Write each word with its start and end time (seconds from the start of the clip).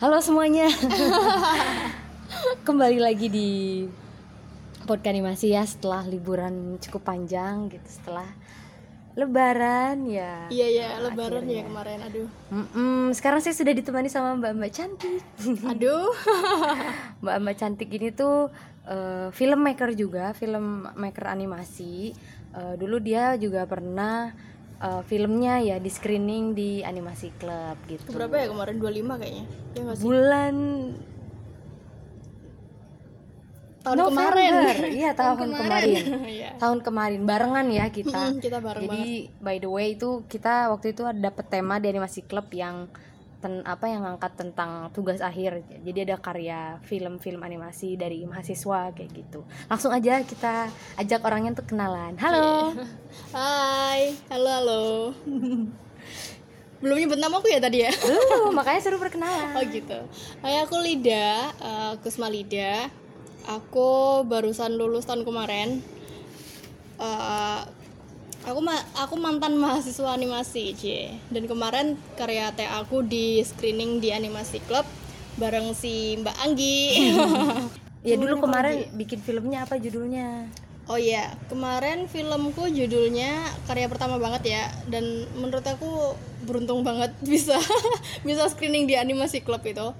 Halo 0.00 0.16
semuanya. 0.24 0.64
Kembali 2.66 2.96
lagi 2.96 3.28
di 3.28 3.84
podcast 4.88 5.12
animasi 5.12 5.52
ya 5.52 5.60
setelah 5.68 6.08
liburan 6.08 6.80
cukup 6.80 7.04
panjang 7.04 7.68
gitu 7.68 7.84
setelah 7.84 8.24
lebaran 9.12 10.08
ya. 10.08 10.48
Iya 10.48 10.68
ya, 10.72 10.88
lebaran 11.04 11.44
akhirnya. 11.44 11.52
ya 11.52 11.68
kemarin. 11.68 11.98
Aduh. 12.08 12.28
Mm-mm, 12.48 13.12
sekarang 13.12 13.44
saya 13.44 13.52
sudah 13.52 13.76
ditemani 13.76 14.08
sama 14.08 14.40
Mbak-mbak 14.40 14.72
cantik. 14.72 15.20
Aduh. 15.76 16.16
Mbak-mbak 17.20 17.56
cantik 17.60 17.92
ini 17.92 18.08
tuh 18.16 18.48
eh, 18.88 19.28
filmmaker 19.36 19.92
juga, 19.92 20.32
filmmaker 20.32 21.28
animasi. 21.28 22.16
Eh, 22.56 22.74
dulu 22.80 23.04
dia 23.04 23.36
juga 23.36 23.68
pernah 23.68 24.32
eh, 24.80 25.02
filmnya 25.06 25.60
ya 25.60 25.76
di 25.76 25.90
screening 25.92 26.56
di 26.56 26.70
animasi 26.80 27.30
club 27.36 27.76
gitu. 27.86 28.10
Berapa 28.10 28.34
ya 28.40 28.46
kemarin 28.48 28.76
25 28.80 29.20
kayaknya. 29.20 29.44
Ya 29.76 29.80
nggak 29.84 29.96
sih? 29.96 30.04
Bulan 30.04 30.56
Tahun 33.80 33.96
November. 33.96 34.36
kemarin. 34.36 34.52
Iya, 35.00 35.10
tahun 35.16 35.48
kemarin. 35.56 36.04
Iya. 36.36 36.50
Tahun 36.60 36.78
kemarin 36.84 37.20
barengan 37.24 37.66
ya 37.72 37.88
kita. 37.88 38.20
Kita 38.44 38.60
bareng 38.60 38.84
Jadi 38.84 39.32
by 39.40 39.56
the 39.56 39.70
way 39.70 39.96
itu 39.96 40.24
kita 40.28 40.68
waktu 40.68 40.92
itu 40.92 41.02
ada 41.08 41.32
dapet 41.32 41.48
tema 41.48 41.80
di 41.80 41.88
animasi 41.88 42.28
club 42.28 42.52
yang 42.52 42.92
ten, 43.40 43.64
apa 43.64 43.88
yang 43.88 44.04
ngangkat 44.04 44.36
tentang 44.36 44.92
tugas 44.92 45.24
akhir. 45.24 45.64
Jadi 45.82 45.98
ada 46.04 46.16
karya 46.20 46.76
film-film 46.84 47.40
animasi 47.40 47.96
dari 47.96 48.22
mahasiswa 48.28 48.92
kayak 48.92 49.10
gitu. 49.10 49.42
Langsung 49.66 49.90
aja 49.90 50.20
kita 50.20 50.68
ajak 51.00 51.20
orangnya 51.24 51.56
untuk 51.58 51.72
kenalan. 51.72 52.14
Halo. 52.20 52.76
Hai, 53.36 54.14
halo 54.28 54.48
halo. 54.48 54.84
Belum 56.80 56.96
nyebut 56.96 57.20
nama 57.20 57.36
aku 57.40 57.48
ya 57.52 57.60
tadi 57.60 57.84
ya? 57.84 57.92
Lu 57.92 58.52
makanya 58.58 58.80
seru 58.80 58.96
perkenalan. 58.96 59.56
Oh 59.56 59.64
gitu. 59.68 59.98
Hai 60.40 60.60
aku 60.64 60.76
Lida, 60.80 61.52
Kusma 62.00 62.28
Lida. 62.28 62.88
Aku 63.48 64.20
barusan 64.28 64.76
lulus 64.76 65.08
tahun 65.08 65.24
kemarin. 65.24 65.80
Eh, 67.00 67.60
aku 68.44 68.60
ma- 68.64 68.86
aku 68.96 69.14
mantan 69.20 69.56
mahasiswa 69.60 70.16
animasi, 70.16 70.72
C. 70.76 70.82
Dan 71.28 71.44
kemarin 71.50 71.96
karya 72.16 72.52
teh 72.56 72.68
aku 72.68 73.04
di 73.04 73.40
screening 73.44 74.00
di 74.00 74.12
animasi 74.12 74.60
club 74.64 74.86
bareng 75.36 75.72
si 75.76 76.16
Mbak 76.20 76.36
Anggi. 76.44 76.78
Ya 78.00 78.16
dulu 78.16 78.40
kemarin 78.40 78.88
bikin 78.96 79.20
filmnya 79.20 79.68
apa 79.68 79.76
judulnya? 79.76 80.48
Oh 80.88 80.96
iya, 80.96 81.36
kemarin 81.52 82.08
filmku 82.08 82.72
judulnya 82.72 83.44
karya 83.68 83.92
pertama 83.92 84.16
banget 84.16 84.56
ya 84.56 84.64
dan 84.88 85.28
menurut 85.36 85.60
aku 85.68 86.16
beruntung 86.48 86.80
banget 86.80 87.12
bisa 87.28 87.60
bisa 88.24 88.48
screening 88.48 88.88
di 88.88 88.96
animasi 88.96 89.44
club 89.44 89.60
itu. 89.68 89.92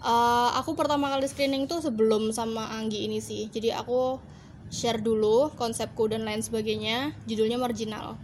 Eh, 0.00 0.48
aku 0.56 0.72
pertama 0.72 1.12
kali 1.12 1.28
screening 1.28 1.68
tuh 1.68 1.84
sebelum 1.84 2.32
sama 2.32 2.72
Anggi 2.72 3.04
ini 3.04 3.20
sih. 3.20 3.52
Jadi 3.52 3.68
aku 3.68 4.16
share 4.72 5.04
dulu 5.04 5.52
konsepku 5.60 6.08
dan 6.08 6.24
lain 6.24 6.40
sebagainya. 6.40 7.12
Judulnya 7.28 7.60
marginal. 7.60 8.16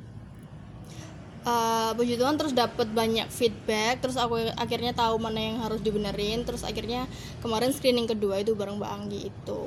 Eh, 1.48 1.90
puji 1.96 2.20
Tuhan 2.20 2.36
terus 2.36 2.56
dapat 2.56 2.88
banyak 2.92 3.28
feedback. 3.28 4.00
Terus 4.00 4.16
aku 4.16 4.40
akhirnya 4.56 4.96
tahu 4.96 5.20
mana 5.20 5.38
yang 5.38 5.56
harus 5.60 5.84
dibenerin. 5.84 6.42
Terus 6.42 6.64
akhirnya 6.64 7.04
kemarin 7.44 7.70
screening 7.70 8.08
kedua 8.08 8.40
itu 8.40 8.56
bareng 8.56 8.80
Mbak 8.80 8.92
Anggi 8.92 9.20
itu. 9.28 9.64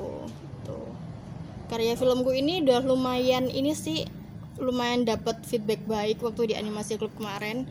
Tuh 0.66 0.90
karya 1.72 1.96
filmku 1.96 2.28
ini 2.36 2.60
udah 2.60 2.84
lumayan 2.84 3.48
ini 3.48 3.72
sih 3.72 4.04
lumayan 4.60 5.08
dapat 5.08 5.40
feedback 5.48 5.80
baik 5.88 6.20
waktu 6.20 6.52
di 6.52 6.54
animasi 6.58 7.00
klub 7.00 7.14
kemarin. 7.16 7.64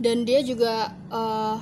Dan 0.00 0.24
dia 0.24 0.40
juga 0.40 0.94
eh 1.12 1.58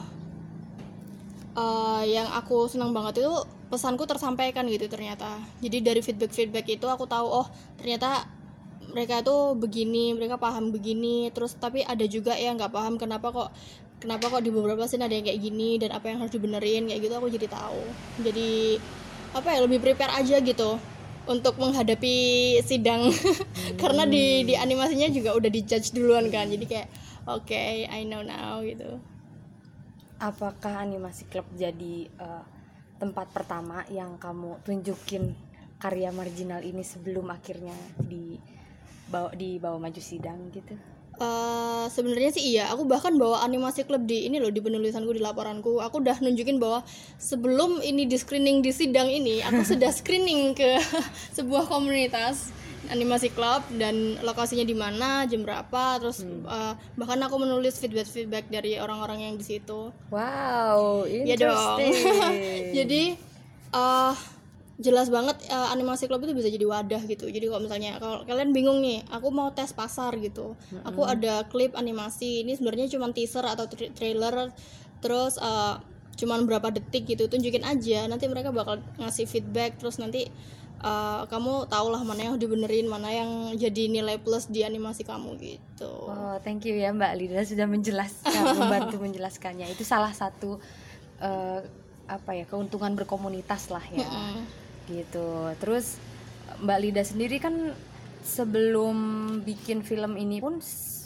eh, 1.59 2.03
yang 2.15 2.29
aku 2.31 2.71
senang 2.71 2.95
banget 2.95 3.25
itu 3.25 3.58
pesanku 3.69 4.09
tersampaikan 4.09 4.65
gitu 4.69 4.89
ternyata. 4.89 5.39
Jadi 5.61 5.85
dari 5.85 6.01
feedback 6.01 6.33
feedback 6.33 6.67
itu 6.69 6.89
aku 6.89 7.05
tahu 7.05 7.29
oh 7.29 7.47
ternyata 7.77 8.25
mereka 8.89 9.21
tuh 9.21 9.53
begini 9.55 10.17
mereka 10.17 10.41
paham 10.41 10.73
begini. 10.73 11.29
Terus 11.31 11.55
tapi 11.57 11.85
ada 11.85 12.05
juga 12.09 12.35
yang 12.35 12.57
nggak 12.57 12.73
paham 12.73 12.97
kenapa 12.97 13.29
kok 13.29 13.49
kenapa 14.01 14.33
kok 14.33 14.43
di 14.43 14.51
beberapa 14.51 14.89
scene 14.89 15.05
ada 15.05 15.15
yang 15.15 15.27
kayak 15.29 15.41
gini 15.43 15.77
dan 15.77 15.93
apa 15.93 16.09
yang 16.09 16.19
harus 16.25 16.33
dibenerin 16.33 16.89
kayak 16.89 17.01
gitu 17.05 17.15
aku 17.15 17.29
jadi 17.29 17.47
tahu. 17.53 17.81
Jadi 18.25 18.51
apa 19.37 19.49
ya 19.53 19.59
lebih 19.61 19.79
prepare 19.85 20.17
aja 20.17 20.41
gitu 20.41 20.81
untuk 21.29 21.61
menghadapi 21.61 22.17
sidang. 22.65 23.13
Karena 23.81 24.09
di 24.09 24.49
di 24.49 24.57
animasinya 24.57 25.13
juga 25.13 25.37
udah 25.37 25.51
dijudge 25.53 25.93
duluan 25.93 26.33
kan. 26.33 26.49
Jadi 26.49 26.65
kayak 26.65 26.89
oke 27.29 27.63
I 27.93 28.09
know 28.09 28.25
now 28.25 28.65
gitu. 28.65 28.97
Apakah 30.19 30.83
animasi 30.83 31.29
club 31.31 31.47
jadi 31.55 32.11
eh, 32.11 32.43
tempat 32.99 33.31
pertama 33.31 33.87
yang 33.89 34.19
kamu 34.19 34.59
tunjukin 34.67 35.33
karya 35.79 36.11
marginal 36.11 36.61
ini 36.61 36.83
sebelum 36.83 37.31
akhirnya 37.31 37.75
di 38.03 38.37
bawa 39.09 39.33
dibawa 39.33 39.79
maju 39.79 40.03
sidang 40.03 40.51
gitu? 40.51 40.75
Eh, 41.19 41.87
sebenarnya 41.91 42.31
sih 42.31 42.55
iya. 42.55 42.71
Aku 42.71 42.87
bahkan 42.87 43.11
bawa 43.19 43.43
animasi 43.43 43.83
klub 43.83 44.07
di 44.07 44.31
ini 44.31 44.39
loh 44.39 44.55
di 44.55 44.63
penulisanku 44.63 45.11
di 45.11 45.19
laporanku. 45.19 45.83
Aku 45.83 45.99
udah 45.99 46.15
nunjukin 46.23 46.63
bahwa 46.63 46.87
sebelum 47.19 47.83
ini 47.83 48.07
di 48.07 48.15
screening 48.15 48.63
di 48.63 48.71
sidang 48.71 49.11
ini 49.11 49.43
aku 49.43 49.67
sudah 49.67 49.91
screening 49.91 50.55
ke 50.55 50.79
sebuah 51.37 51.67
komunitas 51.67 52.55
animasi 52.87 53.35
club 53.35 53.67
dan 53.75 54.17
lokasinya 54.23 54.63
di 54.63 54.73
mana 54.73 55.27
jam 55.27 55.43
berapa 55.43 55.99
terus 55.99 56.23
eh, 56.25 56.75
bahkan 56.95 57.19
aku 57.27 57.37
menulis 57.43 57.77
feedback 57.77 58.07
feedback 58.07 58.45
dari 58.49 58.79
orang-orang 58.79 59.27
yang 59.27 59.35
di 59.35 59.45
situ. 59.45 59.91
Wow, 60.09 61.05
ya 61.11 61.35
dong. 61.35 61.79
interesting. 61.83 61.95
jadi 62.79 63.03
eh 63.69 64.15
jelas 64.79 65.11
banget 65.11 65.43
eh, 65.51 65.69
animasi 65.75 66.07
club 66.07 66.23
itu 66.23 66.33
bisa 66.39 66.49
jadi 66.49 66.65
wadah 66.65 67.03
gitu. 67.05 67.27
Jadi 67.27 67.51
kalau 67.51 67.63
misalnya 67.67 67.99
kalau 67.99 68.23
kalian 68.23 68.55
bingung 68.55 68.79
nih 68.79 69.03
aku 69.11 69.29
mau 69.35 69.51
tes 69.51 69.75
pasar 69.75 70.15
gitu. 70.23 70.55
Aku 70.87 71.03
ada 71.03 71.45
klip 71.51 71.75
animasi 71.75 72.47
ini 72.47 72.55
sebenarnya 72.55 72.87
cuma 72.95 73.11
teaser 73.11 73.43
atau 73.43 73.67
tra- 73.67 73.93
trailer 73.93 74.55
terus 75.03 75.37
eh, 75.43 75.75
cuman 76.19 76.51
berapa 76.51 76.71
detik 76.71 77.11
gitu 77.11 77.27
tunjukin 77.27 77.67
aja. 77.67 78.07
Nanti 78.07 78.31
mereka 78.31 78.55
bakal 78.55 78.79
ngasih 79.03 79.27
feedback 79.27 79.77
terus 79.83 79.99
nanti 79.99 80.31
eh, 80.81 81.23
kamu 81.25 81.67
tau 81.67 81.87
lah 81.89 82.01
mana 82.01 82.23
yang 82.25 82.37
dibenerin 82.37 82.87
mana 82.87 83.09
yang 83.09 83.31
jadi 83.55 83.87
nilai 83.87 84.17
plus 84.17 84.47
di 84.47 84.63
animasi 84.63 85.03
kamu 85.03 85.35
gitu 85.37 85.91
Oh, 86.05 86.37
thank 86.41 86.63
you 86.63 86.75
ya 86.75 86.91
Mbak 86.91 87.13
Lida 87.15 87.43
sudah 87.43 87.65
menjelaskan, 87.65 88.33
membantu 88.59 88.99
menjelaskannya. 88.99 89.69
Itu 89.69 89.83
salah 89.83 90.11
satu 90.11 90.59
eh, 91.19 91.61
apa 92.07 92.31
ya 92.33 92.45
keuntungan 92.45 92.95
berkomunitas 92.95 93.69
lah 93.69 93.85
ya, 93.87 94.03
Mm. 94.03 94.41
gitu. 94.89 95.29
Terus 95.59 96.01
Mbak 96.59 96.79
Lida 96.81 97.03
sendiri 97.03 97.37
kan 97.37 97.77
sebelum 98.25 98.97
bikin 99.43 99.81
film 99.81 100.15
ini 100.15 100.39
pun 100.39 100.59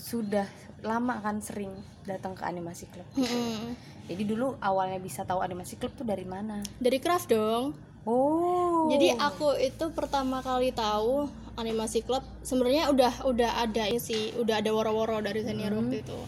sudah 0.06 0.46
lama 0.80 1.18
kan 1.18 1.38
sering 1.38 1.70
datang 2.02 2.32
ke 2.32 2.42
animasi 2.42 2.86
club. 2.86 3.06
Mm-mm. 3.14 3.74
Jadi 4.04 4.22
dulu 4.24 4.58
awalnya 4.58 4.98
bisa 4.98 5.22
tahu 5.22 5.38
animasi 5.40 5.74
club 5.74 5.90
tuh 5.92 6.02
dari 6.02 6.22
mana? 6.24 6.58
dari 6.76 6.98
craft 6.98 7.30
dong 7.30 7.74
Oh. 8.02 8.61
Jadi 8.90 9.14
aku 9.14 9.54
itu 9.60 9.84
pertama 9.94 10.42
kali 10.42 10.74
tahu 10.74 11.30
animasi 11.54 12.02
club 12.02 12.24
sebenarnya 12.40 12.88
udah 12.88 13.28
udah 13.28 13.50
ada 13.60 13.84
sih, 14.00 14.32
udah 14.40 14.64
ada 14.64 14.72
woro-woro 14.72 15.20
dari 15.20 15.44
senior 15.44 15.70
waktu 15.76 16.02
itu. 16.02 16.18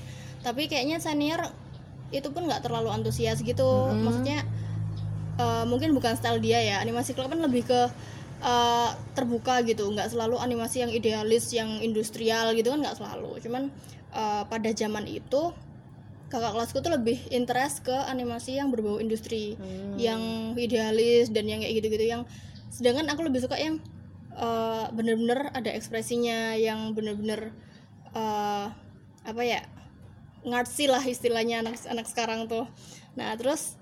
Tapi 0.44 0.68
kayaknya 0.68 1.00
senior 1.00 1.48
itu 2.12 2.28
pun 2.30 2.46
nggak 2.46 2.62
terlalu 2.62 2.92
antusias 2.92 3.40
gitu. 3.40 3.90
Maksudnya 3.90 4.44
eh, 5.40 5.64
mungkin 5.64 5.96
bukan 5.96 6.14
style 6.14 6.38
dia 6.38 6.60
ya. 6.60 6.76
Animasi 6.84 7.16
club 7.16 7.32
kan 7.32 7.40
lebih 7.40 7.64
ke 7.64 7.80
eh, 8.44 8.90
terbuka 9.16 9.64
gitu, 9.64 9.88
nggak 9.88 10.12
selalu 10.12 10.36
animasi 10.38 10.84
yang 10.84 10.92
idealis, 10.92 11.50
yang 11.56 11.80
industrial 11.80 12.52
gitu 12.52 12.70
kan 12.70 12.84
nggak 12.84 12.96
selalu. 13.00 13.40
Cuman 13.40 13.72
eh, 14.12 14.42
pada 14.44 14.70
zaman 14.76 15.08
itu 15.08 15.50
kakak 16.34 16.50
kelasku 16.50 16.82
tuh 16.82 16.90
lebih 16.90 17.22
interest 17.30 17.86
ke 17.86 17.94
animasi 17.94 18.58
yang 18.58 18.74
berbau 18.74 18.98
industri 18.98 19.54
yang 19.94 20.54
idealis 20.58 21.30
dan 21.30 21.46
yang 21.46 21.62
kayak 21.62 21.78
gitu-gitu 21.78 22.10
yang 22.10 22.22
sedangkan 22.74 23.06
aku 23.06 23.22
lebih 23.22 23.38
suka 23.38 23.54
yang 23.54 23.78
eh, 24.34 24.84
bener-bener 24.90 25.54
ada 25.54 25.70
ekspresinya 25.70 26.58
yang 26.58 26.90
bener-bener 26.90 27.54
eh, 28.18 28.66
apa 29.24 29.42
ya 29.46 29.62
ngartsy 30.42 30.90
lah 30.90 31.00
istilahnya 31.06 31.62
anak-anak 31.62 32.06
sekarang 32.10 32.50
tuh 32.50 32.66
nah 33.14 33.30
terus 33.38 33.78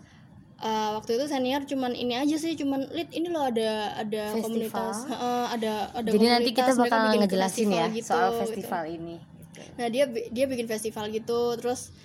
eh, 0.61 0.91
waktu 0.93 1.17
itu 1.17 1.25
senior 1.33 1.65
cuman 1.65 1.97
ini 1.97 2.21
aja 2.21 2.37
sih 2.37 2.53
cuman 2.53 2.85
lihat 2.93 3.17
ini 3.17 3.33
loh 3.33 3.49
ada 3.49 3.97
ada 3.97 4.37
Festival. 4.37 4.45
komunitas 4.45 4.97
heeh, 5.09 5.45
ada 5.57 5.73
ada 5.97 6.09
Jadi 6.13 6.27
nanti 6.29 6.51
kita 6.53 6.77
komunitas, 6.77 7.01
bakal 7.01 7.17
ngejelasin 7.17 7.69
ya 7.73 7.87
gitu, 7.89 8.13
soal 8.13 8.29
gitu. 8.37 8.41
festival 8.45 8.83
ini. 8.93 9.17
gitu. 9.57 9.61
Nah 9.81 9.87
dia 9.89 10.05
dia 10.05 10.45
bikin 10.45 10.69
festival 10.69 11.09
gitu 11.09 11.57
terus 11.57 11.97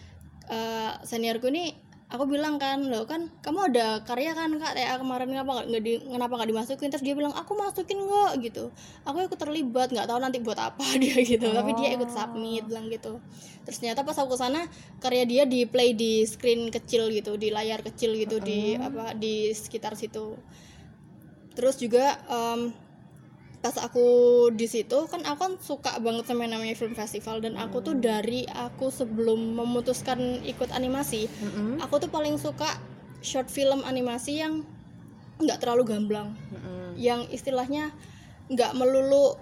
eh, 0.49 0.91
seniorku 1.03 1.47
ini 1.51 1.87
aku 2.07 2.23
bilang 2.23 2.55
kan 2.55 2.87
lo 2.87 3.03
kan 3.03 3.27
kamu 3.43 3.67
ada 3.73 3.99
karya 4.07 4.31
kan 4.31 4.47
kak? 4.55 4.79
TA 4.79 4.95
kemarin 4.95 5.27
kenapa 5.27 5.67
nggak 5.67 5.83
di 5.83 5.93
kenapa 5.99 6.33
nggak 6.39 6.49
dimasukin? 6.55 6.87
Terus 6.87 7.03
dia 7.03 7.15
bilang 7.19 7.35
aku 7.35 7.51
masukin 7.59 7.99
nggak? 7.99 8.31
Gitu. 8.47 8.71
Aku 9.03 9.17
ikut 9.27 9.35
terlibat 9.35 9.91
nggak 9.91 10.07
tahu 10.07 10.19
nanti 10.23 10.39
buat 10.39 10.55
apa 10.55 10.83
dia 11.03 11.19
gitu. 11.19 11.51
Tapi 11.51 11.71
dia 11.75 11.89
ikut 11.99 12.07
submit 12.07 12.63
bilang 12.71 12.87
gitu. 12.87 13.19
Terus 13.67 13.77
ternyata 13.83 14.07
pas 14.07 14.15
aku 14.15 14.35
ke 14.35 14.37
sana 14.39 14.63
karya 15.03 15.27
dia 15.27 15.43
di 15.43 15.67
play 15.67 15.91
di 15.91 16.23
screen 16.23 16.71
kecil 16.71 17.11
gitu 17.11 17.35
di 17.35 17.51
layar 17.51 17.83
kecil 17.83 18.15
gitu 18.15 18.39
di 18.39 18.79
apa 18.79 19.11
di 19.11 19.51
sekitar 19.51 19.99
situ. 19.99 20.39
Terus 21.59 21.75
juga 21.75 22.15
em, 22.31 22.71
pas 23.57 23.73
aku 23.81 24.47
di 24.53 24.69
situ 24.69 25.09
kan 25.09 25.25
aku 25.25 25.39
kan 25.41 25.53
suka 25.57 25.97
banget 25.97 26.29
sama 26.29 26.45
yang 26.45 26.61
namanya 26.61 26.77
film 26.77 26.93
festival 26.93 27.41
dan 27.41 27.57
aku 27.57 27.81
tuh 27.81 27.97
dari 27.97 28.45
aku 28.45 28.93
sebelum 28.93 29.57
memutuskan 29.57 30.45
ikut 30.45 30.69
animasi 30.69 31.25
Mm-mm. 31.25 31.81
aku 31.81 31.97
tuh 31.97 32.09
paling 32.13 32.37
suka 32.37 32.77
short 33.25 33.49
film 33.49 33.81
animasi 33.81 34.45
yang 34.45 34.61
nggak 35.41 35.61
terlalu 35.61 35.89
gamblang. 35.89 36.33
Mm-mm. 36.53 36.97
yang 36.97 37.25
istilahnya 37.29 37.93
nggak 38.49 38.73
melulu 38.73 39.37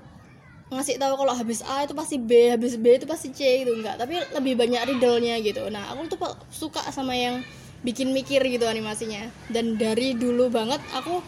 ngasih 0.74 0.98
tahu 0.98 1.14
kalau 1.14 1.34
habis 1.38 1.62
A 1.62 1.86
itu 1.86 1.94
pasti 1.94 2.18
B 2.18 2.50
habis 2.50 2.74
B 2.76 2.98
itu 2.98 3.06
pasti 3.06 3.30
C 3.30 3.64
gitu 3.64 3.78
nggak. 3.78 4.02
Tapi 4.02 4.18
lebih 4.34 4.58
banyak 4.58 4.82
riddle-nya 4.90 5.38
gitu. 5.46 5.62
Nah 5.70 5.94
aku 5.94 6.10
tuh 6.10 6.20
suka 6.50 6.82
sama 6.90 7.14
yang 7.14 7.46
bikin 7.86 8.10
mikir 8.12 8.42
gitu 8.50 8.66
animasinya. 8.66 9.30
Dan 9.54 9.78
dari 9.78 10.18
dulu 10.18 10.50
banget 10.50 10.82
aku 10.92 11.22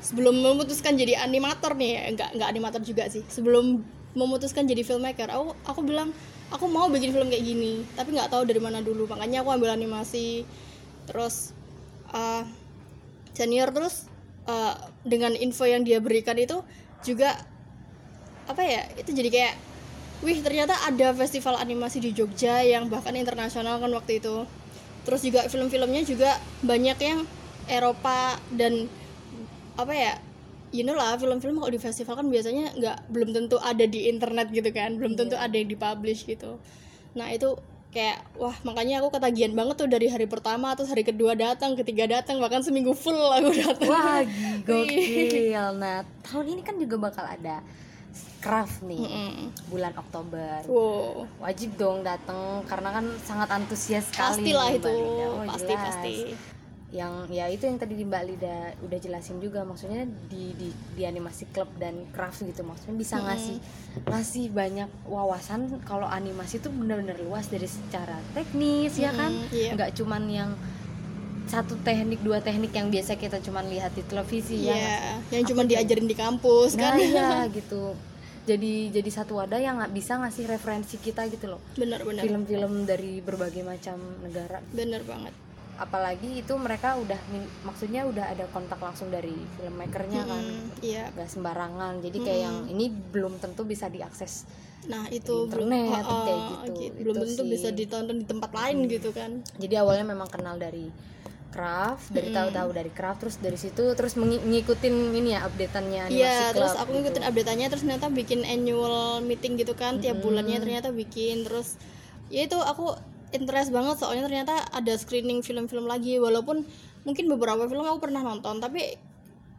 sebelum 0.00 0.40
memutuskan 0.40 0.96
jadi 0.96 1.20
animator 1.20 1.76
nih 1.76 2.16
nggak 2.16 2.36
nggak 2.36 2.48
animator 2.48 2.80
juga 2.80 3.06
sih. 3.06 3.24
Sebelum 3.28 3.84
memutuskan 4.16 4.66
jadi 4.66 4.82
filmmaker 4.82 5.30
aku 5.30 5.54
aku 5.68 5.80
bilang 5.86 6.10
aku 6.50 6.66
mau 6.66 6.90
bikin 6.90 7.14
film 7.14 7.30
kayak 7.30 7.46
gini 7.46 7.86
tapi 7.94 8.16
nggak 8.16 8.32
tahu 8.32 8.42
dari 8.48 8.58
mana 8.58 8.80
dulu. 8.80 9.06
Makanya 9.06 9.44
aku 9.44 9.54
ambil 9.54 9.76
animasi 9.76 10.42
terus 11.06 11.52
uh, 12.10 12.42
senior 13.36 13.70
terus 13.70 14.10
uh, 14.48 14.74
dengan 15.06 15.36
info 15.38 15.64
yang 15.68 15.86
dia 15.86 16.02
berikan 16.02 16.36
itu 16.36 16.60
juga 17.00 17.36
apa 18.50 18.66
ya 18.66 18.82
itu 18.98 19.14
jadi 19.14 19.30
kayak 19.30 19.54
wih 20.20 20.38
ternyata 20.44 20.76
ada 20.84 21.16
festival 21.16 21.56
animasi 21.56 22.02
di 22.02 22.12
Jogja 22.12 22.60
yang 22.60 22.92
bahkan 22.92 23.16
internasional 23.16 23.80
kan 23.80 23.92
waktu 23.92 24.20
itu. 24.20 24.44
Terus 25.00 25.24
juga 25.24 25.48
film-filmnya 25.48 26.04
juga 26.04 26.36
banyak 26.60 26.98
yang 27.00 27.24
Eropa 27.64 28.36
dan 28.52 28.84
apa 29.80 29.94
ya 29.94 30.12
you 30.70 30.86
know 30.86 30.94
lah 30.94 31.18
film-film 31.18 31.58
kalau 31.58 31.72
di 31.72 31.80
festival 31.82 32.14
kan 32.14 32.26
biasanya 32.30 32.70
nggak 32.78 32.98
belum 33.10 33.34
tentu 33.34 33.56
ada 33.58 33.84
di 33.84 34.06
internet 34.06 34.54
gitu 34.54 34.70
kan 34.70 34.94
belum 34.94 35.18
tentu 35.18 35.34
ada 35.34 35.54
yang 35.54 35.66
dipublish 35.66 36.24
gitu 36.24 36.60
nah 37.18 37.26
itu 37.26 37.58
kayak 37.90 38.22
wah 38.38 38.54
makanya 38.62 39.02
aku 39.02 39.10
ketagihan 39.18 39.50
banget 39.50 39.74
tuh 39.82 39.90
dari 39.90 40.06
hari 40.06 40.30
pertama 40.30 40.70
terus 40.78 40.94
hari 40.94 41.02
kedua 41.02 41.34
datang 41.34 41.74
ketiga 41.74 42.06
datang 42.06 42.38
bahkan 42.38 42.62
seminggu 42.62 42.94
full 42.94 43.18
aku 43.18 43.50
datang 43.66 43.90
Wah, 43.90 44.22
gokil. 44.62 45.74
Nah, 45.74 46.06
tahun 46.22 46.54
ini 46.54 46.62
kan 46.62 46.78
juga 46.78 47.02
bakal 47.02 47.26
ada 47.26 47.58
craft 48.38 48.86
nih 48.86 49.02
Mm-mm. 49.02 49.50
bulan 49.68 49.90
Oktober. 49.98 50.62
wow 50.70 51.26
Wajib 51.42 51.74
dong 51.74 52.06
datang 52.06 52.62
karena 52.70 52.94
kan 52.94 53.04
sangat 53.26 53.50
antusias 53.50 54.06
sekali. 54.06 54.38
pastilah 54.38 54.68
itu. 54.70 54.90
Oh, 54.94 55.42
pasti 55.50 55.72
jelas. 55.74 55.82
pasti 55.82 56.14
Yang 56.90 57.12
ya 57.30 57.46
itu 57.46 57.64
yang 57.70 57.78
tadi 57.78 58.02
Mbak 58.02 58.24
Lida 58.26 58.74
udah 58.82 58.98
jelasin 58.98 59.38
juga 59.38 59.62
maksudnya 59.62 60.10
di 60.26 60.50
di, 60.58 60.68
di 60.98 61.02
animasi 61.06 61.46
klub 61.54 61.70
dan 61.78 62.10
craft 62.10 62.42
gitu 62.42 62.66
maksudnya 62.66 62.98
bisa 62.98 63.22
ngasih 63.22 63.62
ngasih 64.10 64.50
banyak 64.50 64.90
wawasan 65.06 65.78
kalau 65.86 66.10
animasi 66.10 66.58
itu 66.58 66.66
benar-benar 66.66 67.14
luas 67.22 67.46
dari 67.46 67.70
secara 67.70 68.18
teknis 68.34 68.98
ya 68.98 69.14
kan? 69.14 69.30
Iya. 69.54 69.78
nggak 69.78 69.90
cuman 70.02 70.22
yang 70.26 70.50
satu 71.50 71.74
teknik 71.82 72.22
dua 72.22 72.38
teknik 72.38 72.70
yang 72.70 72.90
biasa 72.90 73.18
kita 73.18 73.42
cuman 73.42 73.66
lihat 73.70 73.94
di 73.94 74.02
televisi 74.06 74.70
ya. 74.70 74.74
Iya, 74.74 74.98
yang 75.34 75.44
cuma 75.50 75.62
diajarin 75.66 76.06
di 76.06 76.14
kampus 76.18 76.78
nah 76.78 76.94
kan? 76.94 76.98
iya 76.98 77.30
gitu. 77.58 77.94
Jadi 78.50 78.90
jadi 78.90 79.10
satu 79.10 79.38
wadah 79.38 79.62
yang 79.62 79.78
nggak 79.78 79.94
bisa 79.94 80.18
ngasih 80.18 80.46
referensi 80.50 80.98
kita 80.98 81.26
gitu 81.30 81.54
loh. 81.54 81.62
Benar-benar 81.78 82.22
film-film 82.26 82.82
dari 82.82 83.22
berbagai 83.22 83.62
macam 83.62 83.98
negara. 84.26 84.58
Benar 84.74 85.02
banget 85.06 85.49
apalagi 85.80 86.44
itu 86.44 86.52
mereka 86.60 87.00
udah 87.00 87.16
maksudnya 87.64 88.04
udah 88.04 88.28
ada 88.28 88.44
kontak 88.52 88.76
langsung 88.76 89.08
dari 89.08 89.32
filmmakernya 89.56 90.22
kan. 90.28 90.44
Mm, 90.44 90.68
iya. 90.84 91.08
Nggak 91.16 91.30
sembarangan. 91.32 92.04
Jadi 92.04 92.18
kayak 92.20 92.40
yang 92.44 92.58
ini 92.68 92.92
belum 92.92 93.40
tentu 93.40 93.64
bisa 93.64 93.88
diakses 93.88 94.44
nah 94.88 95.04
itu 95.12 95.44
belum 95.44 95.68
kayak 95.68 96.08
oh, 96.08 96.24
gitu. 96.72 97.04
belum 97.04 97.14
Itu 97.20 97.24
tentu 97.28 97.42
sih. 97.44 97.52
bisa 97.52 97.68
ditonton 97.68 98.16
di 98.16 98.24
tempat 98.24 98.48
lain 98.56 98.88
gitu 98.88 99.12
kan. 99.12 99.44
Jadi 99.60 99.74
awalnya 99.76 100.16
memang 100.16 100.28
kenal 100.32 100.56
dari 100.56 100.88
craft 101.50 102.14
dari 102.14 102.30
tahu-tahu 102.30 102.70
dari 102.70 102.90
craft 102.94 103.18
terus 103.26 103.36
dari 103.42 103.58
situ 103.58 103.82
terus 103.98 104.14
ngikutin 104.16 104.94
ini 105.12 105.34
ya 105.34 105.44
updateannya 105.50 106.00
animasi 106.08 106.22
Iya, 106.22 106.54
terus 106.54 106.74
aku 106.78 106.90
gitu. 106.94 106.98
ngikutin 107.02 107.24
update-nya 107.26 107.66
terus 107.68 107.82
ternyata 107.82 108.06
bikin 108.08 108.40
annual 108.46 109.18
meeting 109.20 109.58
gitu 109.58 109.74
kan 109.74 109.98
tiap 109.98 110.22
bulannya 110.22 110.62
ternyata 110.62 110.94
bikin 110.94 111.42
terus 111.42 111.74
ya 112.30 112.46
itu 112.46 112.54
aku 112.54 112.94
interest 113.32 113.70
banget 113.74 113.96
soalnya 114.00 114.26
ternyata 114.26 114.54
ada 114.70 114.92
screening 114.96 115.42
film-film 115.44 115.86
lagi. 115.86 116.16
Walaupun 116.16 116.62
mungkin 117.04 117.24
beberapa 117.30 117.66
film 117.66 117.86
aku 117.86 118.10
pernah 118.10 118.22
nonton 118.22 118.58
tapi 118.58 118.96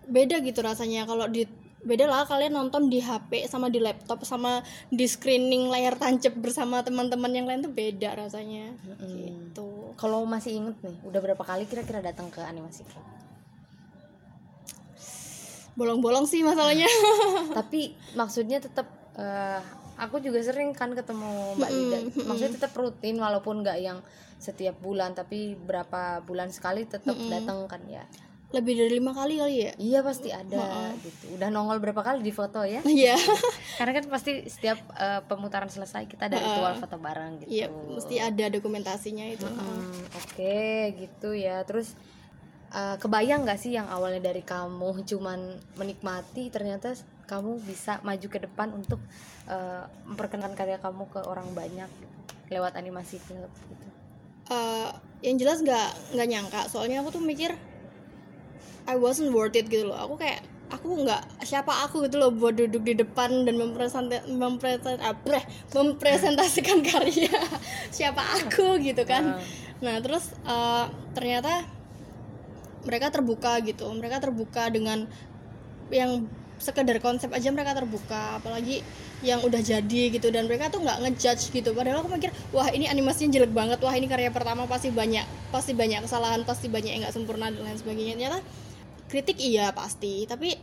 beda 0.08 0.40
gitu 0.44 0.60
rasanya. 0.64 1.08
Kalau 1.08 1.28
di 1.28 1.48
beda 1.82 2.06
lah 2.06 2.30
kalian 2.30 2.54
nonton 2.54 2.94
di 2.94 3.02
HP 3.02 3.50
sama 3.50 3.74
di 3.74 3.82
laptop 3.82 4.22
sama 4.22 4.62
di 4.94 5.10
screening 5.10 5.66
layar 5.74 5.98
tancap 5.98 6.38
bersama 6.38 6.86
teman-teman 6.86 7.34
yang 7.34 7.50
lain 7.50 7.66
tuh 7.66 7.74
beda 7.74 8.16
rasanya. 8.16 8.74
Gitu. 9.02 9.98
Kalau 9.98 10.24
masih 10.30 10.62
inget 10.62 10.78
nih 10.86 10.96
udah 11.08 11.20
berapa 11.20 11.42
kali 11.42 11.66
kira-kira 11.66 12.06
datang 12.06 12.30
ke 12.30 12.40
animasi? 12.42 12.86
Club 12.86 13.22
bolong-bolong 15.76 16.28
sih 16.28 16.44
masalahnya. 16.44 16.88
Tapi 17.58 17.96
maksudnya 18.16 18.60
tetap 18.60 18.88
eh, 19.16 19.60
aku 20.02 20.18
juga 20.18 20.42
sering 20.42 20.74
kan 20.74 20.98
ketemu 20.98 21.62
mbak 21.62 21.70
Lida. 21.70 21.98
maksudnya 22.26 22.58
tetap 22.58 22.74
rutin 22.74 23.22
walaupun 23.22 23.62
nggak 23.62 23.78
yang 23.78 24.02
setiap 24.42 24.74
bulan 24.82 25.14
tapi 25.14 25.54
berapa 25.54 26.26
bulan 26.26 26.50
sekali 26.50 26.90
tetap 26.90 27.14
datang 27.30 27.70
kan 27.70 27.86
ya. 27.86 28.02
Lebih 28.52 28.84
dari 28.84 28.92
lima 29.00 29.16
kali 29.16 29.40
kali 29.40 29.56
ya? 29.64 29.72
Iya 29.80 30.00
pasti 30.04 30.34
ada 30.34 30.92
gitu. 31.00 31.40
Udah 31.40 31.48
nongol 31.54 31.80
berapa 31.80 32.02
kali 32.04 32.20
di 32.26 32.34
foto 32.34 32.66
ya? 32.66 32.82
Iya. 32.90 33.16
Karena 33.80 34.02
kan 34.02 34.06
pasti 34.12 34.44
setiap 34.50 34.82
eh, 34.98 35.22
pemutaran 35.30 35.70
selesai 35.70 36.10
kita 36.10 36.28
ada 36.28 36.42
ritual 36.42 36.74
foto 36.82 36.98
bareng 36.98 37.46
gitu. 37.46 37.50
Iya 37.54 37.68
mesti 37.70 38.18
ada 38.18 38.46
dokumentasinya 38.50 39.30
itu. 39.30 39.46
Hmm, 39.46 39.94
oke 40.18 40.66
gitu 41.00 41.32
ya. 41.38 41.62
Terus 41.64 41.94
eh, 42.74 42.98
kebayang 42.98 43.46
nggak 43.46 43.62
sih 43.62 43.78
yang 43.78 43.88
awalnya 43.88 44.20
dari 44.20 44.42
kamu 44.42 45.06
cuman 45.06 45.40
menikmati 45.78 46.50
ternyata 46.50 46.98
kamu 47.32 47.64
bisa 47.64 48.04
maju 48.04 48.28
ke 48.28 48.40
depan 48.44 48.76
untuk 48.76 49.00
eh, 49.48 49.88
memperkenalkan 50.04 50.60
karya 50.60 50.76
kamu 50.84 51.08
ke 51.08 51.24
orang 51.24 51.48
banyak 51.56 51.88
lewat 52.52 52.76
animasi 52.76 53.24
klub 53.24 53.48
gitu. 53.72 53.88
Eh, 54.52 54.92
yang 55.24 55.40
jelas 55.40 55.64
nggak 55.64 56.20
nggak 56.20 56.28
nyangka. 56.28 56.62
Soalnya 56.68 57.00
aku 57.00 57.16
tuh 57.16 57.24
mikir 57.24 57.56
I 58.84 59.00
wasn't 59.00 59.32
worth 59.32 59.56
it 59.56 59.72
gitu 59.72 59.88
loh. 59.88 59.96
Aku 59.96 60.20
kayak 60.20 60.44
aku 60.68 61.08
nggak 61.08 61.48
siapa 61.48 61.88
aku 61.88 62.08
gitu 62.08 62.20
loh 62.20 62.32
buat 62.36 62.60
duduk 62.60 62.84
di 62.84 62.96
depan 63.00 63.48
dan 63.48 63.56
mempresent 63.56 64.12
mempresent 64.28 65.00
apa 65.00 65.40
mempresentasikan 65.72 66.84
karya. 66.92 67.32
Siapa 67.96 68.20
aku 68.44 68.76
gitu 68.84 69.08
kan. 69.08 69.40
Nah 69.80 69.96
terus 70.04 70.36
eh, 70.44 70.86
ternyata 71.16 71.64
mereka 72.84 73.08
terbuka 73.08 73.64
gitu. 73.64 73.88
Mereka 73.88 74.20
terbuka 74.20 74.68
dengan 74.68 75.08
yang 75.88 76.28
sekedar 76.62 77.02
konsep 77.02 77.34
aja 77.34 77.50
mereka 77.50 77.74
terbuka 77.74 78.38
apalagi 78.38 78.86
yang 79.26 79.42
udah 79.42 79.62
jadi 79.62 80.14
gitu 80.14 80.30
dan 80.30 80.46
mereka 80.46 80.70
tuh 80.70 80.86
nggak 80.86 81.02
ngejudge 81.02 81.50
gitu. 81.50 81.74
Padahal 81.74 82.06
aku 82.06 82.14
mikir 82.14 82.30
wah 82.54 82.70
ini 82.70 82.86
animasinya 82.86 83.42
jelek 83.42 83.54
banget. 83.54 83.82
Wah 83.82 83.98
ini 83.98 84.06
karya 84.06 84.30
pertama 84.30 84.70
pasti 84.70 84.94
banyak 84.94 85.26
pasti 85.50 85.74
banyak 85.74 86.06
kesalahan 86.06 86.46
pasti 86.46 86.70
banyak 86.70 86.94
yang 86.94 87.02
nggak 87.06 87.16
sempurna 87.18 87.50
dan 87.50 87.66
lain 87.66 87.78
sebagainya. 87.82 88.14
Ternyata 88.18 88.40
kritik 89.10 89.38
iya 89.42 89.74
pasti. 89.74 90.30
Tapi 90.30 90.54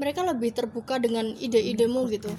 mereka 0.00 0.24
lebih 0.24 0.56
terbuka 0.56 0.96
dengan 0.96 1.36
ide-idemu 1.36 2.08
gitu. 2.08 2.32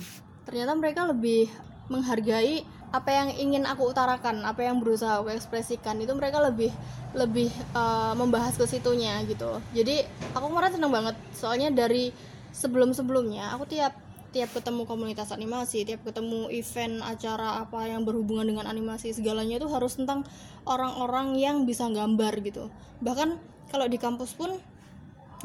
Ternyata 0.49 0.73
mereka 0.73 1.05
lebih 1.05 1.47
menghargai 1.87 2.65
apa 2.93 3.09
yang 3.09 3.29
ingin 3.33 3.65
aku 3.65 3.89
utarakan 3.89 4.45
apa 4.45 4.61
yang 4.69 4.77
berusaha 4.77 5.21
aku 5.21 5.33
ekspresikan. 5.33 5.97
Itu 6.01 6.13
mereka 6.13 6.41
lebih 6.41 6.69
lebih 7.17 7.49
eh, 7.53 8.13
membahas 8.13 8.53
ke 8.57 8.65
situnya 8.69 9.21
gitu. 9.25 9.57
Jadi 9.73 10.05
aku 10.37 10.49
kemarin 10.49 10.73
seneng 10.73 10.93
banget. 10.93 11.15
Soalnya 11.33 11.73
dari 11.73 12.32
sebelum 12.53 12.93
sebelumnya 12.93 13.51
aku 13.57 13.65
tiap 13.67 13.97
tiap 14.33 14.49
ketemu 14.49 14.89
komunitas 14.89 15.29
animasi 15.29 15.85
tiap 15.85 16.01
ketemu 16.05 16.49
event 16.49 17.05
acara 17.05 17.61
apa 17.61 17.85
yang 17.85 18.01
berhubungan 18.01 18.49
dengan 18.49 18.65
animasi 18.65 19.13
segalanya 19.13 19.61
itu 19.61 19.69
harus 19.69 19.93
tentang 19.93 20.25
orang-orang 20.65 21.37
yang 21.37 21.69
bisa 21.69 21.85
gambar 21.91 22.41
gitu. 22.41 22.73
Bahkan 23.05 23.37
kalau 23.69 23.85
di 23.85 24.01
kampus 24.01 24.33
pun 24.33 24.57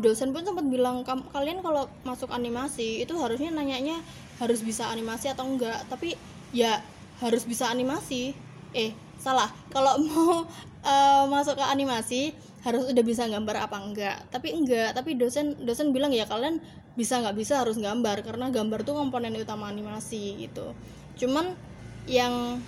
dosen 0.00 0.32
pun 0.32 0.46
sempat 0.46 0.64
bilang 0.64 1.04
"Kam- 1.04 1.28
kalian 1.34 1.60
kalau 1.60 1.90
masuk 2.06 2.30
animasi 2.32 3.04
itu 3.04 3.12
harusnya 3.18 3.52
nanyanya 3.52 4.00
harus 4.40 4.64
bisa 4.64 4.88
animasi 4.88 5.28
atau 5.28 5.44
enggak? 5.44 5.84
Tapi 5.92 6.16
ya 6.56 6.80
harus 7.20 7.44
bisa 7.44 7.68
animasi. 7.68 8.32
Eh 8.72 8.96
salah. 9.20 9.50
Kalau 9.68 10.00
mau 10.06 10.46
uh, 10.86 11.24
masuk 11.28 11.58
ke 11.60 11.64
animasi 11.66 12.32
harus 12.64 12.88
udah 12.88 13.04
bisa 13.04 13.26
gambar 13.28 13.68
apa 13.68 13.76
enggak? 13.84 14.16
Tapi 14.32 14.54
enggak. 14.54 14.94
Tapi 14.94 15.18
dosen 15.18 15.58
dosen 15.66 15.90
bilang 15.90 16.14
ya 16.14 16.24
kalian 16.24 16.62
bisa 16.98 17.22
nggak 17.22 17.38
bisa 17.38 17.62
harus 17.62 17.78
gambar 17.78 18.26
karena 18.26 18.50
gambar 18.50 18.82
tuh 18.82 18.98
komponen 18.98 19.38
utama 19.38 19.70
animasi 19.70 20.34
gitu. 20.42 20.74
Cuman 21.14 21.54
yang 22.10 22.58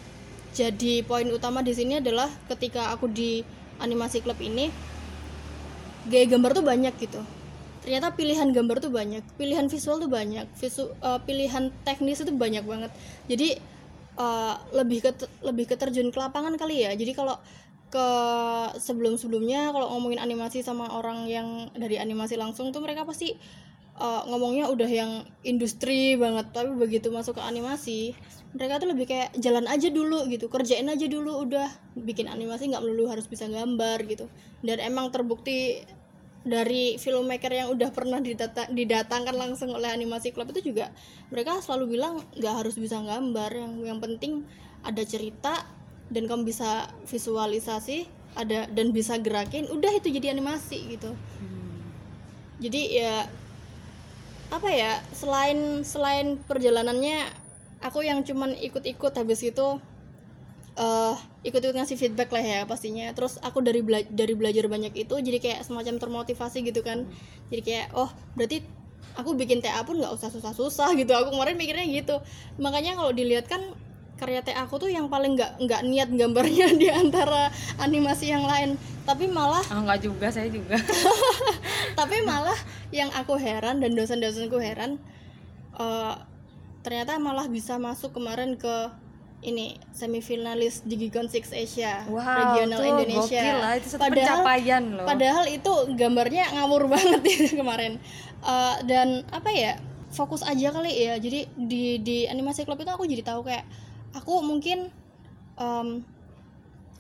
jadi 0.54 1.02
poin 1.02 1.26
utama 1.34 1.66
di 1.66 1.74
sini 1.74 1.98
adalah 1.98 2.30
ketika 2.46 2.94
aku 2.94 3.10
di 3.10 3.42
animasi 3.82 4.22
klub 4.22 4.38
ini 4.38 4.70
gaya 6.06 6.30
gambar 6.30 6.54
tuh 6.54 6.62
banyak 6.62 6.94
gitu. 7.02 7.18
Ternyata 7.82 8.14
pilihan 8.14 8.54
gambar 8.54 8.78
tuh 8.78 8.92
banyak 8.94 9.26
pilihan 9.34 9.66
visual 9.66 9.98
tuh 9.98 10.06
banyak 10.06 10.46
visu, 10.54 10.94
uh, 11.02 11.18
pilihan 11.26 11.74
teknis 11.82 12.22
itu 12.22 12.30
banyak 12.30 12.62
banget. 12.62 12.94
Jadi 13.26 13.58
uh, 14.14 14.54
lebih 14.70 15.10
ke 15.10 15.10
lebih 15.42 15.74
ke 15.74 15.74
terjun 15.74 16.14
ke 16.14 16.18
lapangan 16.22 16.54
kali 16.54 16.86
ya. 16.86 16.94
Jadi 16.94 17.18
kalau 17.18 17.34
ke 17.90 18.08
sebelum 18.78 19.18
sebelumnya 19.18 19.74
kalau 19.74 19.90
ngomongin 19.98 20.22
animasi 20.22 20.62
sama 20.62 20.86
orang 20.94 21.26
yang 21.26 21.66
dari 21.74 21.98
animasi 21.98 22.38
langsung 22.38 22.70
tuh 22.70 22.78
mereka 22.78 23.02
pasti 23.02 23.34
uh, 24.00 24.24
ngomongnya 24.26 24.66
udah 24.72 24.88
yang 24.88 25.12
industri 25.44 26.16
banget 26.16 26.48
tapi 26.56 26.72
begitu 26.74 27.12
masuk 27.12 27.36
ke 27.36 27.42
animasi 27.44 28.16
mereka 28.50 28.82
tuh 28.82 28.90
lebih 28.90 29.06
kayak 29.06 29.30
jalan 29.38 29.68
aja 29.70 29.92
dulu 29.92 30.26
gitu 30.26 30.50
kerjain 30.50 30.88
aja 30.90 31.06
dulu 31.06 31.46
udah 31.46 31.70
bikin 31.94 32.26
animasi 32.26 32.72
nggak 32.72 32.82
melulu 32.82 33.06
harus 33.12 33.30
bisa 33.30 33.46
gambar 33.46 34.02
gitu 34.10 34.26
dan 34.66 34.82
emang 34.82 35.14
terbukti 35.14 35.86
dari 36.40 36.96
filmmaker 36.96 37.52
yang 37.52 37.68
udah 37.68 37.92
pernah 37.92 38.16
didatang, 38.16 38.72
didatangkan 38.72 39.36
langsung 39.36 39.76
oleh 39.76 39.92
animasi 39.92 40.32
club 40.32 40.48
itu 40.56 40.72
juga 40.72 40.88
mereka 41.28 41.60
selalu 41.60 42.00
bilang 42.00 42.24
nggak 42.32 42.64
harus 42.64 42.80
bisa 42.80 42.96
gambar 42.96 43.50
yang 43.52 43.72
yang 43.84 43.98
penting 44.00 44.48
ada 44.80 45.04
cerita 45.04 45.68
dan 46.08 46.24
kamu 46.24 46.48
bisa 46.48 46.88
visualisasi 47.04 48.08
ada 48.34 48.66
dan 48.72 48.90
bisa 48.90 49.20
gerakin 49.20 49.68
udah 49.68 49.92
itu 49.94 50.08
jadi 50.10 50.32
animasi 50.32 50.96
gitu 50.96 51.12
hmm. 51.12 51.78
jadi 52.64 52.82
ya 52.88 53.14
apa 54.50 54.68
ya 54.68 54.98
selain 55.14 55.86
selain 55.86 56.38
perjalanannya 56.42 57.30
aku 57.80 58.02
yang 58.04 58.26
cuman 58.26 58.52
ikut-ikut 58.58 59.12
habis 59.14 59.40
itu 59.46 59.78
uh, 60.76 61.14
ikut-ikut 61.46 61.74
ngasih 61.76 61.96
feedback 61.96 62.30
lah 62.30 62.42
ya 62.44 62.60
pastinya. 62.68 63.10
Terus 63.16 63.40
aku 63.40 63.64
dari 63.64 63.80
bela 63.80 64.04
dari 64.06 64.36
belajar 64.36 64.68
banyak 64.68 64.92
itu 64.94 65.14
jadi 65.18 65.38
kayak 65.40 65.60
semacam 65.64 65.96
termotivasi 65.96 66.66
gitu 66.66 66.84
kan. 66.84 67.08
Jadi 67.48 67.62
kayak 67.64 67.86
oh 67.96 68.10
berarti 68.36 68.62
aku 69.16 69.34
bikin 69.34 69.64
TA 69.64 69.82
pun 69.82 69.98
nggak 69.98 70.12
usah 70.12 70.28
susah-susah 70.28 70.94
gitu. 71.00 71.12
Aku 71.16 71.32
kemarin 71.32 71.56
mikirnya 71.56 71.86
gitu. 71.88 72.20
Makanya 72.60 73.00
kalau 73.00 73.10
dilihat 73.10 73.48
kan 73.48 73.62
karya 74.20 74.44
TA 74.44 74.68
aku 74.68 74.76
tuh 74.76 74.92
yang 74.92 75.08
paling 75.08 75.32
nggak 75.32 75.64
nggak 75.64 75.80
niat 75.88 76.12
gambarnya 76.12 76.68
di 76.80 76.92
antara 76.92 77.48
animasi 77.80 78.28
yang 78.28 78.44
lain 78.44 78.76
tapi 79.08 79.26
malah 79.26 79.64
oh, 79.72 79.82
nggak 79.84 80.00
juga 80.04 80.28
saya 80.28 80.48
juga 80.52 80.76
tapi 81.98 82.22
malah 82.22 82.56
yang 82.94 83.08
aku 83.16 83.36
heran 83.40 83.80
dan 83.80 83.96
dosen-dosenku 83.96 84.60
heran 84.60 85.00
uh, 85.76 86.14
ternyata 86.80 87.16
malah 87.20 87.46
bisa 87.48 87.76
masuk 87.76 88.16
kemarin 88.16 88.56
ke 88.56 88.92
ini 89.40 89.80
semifinalis 89.96 90.84
di 90.84 91.00
Gigon 91.00 91.24
Six 91.24 91.56
Asia 91.56 92.04
wow, 92.12 92.60
regional 92.60 92.80
Indonesia. 92.84 93.40
Lah, 93.56 93.72
itu 93.80 93.88
satu 93.88 94.04
padahal, 94.04 94.44
pencapaian 94.44 94.84
loh. 94.84 95.06
Padahal 95.08 95.44
itu 95.48 95.72
gambarnya 95.96 96.44
ngawur 96.60 96.84
banget 96.92 97.20
itu 97.24 97.56
kemarin. 97.56 97.96
Uh, 98.44 98.76
dan 98.84 99.24
apa 99.32 99.48
ya? 99.48 99.80
Fokus 100.12 100.44
aja 100.44 100.68
kali 100.74 100.92
ya. 100.92 101.16
Jadi 101.16 101.48
di 101.56 101.96
di 102.04 102.28
animasi 102.28 102.68
klub 102.68 102.76
itu 102.84 102.92
aku 102.92 103.08
jadi 103.08 103.24
tahu 103.24 103.48
kayak 103.48 103.64
aku 104.12 104.44
mungkin 104.44 104.92
um, 105.56 106.04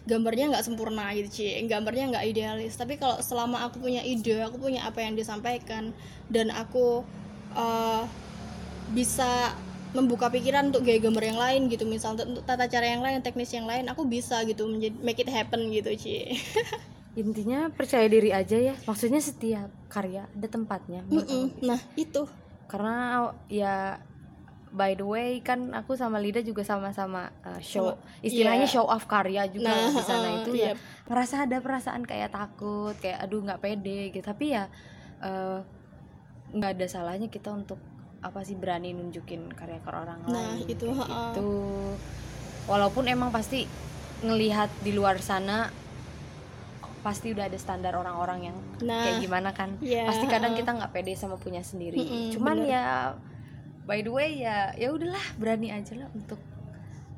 gambarnya 0.08 0.56
nggak 0.56 0.64
sempurna 0.64 1.12
gitu 1.12 1.42
sih 1.42 1.60
gambarnya 1.68 2.16
nggak 2.16 2.24
idealis. 2.30 2.76
Tapi 2.76 2.96
kalau 2.96 3.20
selama 3.20 3.68
aku 3.68 3.82
punya 3.84 4.00
ide 4.04 4.40
aku 4.40 4.56
punya 4.56 4.88
apa 4.88 5.04
yang 5.04 5.16
disampaikan 5.16 5.92
dan 6.32 6.48
aku 6.52 7.04
uh, 7.56 8.04
bisa 8.90 9.54
membuka 9.90 10.30
pikiran 10.30 10.70
untuk 10.70 10.86
gaya 10.86 11.02
gambar 11.02 11.24
yang 11.34 11.40
lain 11.40 11.60
gitu 11.66 11.82
misal 11.82 12.14
untuk 12.14 12.46
tata 12.46 12.70
cara 12.70 12.94
yang 12.94 13.02
lain 13.02 13.18
teknis 13.26 13.50
yang 13.50 13.66
lain 13.66 13.90
aku 13.90 14.06
bisa 14.06 14.38
gitu 14.46 14.70
menjadi 14.70 14.94
make 15.02 15.18
it 15.18 15.30
happen 15.30 15.66
gitu 15.74 15.90
Ci. 15.98 16.38
Intinya 17.20 17.66
percaya 17.74 18.06
diri 18.06 18.30
aja 18.30 18.54
ya. 18.54 18.74
Maksudnya 18.86 19.18
setiap 19.18 19.66
karya 19.90 20.30
ada 20.30 20.46
tempatnya. 20.46 21.02
Mm 21.10 21.22
-mm. 21.26 21.44
nah 21.66 21.80
itu. 21.98 22.22
Karena 22.70 23.26
ya 23.50 23.98
by 24.70 24.94
the 24.94 25.02
way 25.02 25.42
kan 25.42 25.74
aku 25.74 25.98
sama 25.98 26.22
Lida 26.22 26.46
juga 26.46 26.62
sama-sama 26.62 27.34
uh, 27.42 27.58
show 27.58 27.98
istilahnya 28.22 28.70
yeah. 28.70 28.74
show 28.78 28.86
off 28.86 29.10
karya 29.10 29.50
juga 29.50 29.70
nah, 29.74 29.90
di 29.90 30.02
sana 30.02 30.28
itu 30.42 30.50
uh, 30.54 30.56
ya. 30.56 30.72
Merasa 31.10 31.42
ada 31.42 31.58
perasaan 31.58 32.06
kayak 32.06 32.30
takut 32.30 32.94
kayak 33.02 33.18
aduh 33.18 33.42
nggak 33.42 33.60
pede 33.60 34.14
gitu. 34.14 34.22
Tapi 34.22 34.54
ya 34.54 34.70
eh, 35.26 35.58
nggak 36.54 36.70
uh, 36.70 36.74
ada 36.78 36.86
salahnya 36.86 37.26
kita 37.26 37.50
untuk 37.50 37.82
apa 38.22 38.46
sih 38.46 38.54
berani 38.54 38.94
nunjukin 38.94 39.50
karya 39.58 39.82
karya 39.82 39.98
orang 40.06 40.18
nah, 40.30 40.54
lain 40.54 40.70
itu 40.70 40.86
gitu. 40.86 41.50
Walaupun 42.70 43.10
emang 43.10 43.34
pasti 43.34 43.66
ngelihat 44.22 44.70
di 44.86 44.94
luar 44.94 45.18
sana 45.18 45.72
pasti 47.00 47.32
udah 47.32 47.48
ada 47.48 47.56
standar 47.56 47.96
orang-orang 47.96 48.52
yang 48.52 48.56
nah, 48.84 49.08
kayak 49.08 49.24
gimana 49.24 49.50
kan. 49.56 49.80
yeah, 49.80 50.04
pasti 50.04 50.28
kadang 50.28 50.52
kita 50.52 50.76
nggak 50.76 50.92
pede 50.92 51.16
sama 51.16 51.40
punya 51.40 51.64
sendiri. 51.64 51.96
Mm 51.96 52.06
-mm, 52.06 52.26
cuman 52.36 52.56
bener. 52.60 52.76
ya 52.76 52.84
by 53.84 54.00
the 54.04 54.12
way 54.12 54.40
ya 54.40 54.72
ya 54.76 54.92
udahlah 54.92 55.22
berani 55.40 55.72
aja 55.72 55.96
lah 55.96 56.08
untuk 56.12 56.40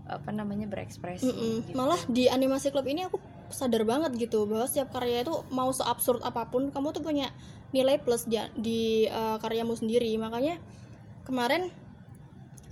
apa 0.06 0.30
namanya 0.34 0.66
berekspresi 0.66 1.26
mm 1.26 1.34
-mm. 1.34 1.54
Gitu. 1.70 1.76
malah 1.78 2.00
di 2.10 2.26
animasi 2.26 2.74
klub 2.74 2.86
ini 2.86 3.06
aku 3.06 3.16
sadar 3.52 3.84
banget 3.84 4.16
gitu 4.16 4.48
bahwa 4.48 4.64
setiap 4.66 4.96
karya 4.96 5.22
itu 5.22 5.34
mau 5.52 5.68
seabsurd 5.70 6.24
apa 6.24 6.48
pun 6.48 6.72
kamu 6.72 6.96
tuh 6.96 7.04
punya 7.04 7.28
nilai 7.72 8.00
plus 8.00 8.24
di, 8.28 8.40
di 8.56 8.80
uh, 9.08 9.36
karyamu 9.40 9.76
sendiri 9.76 10.08
makanya 10.16 10.56
kemarin 11.28 11.68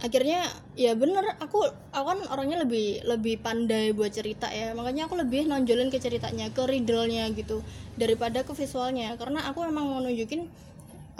akhirnya 0.00 0.48
ya 0.80 0.96
bener 0.96 1.36
aku 1.44 1.60
aku 1.92 2.06
kan 2.08 2.20
orangnya 2.32 2.64
lebih 2.64 3.04
lebih 3.04 3.36
pandai 3.44 3.92
buat 3.92 4.08
cerita 4.08 4.48
ya 4.48 4.72
makanya 4.72 5.04
aku 5.04 5.20
lebih 5.20 5.44
nonjolin 5.44 5.92
ke 5.92 6.00
ceritanya 6.00 6.48
ke 6.48 6.64
riddle-nya 6.64 7.28
gitu 7.36 7.60
daripada 8.00 8.40
ke 8.40 8.56
visualnya 8.56 9.12
karena 9.20 9.44
aku 9.52 9.60
emang 9.68 9.84
mau 9.84 10.00
nunjukin 10.00 10.48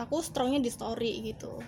aku 0.01 0.25
strongnya 0.25 0.65
di 0.65 0.73
story 0.73 1.21
gitu 1.21 1.61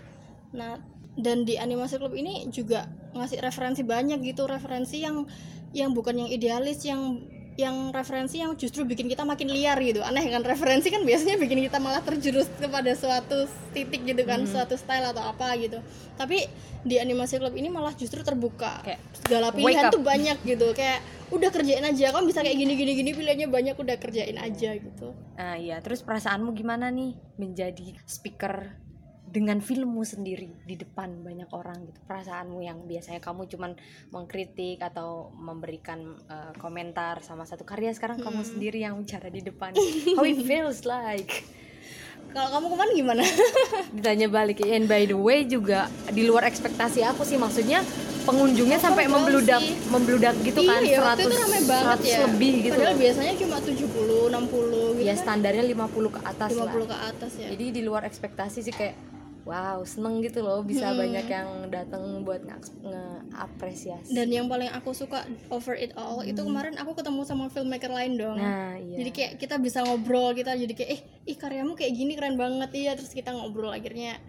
nah 0.53 0.81
dan 1.17 1.45
di 1.45 1.61
animasi 1.61 2.01
klub 2.01 2.17
ini 2.17 2.49
juga 2.49 2.89
ngasih 3.13 3.45
referensi 3.45 3.85
banyak 3.85 4.25
gitu 4.25 4.49
referensi 4.49 5.05
yang 5.05 5.29
yang 5.77 5.93
bukan 5.93 6.25
yang 6.25 6.31
idealis 6.33 6.85
yang 6.85 7.21
yang 7.61 7.93
referensi 7.93 8.41
yang 8.41 8.57
justru 8.57 8.89
bikin 8.89 9.13
kita 9.13 9.29
makin 9.29 9.53
liar 9.53 9.77
gitu. 9.85 10.01
Aneh 10.01 10.25
kan 10.25 10.41
referensi 10.41 10.89
kan 10.89 11.05
biasanya 11.05 11.37
bikin 11.37 11.61
kita 11.69 11.77
malah 11.77 12.01
terjerus 12.01 12.49
kepada 12.57 12.97
suatu 12.97 13.45
titik 13.77 14.09
gitu 14.09 14.25
kan 14.25 14.45
hmm. 14.45 14.49
suatu 14.49 14.81
style 14.81 15.13
atau 15.13 15.21
apa 15.21 15.53
gitu. 15.61 15.85
Tapi 16.17 16.49
di 16.83 16.97
animasi 16.97 17.37
klub 17.37 17.53
ini 17.53 17.69
malah 17.69 17.93
justru 17.93 18.25
terbuka. 18.25 18.81
Kayak 18.81 19.01
segala 19.21 19.53
pilihan 19.53 19.93
tuh 19.93 20.01
banyak 20.01 20.41
gitu. 20.49 20.73
Kayak 20.73 21.05
udah 21.29 21.51
kerjain 21.53 21.85
aja 21.85 22.13
kan 22.13 22.25
bisa 22.25 22.41
kayak 22.41 22.57
gini 22.57 22.73
gini 22.73 22.93
gini 22.97 23.11
pilihannya 23.13 23.49
banyak 23.53 23.77
udah 23.77 23.97
kerjain 24.01 24.41
aja 24.41 24.73
gitu. 24.73 25.13
Ah 25.37 25.61
iya. 25.61 25.77
Terus 25.85 26.01
perasaanmu 26.01 26.57
gimana 26.57 26.89
nih 26.89 27.13
menjadi 27.37 28.01
speaker 28.09 28.81
dengan 29.33 29.65
filmmu 29.65 30.05
sendiri 30.05 30.53
di 30.69 30.77
depan 30.77 31.25
banyak 31.25 31.49
orang 31.57 31.89
gitu 31.89 32.05
perasaanmu 32.05 32.61
yang 32.61 32.85
biasanya 32.85 33.25
kamu 33.25 33.49
cuman 33.49 33.73
mengkritik 34.13 34.85
atau 34.85 35.33
memberikan 35.33 36.21
uh, 36.29 36.53
komentar 36.61 37.25
sama 37.25 37.49
satu 37.49 37.65
karya 37.65 37.97
sekarang 37.97 38.21
hmm. 38.21 38.29
kamu 38.29 38.41
sendiri 38.45 38.79
yang 38.85 39.01
bicara 39.01 39.33
di 39.33 39.41
depan 39.41 39.73
how 40.21 40.29
it 40.29 40.45
feels 40.45 40.85
like 40.85 41.49
kalau 42.37 42.49
kamu 42.61 42.67
kemarin 42.77 42.93
gimana 42.93 43.25
ditanya 43.97 44.29
balik 44.29 44.61
and 44.69 44.85
by 44.85 45.09
the 45.09 45.17
way 45.17 45.49
juga 45.49 45.89
di 46.13 46.29
luar 46.29 46.45
ekspektasi 46.45 47.01
aku 47.01 47.25
sih 47.25 47.41
maksudnya 47.41 47.81
pengunjungnya 48.23 48.79
oh, 48.79 48.85
sampai 48.85 49.05
membludak 49.11 49.65
sih. 49.65 49.75
membludak 49.91 50.37
gitu 50.47 50.61
kan 50.63 50.81
iya, 50.85 51.03
100 51.03 51.25
itu 51.25 51.29
ramai 51.35 51.63
banget 51.67 51.99
100 52.05 52.07
ya. 52.07 52.19
lebih 52.29 52.53
gitu 52.69 52.77
padahal 52.79 52.97
biasanya 53.01 53.33
cuma 53.41 53.57
70 53.59 53.81
60 53.81 54.29
gitu 54.31 55.03
ya 55.03 55.15
kan? 55.17 55.23
standarnya 55.25 55.65
50 55.67 56.15
ke 56.15 56.21
atas 56.21 56.51
50 56.53 56.61
lah. 56.61 56.69
ke 56.71 56.97
atas 57.17 57.33
ya 57.41 57.49
jadi 57.57 57.65
di 57.73 57.81
luar 57.83 58.03
ekspektasi 58.07 58.59
sih 58.63 58.75
kayak 58.77 58.95
wow 59.43 59.83
seneng 59.83 60.23
gitu 60.23 60.43
loh 60.43 60.63
bisa 60.63 60.91
hmm. 60.91 60.99
banyak 60.99 61.27
yang 61.27 61.49
datang 61.71 62.23
buat 62.23 62.43
ngeapresiasi 62.47 64.15
dan 64.15 64.29
yang 64.31 64.47
paling 64.47 64.71
aku 64.71 64.95
suka 64.95 65.27
over 65.51 65.75
it 65.75 65.91
all 65.99 66.23
hmm. 66.23 66.31
itu 66.31 66.41
kemarin 66.43 66.79
aku 66.79 66.95
ketemu 66.95 67.21
sama 67.27 67.51
filmmaker 67.51 67.91
lain 67.91 68.15
dong 68.15 68.39
nah, 68.39 68.79
iya. 68.79 69.03
jadi 69.03 69.11
kayak 69.11 69.33
kita 69.43 69.57
bisa 69.59 69.83
ngobrol 69.83 70.31
kita 70.33 70.55
jadi 70.55 70.73
kayak 70.73 70.91
eh 70.95 71.01
ih 71.27 71.37
karyamu 71.37 71.75
kayak 71.75 71.93
gini 71.95 72.15
keren 72.15 72.39
banget 72.39 72.71
iya 72.79 72.93
terus 72.95 73.11
kita 73.11 73.35
ngobrol 73.35 73.75
akhirnya 73.75 74.23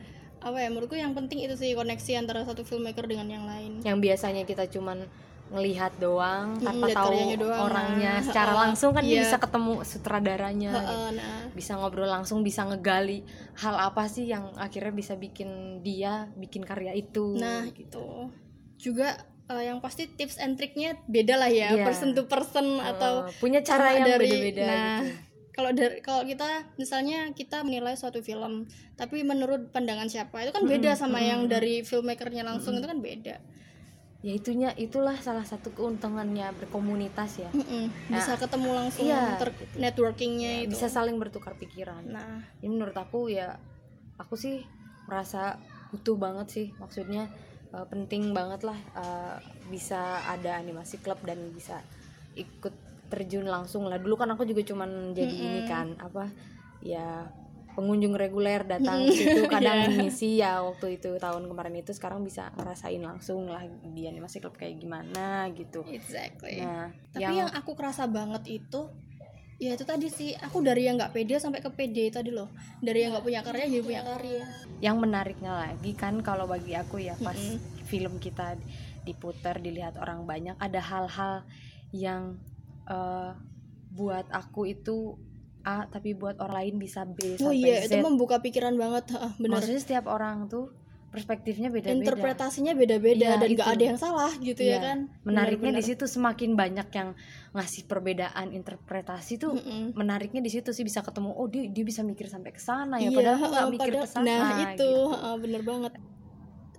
apa 0.44 0.60
ya 0.60 0.68
menurutku 0.68 1.00
yang 1.00 1.16
penting 1.16 1.40
itu 1.40 1.56
sih 1.56 1.72
koneksi 1.72 2.20
antara 2.20 2.44
satu 2.44 2.68
filmmaker 2.68 3.08
dengan 3.08 3.32
yang 3.32 3.46
lain 3.48 3.80
yang 3.88 4.04
biasanya 4.04 4.44
kita 4.44 4.68
cuman 4.68 5.08
ngelihat 5.52 6.00
doang 6.00 6.58
tanpa 6.58 6.88
tahu 6.90 7.36
doang, 7.36 7.68
orangnya 7.68 8.18
nah. 8.18 8.26
secara 8.26 8.52
langsung 8.56 8.96
kan 8.96 9.04
yeah. 9.04 9.22
bisa 9.22 9.38
ketemu 9.38 9.74
sutradaranya 9.84 10.72
ha, 10.72 10.80
gitu. 10.80 10.98
nah. 11.20 11.40
bisa 11.52 11.72
ngobrol 11.78 12.10
langsung 12.10 12.42
bisa 12.42 12.64
ngegali 12.64 13.22
hal 13.60 13.76
apa 13.76 14.08
sih 14.08 14.26
yang 14.26 14.56
akhirnya 14.56 14.96
bisa 14.96 15.14
bikin 15.14 15.82
dia 15.84 16.32
bikin 16.40 16.64
karya 16.64 16.96
itu 16.96 17.38
nah 17.38 17.68
gitu 17.70 18.32
juga 18.80 19.14
eh, 19.52 19.70
yang 19.70 19.84
pasti 19.84 20.08
tips 20.08 20.40
and 20.40 20.56
triknya 20.56 20.96
beda 21.06 21.36
lah 21.38 21.52
ya 21.52 21.76
Iya. 21.76 21.86
person 21.86 22.16
to 22.16 22.26
person 22.26 22.80
atau 22.80 23.28
Eh, 23.28 23.36
punya 23.38 23.60
cara 23.62 23.94
yang 23.94 24.08
dari- 24.08 24.32
beda-beda 24.32 24.64
nah, 24.66 25.00
gitu. 25.04 25.12
kalau 25.54 25.70
dari 25.70 26.02
kalau 26.02 26.24
kita 26.26 26.50
misalnya 26.82 27.30
kita 27.38 27.62
menilai 27.62 27.94
suatu 27.94 28.26
film 28.26 28.66
tapi 28.98 29.22
menurut 29.22 29.70
pandangan 29.70 30.10
siapa 30.10 30.42
itu 30.42 30.50
kan 30.50 30.66
beda 30.66 30.98
sama 30.98 31.22
yang 31.22 31.46
dari 31.46 31.86
filmmakernya 31.86 32.42
langsung 32.42 32.74
itu 32.80 32.88
kan 32.90 32.98
beda 32.98 33.38
ya 34.24 34.32
itunya 34.32 34.72
itulah 34.80 35.20
salah 35.20 35.44
satu 35.44 35.76
keuntungannya 35.76 36.48
berkomunitas 36.56 37.44
ya. 37.44 37.52
Mm-mm. 37.52 37.92
bisa 38.08 38.40
ketemu 38.40 38.70
langsung 38.72 39.04
iya, 39.04 39.36
ter- 39.36 39.68
networkingnya 39.76 40.64
itu. 40.64 40.72
bisa 40.72 40.88
saling 40.88 41.20
bertukar 41.20 41.60
pikiran. 41.60 42.08
Nah. 42.08 42.40
Ini 42.64 42.72
menurut 42.72 42.96
aku 42.96 43.28
ya 43.28 43.60
aku 44.16 44.40
sih 44.40 44.64
merasa 45.12 45.60
butuh 45.92 46.16
banget 46.16 46.48
sih. 46.48 46.68
Maksudnya 46.80 47.28
eh, 47.76 47.86
penting 47.92 48.32
banget 48.32 48.64
lah 48.64 48.80
eh, 48.96 49.36
bisa 49.68 50.24
ada 50.24 50.56
animasi 50.56 51.04
klub 51.04 51.20
dan 51.28 51.52
bisa 51.52 51.84
ikut 52.40 52.72
terjun 53.12 53.44
langsung 53.44 53.92
lah. 53.92 54.00
Dulu 54.00 54.16
kan 54.16 54.32
aku 54.32 54.48
juga 54.48 54.64
cuman 54.64 55.12
jadi 55.12 55.36
ini 55.36 55.62
kan 55.68 56.00
apa 56.00 56.32
ya 56.80 57.28
pengunjung 57.74 58.14
reguler 58.14 58.62
datang 58.64 59.10
ke 59.10 59.14
situ 59.14 59.42
kadang 59.50 59.86
Iya. 59.90 59.98
ngisi 59.98 60.30
ya 60.40 60.62
waktu 60.62 61.02
itu 61.02 61.18
tahun 61.18 61.50
kemarin 61.50 61.76
itu 61.82 61.92
sekarang 61.92 62.22
bisa 62.22 62.54
ngerasain 62.54 63.02
langsung 63.02 63.50
lah 63.50 63.66
di 63.66 64.06
animasi 64.06 64.40
klub 64.40 64.54
kayak 64.54 64.78
gimana 64.78 65.50
gitu. 65.58 65.82
Exactly. 65.90 66.62
Nah 66.62 66.94
tapi 67.12 67.34
yang, 67.42 67.50
aku 67.52 67.74
kerasa 67.74 68.06
banget 68.06 68.46
itu 68.48 68.90
ya 69.62 69.78
itu 69.78 69.86
tadi 69.86 70.10
sih 70.10 70.34
aku 70.36 70.60
dari 70.60 70.90
yang 70.90 70.98
nggak 71.00 71.14
pede 71.14 71.40
sampai 71.42 71.62
ke 71.62 71.70
pede 71.74 72.10
tadi 72.14 72.30
loh. 72.30 72.54
Dari 72.82 73.06
yang 73.06 73.18
nggak 73.18 73.26
punya 73.26 73.42
karya 73.42 73.66
jadi 73.70 73.84
punya 73.84 74.02
karya. 74.06 74.44
Yang 74.80 74.96
menariknya 75.02 75.52
lagi 75.54 75.92
kan 75.98 76.22
kalau 76.22 76.46
bagi 76.46 76.78
aku 76.78 77.02
ya 77.02 77.18
pas 77.22 77.38
Mm-mm. 77.38 77.86
film 77.90 78.22
kita 78.22 78.56
diputar 79.04 79.60
dilihat 79.60 80.00
orang 80.00 80.24
banyak 80.24 80.56
ada 80.62 80.80
hal-hal 80.80 81.44
yang 81.92 82.38
eh, 82.88 83.32
buat 83.94 84.26
aku 84.34 84.74
itu 84.74 85.16
A 85.64 85.88
tapi 85.88 86.12
buat 86.12 86.36
orang 86.38 86.56
lain 86.60 86.76
bisa 86.78 87.04
B 87.04 87.36
oh 87.36 87.50
sampai 87.50 87.56
iya 87.56 87.76
Z. 87.84 87.92
itu 87.92 87.98
membuka 88.00 88.38
pikiran 88.38 88.76
banget 88.76 89.12
Heeh, 89.12 89.32
benar 89.38 89.60
Maksudnya 89.60 89.80
setiap 89.80 90.06
orang 90.08 90.48
tuh 90.48 90.72
perspektifnya 91.08 91.70
beda-beda. 91.70 91.94
interpretasinya 91.94 92.74
beda-beda 92.74 93.22
Iya, 93.22 93.38
dan 93.38 93.48
itu. 93.48 93.62
ada 93.62 93.84
yang 93.86 93.96
salah 93.96 94.34
gitu 94.36 94.60
ya 94.60 94.76
Iya. 94.76 94.78
kan 94.82 94.98
Menariknya 95.22 95.72
di 95.72 95.84
situ 95.84 96.04
semakin 96.04 96.52
banyak 96.54 96.90
yang 96.90 97.14
ngasih 97.52 97.86
perbedaan 97.86 98.50
interpretasi 98.50 99.38
tuh 99.38 99.54
Mm-mm. 99.54 99.94
menariknya 99.94 100.42
di 100.42 100.50
situ 100.50 100.70
sih 100.70 100.82
bisa 100.82 101.00
ketemu 101.00 101.30
oh 101.32 101.46
dia 101.46 101.70
dia 101.70 101.86
bisa 101.86 102.02
mikir 102.02 102.26
sampai 102.26 102.50
ke 102.50 102.58
sana 102.58 102.98
ya 102.98 103.08
Iya, 103.08 103.16
padahal 103.16 103.46
aku 103.46 103.54
heeh, 103.54 103.68
mikir 103.72 103.94
ke 103.96 104.08
sana 104.10 104.26
nah 104.26 104.50
itu 104.66 104.90
gitu. 104.90 104.92
bener 105.38 105.62
banget 105.62 105.92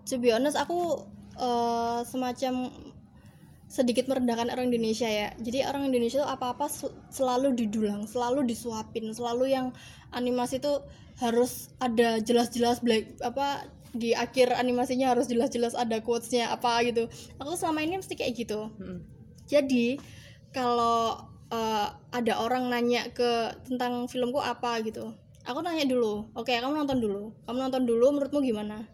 to 0.02 0.18
be 0.18 0.28
honest 0.28 0.54
aku 0.54 1.06
eh, 1.36 2.00
semacam 2.04 2.54
sedikit 3.74 4.06
merendahkan 4.06 4.54
orang 4.54 4.70
Indonesia 4.70 5.10
ya 5.10 5.34
jadi 5.42 5.66
orang 5.66 5.90
Indonesia 5.90 6.22
tuh 6.22 6.30
apa-apa 6.30 6.70
sel- 6.70 6.94
selalu 7.10 7.58
didulang 7.58 8.06
selalu 8.06 8.46
disuapin 8.46 9.10
selalu 9.10 9.50
yang 9.50 9.74
animasi 10.14 10.62
tuh 10.62 10.86
harus 11.18 11.74
ada 11.82 12.22
jelas-jelas 12.22 12.78
black 12.86 13.18
apa 13.26 13.66
di 13.90 14.14
akhir 14.14 14.54
animasinya 14.54 15.10
harus 15.10 15.26
jelas-jelas 15.26 15.74
ada 15.74 15.98
quotesnya 15.98 16.54
apa 16.54 16.86
gitu 16.86 17.10
aku 17.42 17.58
selama 17.58 17.82
ini 17.82 17.98
mesti 17.98 18.14
kayak 18.14 18.46
gitu 18.46 18.70
Mm-mm. 18.78 19.02
jadi 19.50 19.98
kalau 20.54 21.18
eh, 21.50 21.88
ada 22.14 22.32
orang 22.40 22.70
nanya 22.70 23.10
ke 23.10 23.30
tentang 23.66 24.06
filmku 24.06 24.38
apa 24.38 24.80
gitu, 24.86 25.12
aku 25.44 25.58
nanya 25.62 25.84
dulu. 25.86 26.30
Oke, 26.38 26.54
kamu 26.54 26.74
nonton 26.78 26.98
dulu. 27.02 27.34
Kamu 27.44 27.58
nonton 27.58 27.82
dulu. 27.84 28.06
Menurutmu 28.14 28.40
gimana? 28.40 28.86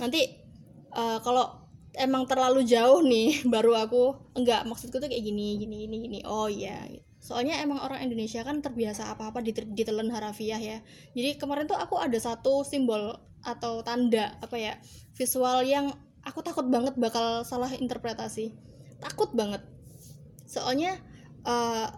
Nanti 0.00 0.20
eh, 0.92 1.18
kalau 1.20 1.61
emang 1.96 2.24
terlalu 2.26 2.64
jauh 2.64 3.00
nih, 3.04 3.42
baru 3.54 3.76
aku 3.76 4.32
enggak 4.38 4.64
maksudku 4.68 4.98
tuh 4.98 5.08
kayak 5.08 5.22
gini, 5.22 5.60
gini, 5.60 5.86
gini, 5.86 5.96
gini. 6.08 6.18
Oh 6.26 6.46
iya. 6.48 6.88
Soalnya 7.22 7.62
emang 7.62 7.78
orang 7.78 8.02
Indonesia 8.02 8.42
kan 8.42 8.58
terbiasa 8.58 9.14
apa-apa 9.14 9.44
dite- 9.44 9.70
ditelan 9.70 10.10
harafiah 10.10 10.58
ya. 10.58 10.78
Jadi 11.14 11.38
kemarin 11.38 11.70
tuh 11.70 11.78
aku 11.78 11.98
ada 11.98 12.18
satu 12.18 12.66
simbol 12.66 13.14
atau 13.42 13.82
tanda 13.82 14.38
apa 14.38 14.54
ya 14.54 14.78
visual 15.18 15.66
yang 15.66 15.90
aku 16.22 16.42
takut 16.46 16.66
banget 16.66 16.94
bakal 16.98 17.46
salah 17.46 17.70
interpretasi. 17.70 18.54
Takut 19.02 19.30
banget 19.34 19.62
soalnya 20.52 21.00
eh, 21.48 21.88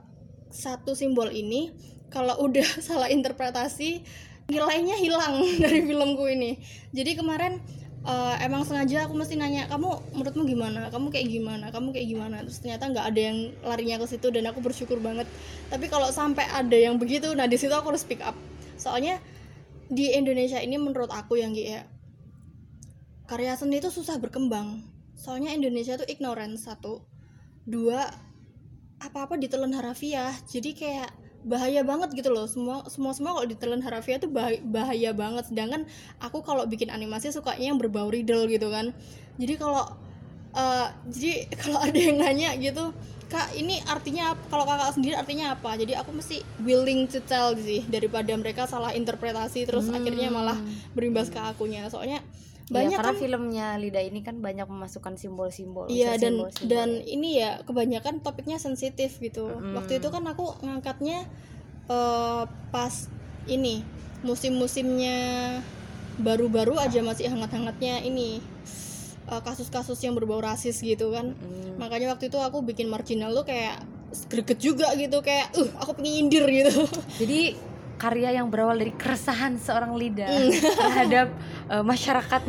satu 0.54 0.94
simbol 0.94 1.34
ini 1.34 1.74
kalau 2.14 2.38
udah 2.46 2.62
salah 2.86 3.10
interpretasi 3.10 4.06
nilainya 4.46 4.94
hilang 4.94 5.42
dari 5.62 5.82
filmku 5.82 6.30
ini 6.30 6.62
jadi 6.94 7.18
kemarin 7.18 7.58
eh, 8.04 8.36
emang 8.44 8.62
sengaja 8.68 9.08
aku 9.08 9.16
mesti 9.16 9.34
nanya 9.40 9.68
kamu 9.68 10.16
menurutmu 10.16 10.44
gimana? 10.44 10.92
Kamu 10.92 11.08
kayak 11.08 11.28
gimana? 11.28 11.72
Kamu 11.72 11.92
kayak 11.92 12.08
gimana? 12.08 12.36
Terus 12.44 12.60
ternyata 12.60 12.92
nggak 12.92 13.06
ada 13.12 13.20
yang 13.20 13.38
larinya 13.64 13.96
ke 14.00 14.06
situ 14.08 14.28
dan 14.28 14.44
aku 14.48 14.60
bersyukur 14.60 15.00
banget. 15.00 15.24
Tapi 15.72 15.86
kalau 15.88 16.08
sampai 16.12 16.44
ada 16.48 16.76
yang 16.76 17.00
begitu 17.00 17.32
nah 17.32 17.48
di 17.48 17.56
situ 17.56 17.72
aku 17.72 17.96
harus 17.96 18.04
speak 18.04 18.20
up. 18.20 18.36
Soalnya 18.76 19.18
di 19.88 20.12
Indonesia 20.12 20.60
ini 20.60 20.76
menurut 20.80 21.12
aku 21.12 21.40
yang 21.40 21.52
ya 21.56 21.84
karya 23.24 23.56
seni 23.56 23.80
itu 23.80 23.88
susah 23.88 24.20
berkembang. 24.20 24.84
Soalnya 25.16 25.56
Indonesia 25.56 25.96
tuh 25.96 26.08
ignorance 26.08 26.68
satu. 26.68 27.00
Dua 27.64 28.04
apa-apa 29.00 29.40
ditelan 29.40 29.72
harafiah. 29.72 30.32
Jadi 30.44 30.76
kayak 30.76 31.23
bahaya 31.44 31.84
banget 31.84 32.16
gitu 32.16 32.32
loh. 32.32 32.48
Semua 32.48 32.82
semua 32.88 33.12
semua 33.12 33.36
kalau 33.36 33.46
ditelan 33.46 33.84
harafiah 33.84 34.18
tuh 34.18 34.32
bahaya, 34.32 34.58
bahaya 34.64 35.10
banget. 35.12 35.52
Sedangkan 35.52 35.84
aku 36.18 36.40
kalau 36.40 36.64
bikin 36.64 36.88
animasi 36.88 37.30
sukanya 37.30 37.70
yang 37.70 37.78
berbau 37.78 38.08
riddle 38.08 38.48
gitu 38.48 38.72
kan. 38.72 38.90
Jadi 39.36 39.54
kalau 39.60 39.84
eh, 40.56 40.88
jadi 41.12 41.32
kalau 41.62 41.78
ada 41.84 41.98
yang 41.98 42.16
nanya 42.18 42.56
gitu 42.56 42.90
kak 43.24 43.56
ini 43.56 43.80
artinya 43.88 44.36
kalau 44.52 44.62
kakak 44.68 44.94
sendiri 44.94 45.14
artinya 45.16 45.56
apa? 45.56 45.76
Jadi 45.76 45.92
aku 45.96 46.12
mesti 46.12 46.40
willing 46.62 47.08
to 47.08 47.20
tell 47.24 47.52
sih 47.56 47.84
daripada 47.88 48.30
mereka 48.36 48.64
salah 48.64 48.92
interpretasi 48.92 49.64
terus 49.68 49.88
Hmm. 49.88 49.96
akhirnya 50.00 50.28
malah 50.32 50.56
berimbas 50.96 51.28
ke 51.28 51.40
akunya. 51.40 51.88
Soalnya 51.92 52.20
Banyak 52.64 52.96
banyak 52.96 52.96
karena 52.96 53.12
kan 53.12 53.20
filmnya 53.20 53.66
Lida 53.76 54.00
ini 54.00 54.24
kan 54.24 54.40
banyak 54.40 54.64
memasukkan 54.64 55.20
simbol-simbol. 55.20 55.84
Iya 55.92 56.16
dan 56.16 56.40
simbol-simbol. 56.40 56.70
dan 56.72 56.88
ini 57.04 57.36
ya 57.36 57.60
kebanyakan 57.60 58.24
topiknya 58.24 58.56
sensitif 58.56 59.20
gitu. 59.20 59.52
Mm. 59.52 59.76
Waktu 59.76 60.00
itu 60.00 60.08
kan 60.08 60.24
aku 60.24 60.64
ngangkatnya 60.64 61.28
eh, 61.92 62.44
pas 62.72 62.94
ini 63.44 63.84
musim-musimnya 64.24 65.16
baru-baru 66.16 66.80
aja 66.80 67.04
masih 67.04 67.28
hangat-hangatnya 67.28 68.00
ini 68.00 68.40
eh, 69.28 69.40
kasus-kasus 69.44 70.00
yang 70.00 70.16
berbau 70.16 70.40
rasis 70.40 70.80
gitu 70.80 71.12
kan. 71.12 71.36
Mm. 71.36 71.76
Makanya 71.76 72.16
waktu 72.16 72.32
itu 72.32 72.40
aku 72.40 72.64
bikin 72.64 72.88
marginal 72.88 73.36
tuh 73.36 73.44
kayak 73.44 73.84
greget 74.32 74.62
juga 74.62 74.88
gitu 74.96 75.20
kayak 75.20 75.52
uh 75.52 75.68
aku 75.84 76.00
pengen 76.00 76.32
nyindir 76.32 76.48
gitu. 76.48 76.88
Jadi 77.20 77.73
karya 77.96 78.34
yang 78.34 78.46
berawal 78.46 78.74
dari 78.74 78.92
keresahan 78.92 79.56
seorang 79.56 79.94
Lida 79.94 80.26
Mm. 80.26 80.50
terhadap 80.80 81.28
eh, 81.68 81.82
masyarakat 81.82 82.42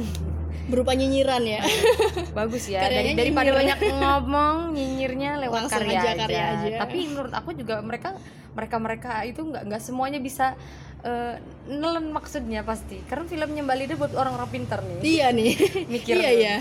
Berupa 0.66 0.92
nyinyiran 0.92 1.46
ya. 1.46 1.62
bagus 2.38 2.66
ya 2.66 2.82
Karyanya 2.82 3.14
dari 3.14 3.30
daripada 3.30 3.46
nyinyir. 3.46 3.60
banyak 3.62 3.80
ngomong 3.96 4.56
nyinyirnya 4.74 5.32
lewat 5.40 5.60
Langsung 5.62 5.78
karya 5.80 5.94
aja 5.96 6.10
aja, 6.10 6.22
karya 6.26 6.44
aja. 6.44 6.78
tapi 6.82 6.98
menurut 7.06 7.30
aku 7.32 7.50
juga 7.54 7.76
mereka 7.80 8.18
mereka 8.52 8.76
mereka 8.78 9.12
itu 9.22 9.46
nggak 9.46 9.62
nggak 9.64 9.78
semuanya 9.80 10.18
bisa 10.18 10.58
eh, 11.02 11.38
nelen 11.68 12.10
maksudnya 12.10 12.62
pasti 12.62 12.98
karena 13.06 13.24
filmnya 13.24 13.62
Mbak 13.62 13.78
Lida 13.78 13.94
buat 13.96 14.14
orang-orang 14.14 14.50
pintar 14.50 14.82
nih 14.82 14.98
iya 15.04 15.28
nih. 15.30 15.54
mikir 15.94 16.18
iya 16.18 16.32
ya 16.34 16.56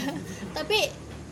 tapi 0.53 0.85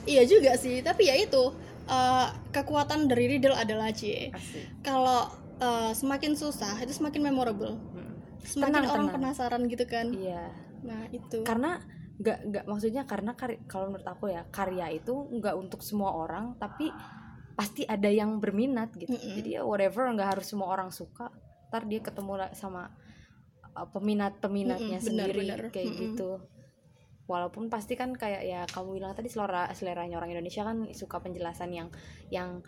iya 0.05 0.25
juga 0.25 0.57
sih 0.57 0.81
tapi 0.81 1.13
ya 1.13 1.21
itu 1.21 1.53
eh, 1.85 2.27
kekuatan 2.51 3.05
dari 3.05 3.29
riddle 3.29 3.53
adalah 3.53 3.93
C 3.93 4.33
kalau 4.81 5.29
eh, 5.63 5.93
semakin 5.95 6.33
susah 6.35 6.75
itu 6.83 6.93
semakin 6.93 7.23
memorable 7.23 7.79
Mm. 7.95 8.15
semakin 8.43 8.83
Tenang, 8.83 8.93
orang 8.93 9.07
tenang. 9.07 9.17
penasaran 9.23 9.63
gitu 9.71 9.85
kan 9.87 10.07
iya 10.11 10.51
nah 10.83 11.07
itu 11.15 11.47
karena 11.47 11.79
nggak 12.19 12.39
nggak 12.51 12.65
maksudnya 12.67 13.03
karena 13.07 13.33
kar- 13.39 13.63
kalau 13.71 13.91
menurut 13.91 14.07
aku 14.07 14.31
ya 14.31 14.43
karya 14.51 14.91
itu 14.93 15.15
nggak 15.15 15.55
untuk 15.55 15.81
semua 15.81 16.11
orang 16.13 16.59
tapi 16.59 16.91
pasti 17.55 17.87
ada 17.87 18.11
yang 18.11 18.43
berminat 18.43 18.91
gitu 18.99 19.15
Mm-mm. 19.15 19.35
jadi 19.39 19.51
ya 19.59 19.63
whatever 19.63 20.11
nggak 20.11 20.39
harus 20.39 20.47
semua 20.51 20.71
orang 20.71 20.91
suka 20.91 21.31
ntar 21.71 21.87
dia 21.89 22.03
ketemu 22.03 22.51
sama 22.53 22.91
uh, 23.73 23.89
peminat 23.89 24.43
peminatnya 24.43 24.99
Mm-mm, 24.99 25.09
benar, 25.09 25.27
sendiri 25.31 25.47
benar. 25.47 25.61
kayak 25.71 25.87
Mm-mm. 25.89 26.03
gitu 26.13 26.31
walaupun 27.31 27.71
pasti 27.71 27.95
kan 27.95 28.13
kayak 28.13 28.43
ya 28.45 28.61
kamu 28.69 28.99
bilang 28.99 29.15
tadi 29.15 29.31
selera 29.31 29.71
seleranya 29.73 30.19
orang 30.19 30.35
Indonesia 30.35 30.67
kan 30.67 30.85
suka 30.93 31.23
penjelasan 31.23 31.71
yang 31.71 31.89
yang 32.29 32.61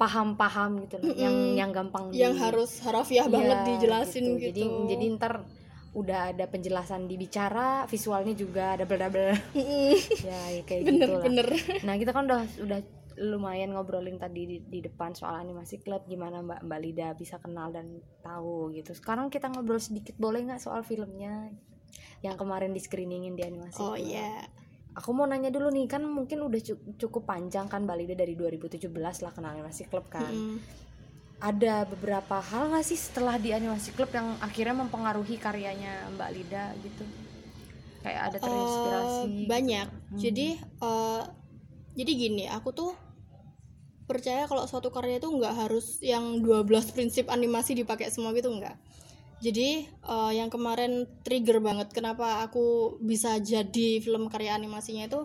paham-paham 0.00 0.70
gitu 0.88 0.96
loh 1.02 1.12
yang 1.24 1.36
Mm-mm. 1.36 1.58
yang 1.60 1.70
gampang 1.76 2.04
yang 2.22 2.32
di- 2.32 2.40
harus 2.42 2.70
harafiah 2.84 3.26
Iya, 3.28 3.34
banget 3.36 3.58
dijelasin 3.68 4.24
gitu, 4.40 4.48
jadi 4.48 4.62
jadi 4.90 5.04
ntar 5.20 5.34
udah 5.92 6.20
ada 6.32 6.44
penjelasan 6.46 7.10
di 7.10 7.18
bicara 7.18 7.84
visualnya 7.92 8.34
juga 8.42 8.78
double 8.80 9.00
double 9.04 9.30
Mm-mm, 9.58 9.92
ya 10.22 10.38
ya 10.56 10.62
kayak 10.68 10.82
bener 10.88 11.08
gitu 11.08 11.12
lah 11.18 11.26
bener. 11.26 11.46
Nah 11.86 11.94
kita 12.00 12.10
kan 12.16 12.24
udah 12.28 12.40
udah 12.64 12.80
lumayan 13.20 13.76
ngobrolin 13.76 14.16
tadi 14.16 14.42
di, 14.48 14.56
di 14.64 14.78
depan 14.80 15.12
soal 15.12 15.36
animasi 15.44 15.82
klub 15.84 16.08
gimana 16.08 16.40
mbak 16.40 16.60
mbak 16.64 16.80
Lida 16.80 17.08
bisa 17.12 17.36
kenal 17.44 17.68
dan 17.74 17.86
tahu 18.24 18.72
gitu. 18.72 18.96
Sekarang 18.96 19.28
kita 19.28 19.52
ngobrol 19.52 19.82
sedikit 19.82 20.16
boleh 20.16 20.40
nggak 20.46 20.62
soal 20.62 20.80
filmnya? 20.86 21.52
Yang 22.24 22.36
kemarin 22.40 22.70
di 22.72 22.80
screeningin 22.80 23.34
di 23.36 23.42
animasi 23.44 23.80
oh 23.82 23.96
iya 23.96 24.46
aku 24.94 25.10
mau 25.14 25.24
nanya 25.24 25.48
dulu 25.48 25.70
nih 25.70 25.86
kan 25.86 26.02
mungkin 26.02 26.42
udah 26.42 26.60
cu- 26.60 26.82
cukup 26.98 27.22
panjang 27.24 27.66
kan 27.66 27.86
Mbak 27.86 27.96
Lida 27.96 28.14
dari 28.18 28.34
2017 28.34 28.90
lah 28.94 29.32
kenal 29.32 29.54
animasi 29.54 29.86
klub 29.86 30.10
kan 30.10 30.28
Mm-mm. 30.28 30.58
ada 31.40 31.88
beberapa 31.88 32.36
hal 32.42 32.68
nggak 32.68 32.84
sih 32.84 32.98
setelah 32.98 33.38
di 33.38 33.54
animasi 33.54 33.94
klub 33.94 34.10
yang 34.12 34.36
akhirnya 34.38 34.76
mempengaruhi 34.76 35.38
karyanya 35.38 36.10
Mbak 36.14 36.30
Lida 36.34 36.64
gitu 36.82 37.04
kayak 38.00 38.32
ada 38.32 38.38
terinspirasi 38.40 39.20
gitu. 39.28 39.48
banyak 39.48 39.86
Hmm. 40.10 40.18
jadi 40.18 40.48
eh, 40.58 41.22
jadi 41.94 42.12
gini 42.12 42.44
aku 42.50 42.70
tuh 42.72 42.92
percaya 44.04 44.42
kalau 44.50 44.66
suatu 44.66 44.90
karya 44.90 45.22
itu 45.22 45.30
nggak 45.30 45.54
harus 45.54 46.02
yang 46.02 46.42
12 46.42 46.66
prinsip 46.90 47.30
animasi 47.30 47.78
dipakai 47.78 48.10
semua 48.10 48.34
gitu 48.34 48.50
nggak 48.50 48.74
jadi 49.40 49.88
eh, 49.88 50.32
yang 50.36 50.52
kemarin 50.52 51.08
trigger 51.24 51.58
banget 51.64 51.88
kenapa 51.90 52.44
aku 52.44 52.96
bisa 53.00 53.40
jadi 53.40 54.00
film 54.04 54.28
karya 54.28 54.56
animasinya 54.56 55.08
itu 55.08 55.24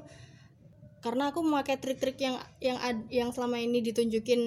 karena 1.06 1.30
aku 1.30 1.46
memakai 1.46 1.78
trik-trik 1.78 2.18
yang 2.18 2.42
yang 2.58 2.82
ad- 2.82 3.06
yang 3.14 3.30
selama 3.30 3.62
ini 3.62 3.78
ditunjukin 3.86 4.42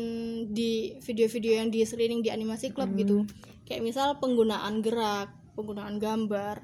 di 0.51 0.99
video-video 1.07 1.63
yang 1.63 1.71
di 1.71 1.87
screening 1.87 2.19
di 2.19 2.35
animasi 2.35 2.75
club 2.75 2.99
gitu. 2.99 3.23
Kayak 3.63 3.87
misal 3.87 4.19
penggunaan 4.19 4.83
gerak 4.83 5.31
penggunaan 5.55 6.03
gambar 6.03 6.59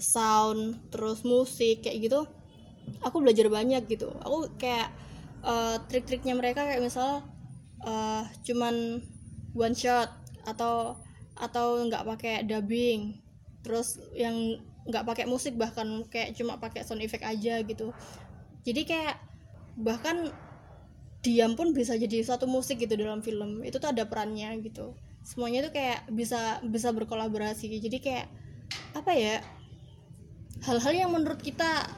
sound 0.00 0.88
terus 0.88 1.20
musik 1.20 1.84
kayak 1.84 2.00
gitu 2.00 2.24
aku 3.04 3.20
belajar 3.20 3.52
banyak 3.52 3.84
gitu. 3.92 4.08
Aku 4.24 4.48
kayak 4.56 4.88
eh, 5.44 5.76
trik-triknya 5.92 6.32
mereka 6.32 6.64
kayak 6.64 6.80
misal 6.80 7.20
eh, 7.84 8.24
cuman 8.40 9.04
one 9.52 9.76
shot 9.76 10.08
atau 10.48 10.96
atau 11.34 11.82
nggak 11.86 12.06
pakai 12.06 12.46
dubbing 12.46 13.18
terus 13.64 13.98
yang 14.14 14.60
nggak 14.84 15.04
pakai 15.08 15.24
musik 15.24 15.56
bahkan 15.56 16.04
kayak 16.12 16.36
cuma 16.36 16.60
pakai 16.60 16.84
sound 16.84 17.00
effect 17.00 17.24
aja 17.24 17.64
gitu. 17.64 17.96
Jadi 18.68 18.84
kayak 18.84 19.16
bahkan 19.80 20.28
diam 21.24 21.56
pun 21.56 21.72
bisa 21.72 21.96
jadi 21.96 22.20
satu 22.20 22.44
musik 22.44 22.84
gitu 22.84 22.92
dalam 23.00 23.24
film. 23.24 23.64
Itu 23.64 23.80
tuh 23.80 23.96
ada 23.96 24.04
perannya 24.04 24.60
gitu. 24.60 24.92
Semuanya 25.24 25.64
tuh 25.64 25.72
kayak 25.72 26.04
bisa 26.12 26.60
bisa 26.68 26.92
berkolaborasi. 26.92 27.72
Jadi 27.80 27.98
kayak 28.04 28.28
apa 28.92 29.12
ya 29.16 29.40
hal-hal 30.68 30.92
yang 30.92 31.10
menurut 31.16 31.40
kita 31.40 31.88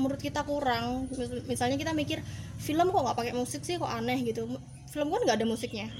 menurut 0.00 0.20
kita 0.24 0.48
kurang. 0.48 1.12
Mis- 1.12 1.44
misalnya 1.44 1.76
kita 1.76 1.92
mikir 1.92 2.24
film 2.56 2.88
kok 2.88 3.04
nggak 3.04 3.18
pakai 3.20 3.34
musik 3.36 3.60
sih 3.68 3.76
kok 3.76 3.92
aneh 3.92 4.16
gitu. 4.24 4.48
Film 4.88 5.12
kan 5.12 5.20
nggak 5.28 5.44
ada 5.44 5.48
musiknya 5.48 5.92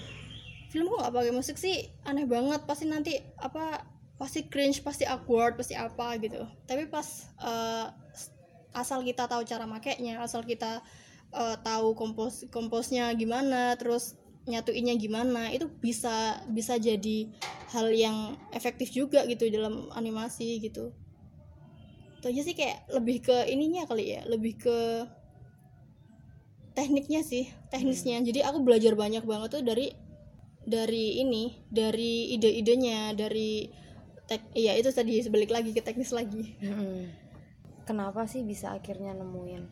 film 0.73 0.89
kok 0.89 1.05
nggak 1.05 1.13
pakai 1.13 1.33
musik 1.37 1.61
sih 1.61 1.93
aneh 2.09 2.25
banget. 2.25 2.65
Pasti 2.65 2.89
nanti 2.89 3.21
apa 3.37 3.85
pasti 4.17 4.49
cringe 4.49 4.81
pasti 4.81 5.05
awkward 5.05 5.61
pasti 5.61 5.77
apa 5.77 6.17
gitu. 6.17 6.49
Tapi 6.65 6.89
pas 6.89 7.29
eh, 7.45 7.87
asal 8.73 9.05
kita 9.05 9.29
tahu 9.29 9.45
cara 9.45 9.69
makainya 9.69 10.25
asal 10.25 10.41
kita 10.41 10.81
eh, 11.37 11.57
tahu 11.61 11.93
kompos 11.93 12.49
komposnya 12.49 13.13
gimana 13.13 13.77
terus 13.77 14.17
nyatuinnya 14.43 14.99
gimana 14.99 15.55
itu 15.55 15.71
bisa 15.71 16.43
bisa 16.51 16.75
jadi 16.75 17.31
hal 17.71 17.87
yang 17.95 18.35
efektif 18.51 18.91
juga 18.91 19.29
gitu 19.29 19.53
dalam 19.53 19.93
animasi 19.93 20.57
gitu. 20.59 20.97
Itu 22.19 22.33
aja 22.33 22.43
sih 22.43 22.57
kayak 22.57 22.89
lebih 22.97 23.29
ke 23.29 23.37
ininya 23.53 23.85
kali 23.85 24.17
ya 24.17 24.25
lebih 24.25 24.57
ke 24.57 24.79
tekniknya 26.73 27.21
sih 27.21 27.53
teknisnya. 27.69 28.25
Jadi 28.25 28.41
aku 28.41 28.65
belajar 28.65 28.97
banyak 28.97 29.23
banget 29.29 29.61
tuh 29.61 29.63
dari 29.63 29.93
dari 30.63 31.19
ini 31.19 31.59
dari 31.67 32.35
ide-idenya 32.39 33.15
dari 33.19 33.67
tek 34.31 34.43
iya 34.55 34.79
itu 34.79 34.95
tadi 34.95 35.19
sebalik 35.19 35.51
lagi 35.51 35.75
ke 35.75 35.83
teknis 35.83 36.15
lagi 36.15 36.55
Mm-mm. 36.63 37.11
kenapa 37.83 38.25
sih 38.31 38.47
bisa 38.47 38.71
akhirnya 38.71 39.13
nemuin 39.19 39.63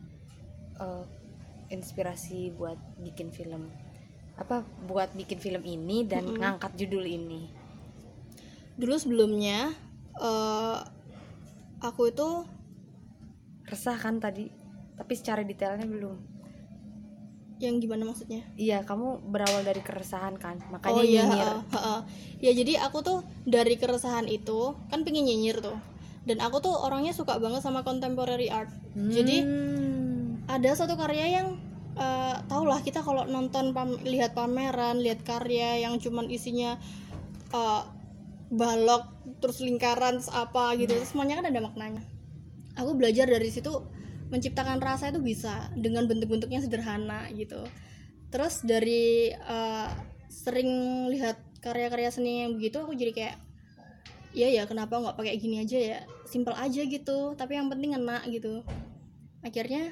eh, 0.79 1.05
inspirasi 1.71 2.51
buat 2.59 2.77
bikin 2.99 3.31
film 3.31 3.71
apa 4.35 4.67
buat 4.87 5.15
bikin 5.15 5.39
film 5.39 5.63
ini 5.63 6.03
dan 6.03 6.27
Mm-mm. 6.27 6.39
ngangkat 6.43 6.75
judul 6.75 7.07
ini 7.07 7.47
dulu 8.75 8.95
sebelumnya 8.99 9.71
eh, 10.19 10.77
aku 11.79 12.11
itu 12.11 12.43
resah 13.63 13.95
kan 13.95 14.19
tadi 14.19 14.51
tapi 14.99 15.13
secara 15.15 15.41
detailnya 15.47 15.87
belum 15.87 16.30
yang 17.61 17.77
gimana 17.77 18.03
maksudnya? 18.03 18.41
Iya 18.57 18.81
kamu 18.81 19.29
berawal 19.29 19.61
dari 19.61 19.79
keresahan 19.79 20.35
kan? 20.35 20.57
Makanya 20.73 20.97
oh 20.97 21.05
iya 21.05 21.23
nyinyir. 21.23 21.45
heeh, 21.45 21.61
heeh. 21.71 21.99
ya 22.41 22.51
jadi 22.57 22.73
aku 22.83 22.97
tuh 22.99 23.19
dari 23.45 23.77
keresahan 23.77 24.25
itu 24.25 24.73
kan 24.89 25.05
pengen 25.05 25.29
nyinyir 25.29 25.61
tuh. 25.61 25.77
Dan 26.21 26.37
aku 26.37 26.61
tuh 26.61 26.73
orangnya 26.73 27.13
suka 27.13 27.37
banget 27.37 27.61
sama 27.61 27.81
contemporary 27.81 28.49
art. 28.49 28.69
Jadi 28.93 29.41
Hmm. 29.41 30.41
ada 30.45 30.69
satu 30.73 30.93
karya 30.93 31.41
yang 31.41 31.47
eh, 31.91 32.35
tau 32.47 32.63
lah 32.63 32.79
kita 32.79 33.01
kalau 33.01 33.25
nonton 33.25 33.71
pam- 33.71 33.99
lihat 34.01 34.31
pameran 34.31 34.97
lihat 34.97 35.21
karya 35.21 35.81
yang 35.81 35.97
cuman 35.97 36.29
isinya 36.29 36.77
eh, 37.51 37.81
balok 38.51 39.07
terus 39.39 39.61
lingkaran 39.61 40.19
terus 40.19 40.29
apa 40.29 40.75
gitu. 40.75 40.91
Terus 40.93 41.09
semuanya 41.09 41.39
kan 41.39 41.47
ada 41.49 41.61
maknanya. 41.61 42.03
Aku 42.75 42.95
belajar 42.95 43.27
dari 43.27 43.49
situ 43.49 43.71
menciptakan 44.31 44.79
rasa 44.79 45.11
itu 45.11 45.19
bisa 45.19 45.69
dengan 45.75 46.07
bentuk-bentuk 46.07 46.47
yang 46.47 46.63
sederhana 46.63 47.27
gitu. 47.35 47.61
Terus 48.31 48.63
dari 48.63 49.35
eh, 49.35 49.89
sering 50.31 50.71
lihat 51.11 51.37
karya-karya 51.59 52.09
seni 52.09 52.47
yang 52.47 52.57
begitu 52.57 52.81
aku 52.81 52.95
jadi 52.97 53.11
kayak 53.13 53.35
iya 54.31 54.47
ya 54.49 54.63
kenapa 54.65 54.97
nggak 54.97 55.19
pakai 55.19 55.35
gini 55.37 55.59
aja 55.61 55.77
ya? 55.77 55.99
Simple 56.25 56.55
aja 56.55 56.81
gitu 56.87 57.35
tapi 57.35 57.59
yang 57.59 57.67
penting 57.67 57.93
enak 57.99 58.23
gitu. 58.31 58.63
Akhirnya 59.43 59.91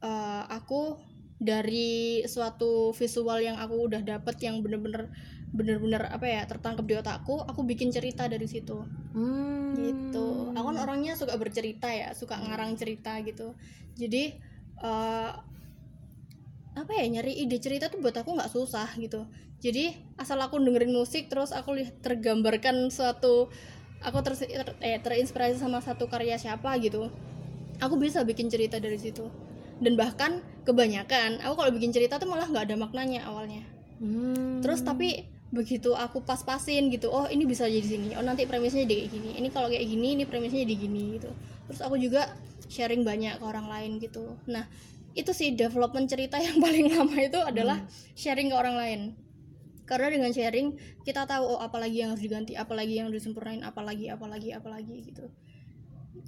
eh, 0.00 0.44
aku 0.48 0.96
dari 1.40 2.20
suatu 2.28 2.92
visual 2.92 3.40
yang 3.40 3.56
aku 3.56 3.88
udah 3.88 4.04
dapet 4.04 4.36
yang 4.44 4.60
bener-bener 4.60 5.08
bener-bener 5.50 6.06
apa 6.06 6.26
ya 6.30 6.42
tertangkap 6.46 6.86
di 6.86 6.94
otakku 6.94 7.42
aku 7.42 7.66
bikin 7.66 7.90
cerita 7.90 8.30
dari 8.30 8.46
situ. 8.46 8.86
Hmm. 9.14 9.74
gitu. 9.74 10.54
Aku 10.54 10.66
kan 10.70 10.78
orangnya 10.78 11.18
suka 11.18 11.34
bercerita 11.34 11.90
ya 11.90 12.14
suka 12.14 12.38
ngarang 12.38 12.78
cerita 12.78 13.18
gitu. 13.26 13.58
Jadi 13.98 14.38
eh, 14.82 15.32
apa 16.70 16.92
ya 16.94 17.04
nyari 17.10 17.34
ide 17.42 17.58
cerita 17.58 17.90
tuh 17.90 17.98
buat 17.98 18.14
aku 18.14 18.38
nggak 18.38 18.50
susah 18.50 18.86
gitu. 18.98 19.26
Jadi 19.60 19.92
asal 20.16 20.38
aku 20.40 20.56
dengerin 20.62 20.94
musik 20.94 21.28
terus 21.28 21.50
aku 21.50 21.76
lihat 21.76 21.98
tergambarkan 22.00 22.88
suatu 22.88 23.50
aku 24.00 24.18
ter, 24.24 24.34
ter- 24.38 24.78
eh, 24.80 24.96
terinspirasi 25.02 25.60
sama 25.60 25.82
satu 25.84 26.08
karya 26.08 26.40
siapa 26.40 26.72
gitu 26.80 27.12
aku 27.84 28.00
bisa 28.00 28.22
bikin 28.22 28.46
cerita 28.48 28.78
dari 28.78 28.96
situ. 28.96 29.26
Dan 29.80 29.96
bahkan 29.98 30.44
kebanyakan 30.62 31.42
aku 31.42 31.54
kalau 31.58 31.70
bikin 31.74 31.90
cerita 31.90 32.20
tuh 32.20 32.28
malah 32.30 32.46
nggak 32.46 32.70
ada 32.70 32.76
maknanya 32.78 33.26
awalnya. 33.26 33.66
Hmm. 34.00 34.64
terus 34.64 34.80
tapi 34.80 35.28
begitu 35.50 35.90
aku 35.98 36.22
pas-pasin 36.22 36.94
gitu 36.94 37.10
oh 37.10 37.26
ini 37.26 37.42
bisa 37.42 37.66
jadi 37.66 37.82
sini 37.82 38.14
oh 38.14 38.22
nanti 38.22 38.46
premisnya 38.46 38.86
jadi 38.86 39.02
kayak 39.02 39.10
gini. 39.10 39.30
Ini 39.42 39.48
kalau 39.50 39.66
kayak 39.66 39.82
gini 39.82 40.08
ini 40.14 40.24
premisnya 40.24 40.62
jadi 40.62 40.76
gini 40.78 41.02
gitu. 41.18 41.30
Terus 41.66 41.80
aku 41.82 41.98
juga 41.98 42.30
sharing 42.70 43.02
banyak 43.02 43.42
ke 43.42 43.44
orang 43.44 43.66
lain 43.66 43.98
gitu. 43.98 44.38
Nah 44.46 44.70
itu 45.18 45.34
sih 45.34 45.58
development 45.58 46.06
cerita 46.06 46.38
yang 46.38 46.58
paling 46.64 46.94
lama 46.94 47.16
itu 47.18 47.40
adalah 47.42 47.82
sharing 48.14 48.54
ke 48.54 48.56
orang 48.56 48.76
lain. 48.78 49.00
Karena 49.90 50.06
dengan 50.06 50.30
sharing 50.30 50.78
kita 51.02 51.26
tahu 51.26 51.58
oh 51.58 51.58
apalagi 51.58 52.06
yang 52.06 52.14
harus 52.14 52.22
diganti 52.22 52.54
apalagi 52.54 53.02
yang 53.02 53.10
harus 53.10 53.26
disempurnain 53.26 53.66
apalagi 53.66 54.06
apalagi 54.06 54.54
apalagi 54.54 55.02
gitu. 55.02 55.26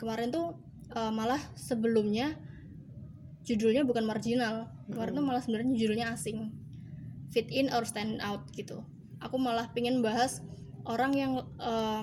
Kemarin 0.02 0.34
tuh 0.34 0.58
eh, 0.98 1.12
malah 1.14 1.38
sebelumnya 1.54 2.34
judulnya 3.46 3.82
bukan 3.86 4.06
marginal 4.06 4.70
kemarin 4.86 5.18
tuh 5.18 5.24
malah 5.26 5.42
sebenarnya 5.46 5.78
judulnya 5.78 6.06
asing. 6.10 6.50
Fit 7.30 7.46
in 7.54 7.70
or 7.70 7.86
stand 7.86 8.18
out 8.18 8.50
gitu 8.58 8.82
aku 9.22 9.38
malah 9.38 9.70
pengen 9.70 10.02
bahas 10.02 10.42
orang 10.84 11.12
yang 11.14 11.32
eh, 11.58 12.02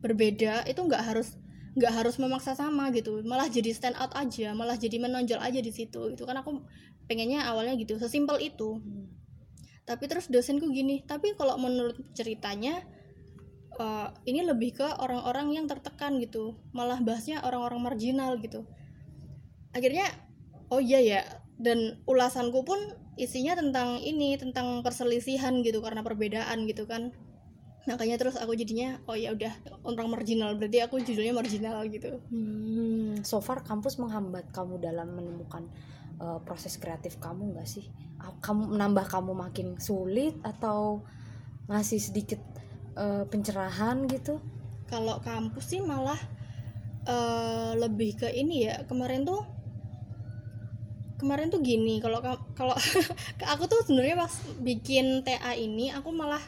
berbeda 0.00 0.68
itu 0.68 0.80
nggak 0.80 1.02
harus 1.02 1.36
nggak 1.74 1.90
harus 1.90 2.16
memaksa 2.22 2.54
sama 2.54 2.94
gitu. 2.94 3.20
Malah 3.26 3.50
jadi 3.50 3.74
stand 3.74 3.98
out 3.98 4.14
aja 4.14 4.54
malah 4.54 4.78
jadi 4.78 4.96
menonjol 5.02 5.42
aja 5.42 5.58
di 5.58 5.72
situ 5.74 6.14
itu 6.14 6.22
kan 6.22 6.38
aku 6.38 6.62
pengennya 7.10 7.44
awalnya 7.50 7.74
gitu 7.74 7.98
sesimpel 7.98 8.38
itu. 8.38 8.78
Tapi 9.84 10.04
terus 10.08 10.30
dosenku 10.30 10.70
gini 10.70 11.02
tapi 11.04 11.34
kalau 11.34 11.58
menurut 11.58 11.98
ceritanya 12.14 12.86
eh, 13.74 14.08
ini 14.30 14.46
lebih 14.46 14.78
ke 14.78 14.86
orang-orang 15.02 15.50
yang 15.58 15.66
tertekan 15.66 16.22
gitu. 16.22 16.54
Malah 16.70 17.02
bahasnya 17.02 17.42
orang-orang 17.42 17.80
marginal 17.82 18.38
gitu. 18.38 18.64
Akhirnya 19.74 20.06
oh 20.70 20.78
iya 20.78 21.02
ya 21.02 21.20
dan 21.58 22.02
ulasanku 22.06 22.62
pun 22.62 22.78
isinya 23.14 23.54
tentang 23.54 24.02
ini 24.02 24.34
tentang 24.34 24.82
perselisihan 24.82 25.62
gitu 25.62 25.78
karena 25.80 26.02
perbedaan 26.02 26.66
gitu 26.66 26.86
kan 26.86 27.14
makanya 27.84 28.16
terus 28.16 28.40
aku 28.40 28.56
jadinya 28.56 28.96
oh 29.04 29.12
ya 29.12 29.36
udah 29.36 29.52
orang 29.84 30.08
marginal 30.08 30.56
berarti 30.56 30.80
aku 30.80 31.04
judulnya 31.04 31.36
marginal 31.36 31.84
gitu 31.86 32.16
Hmm, 32.32 33.20
so 33.22 33.44
far 33.44 33.60
kampus 33.60 34.00
menghambat 34.00 34.48
kamu 34.56 34.80
dalam 34.80 35.12
menemukan 35.12 35.68
uh, 36.16 36.40
proses 36.40 36.80
kreatif 36.80 37.20
kamu 37.20 37.52
nggak 37.52 37.68
sih? 37.68 37.84
Kamu 38.40 38.72
menambah 38.72 39.04
kamu 39.04 39.36
makin 39.36 39.76
sulit 39.76 40.32
atau 40.40 41.04
ngasih 41.68 42.00
sedikit 42.00 42.40
uh, 42.96 43.28
pencerahan 43.28 44.08
gitu? 44.08 44.40
kalau 44.88 45.20
kampus 45.20 45.74
sih 45.74 45.80
malah 45.82 46.18
eh, 47.08 47.72
lebih 47.76 48.20
ke 48.20 48.28
ini 48.32 48.68
ya 48.68 48.84
kemarin 48.86 49.24
tuh 49.24 49.42
kemarin 51.16 51.48
tuh 51.48 51.62
gini 51.62 52.02
kalau 52.02 52.18
ka- 52.18 52.42
kalau 52.58 52.74
aku 53.52 53.64
tuh 53.70 53.80
sebenarnya 53.86 54.18
pas 54.18 54.32
bikin 54.60 55.22
TA 55.22 55.54
ini 55.54 55.90
aku 55.94 56.10
malah 56.10 56.40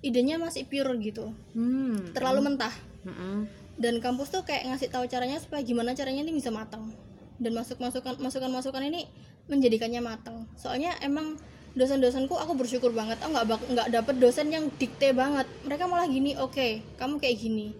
idenya 0.00 0.36
masih 0.36 0.68
pure 0.68 0.92
gitu. 1.00 1.32
Hmm. 1.56 2.12
terlalu 2.12 2.52
mentah. 2.52 2.72
Mm-mm. 3.04 3.44
dan 3.76 4.00
kampus 4.00 4.32
tuh 4.32 4.46
kayak 4.46 4.64
ngasih 4.70 4.88
tahu 4.88 5.04
caranya 5.10 5.36
supaya 5.36 5.60
gimana 5.60 5.92
caranya 5.92 6.24
ini 6.24 6.32
bisa 6.32 6.48
matang. 6.48 6.94
Dan 7.36 7.52
masuk 7.52 7.82
masukan 7.82 8.16
masukan 8.22 8.48
masukan 8.48 8.80
ini 8.86 9.10
menjadikannya 9.50 9.98
matang. 10.00 10.46
Soalnya 10.54 10.94
emang 11.02 11.36
dosen-dosenku 11.74 12.32
aku 12.38 12.54
bersyukur 12.54 12.94
banget. 12.94 13.18
Aku 13.20 13.34
nggak 13.34 13.60
nggak 13.74 13.88
dapet 13.90 14.14
dosen 14.22 14.48
yang 14.54 14.70
dikte 14.78 15.10
banget. 15.12 15.44
Mereka 15.66 15.90
malah 15.90 16.06
gini 16.06 16.38
oke 16.38 16.80
kamu 16.96 17.18
kayak 17.18 17.36
gini. 17.36 17.74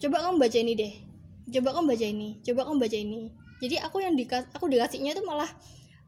Coba 0.00 0.24
kamu 0.24 0.40
baca 0.40 0.58
ini 0.58 0.72
deh. 0.72 0.92
Coba 1.52 1.68
kamu 1.76 1.86
baca 1.94 2.06
ini. 2.08 2.28
Coba 2.42 2.60
kamu 2.66 2.76
baca 2.80 2.98
ini. 2.98 3.20
Jadi 3.60 3.76
aku 3.80 3.96
yang 4.00 4.16
dikas 4.16 4.48
aku 4.56 4.66
dikasihnya 4.72 5.12
itu 5.16 5.22
malah 5.22 5.48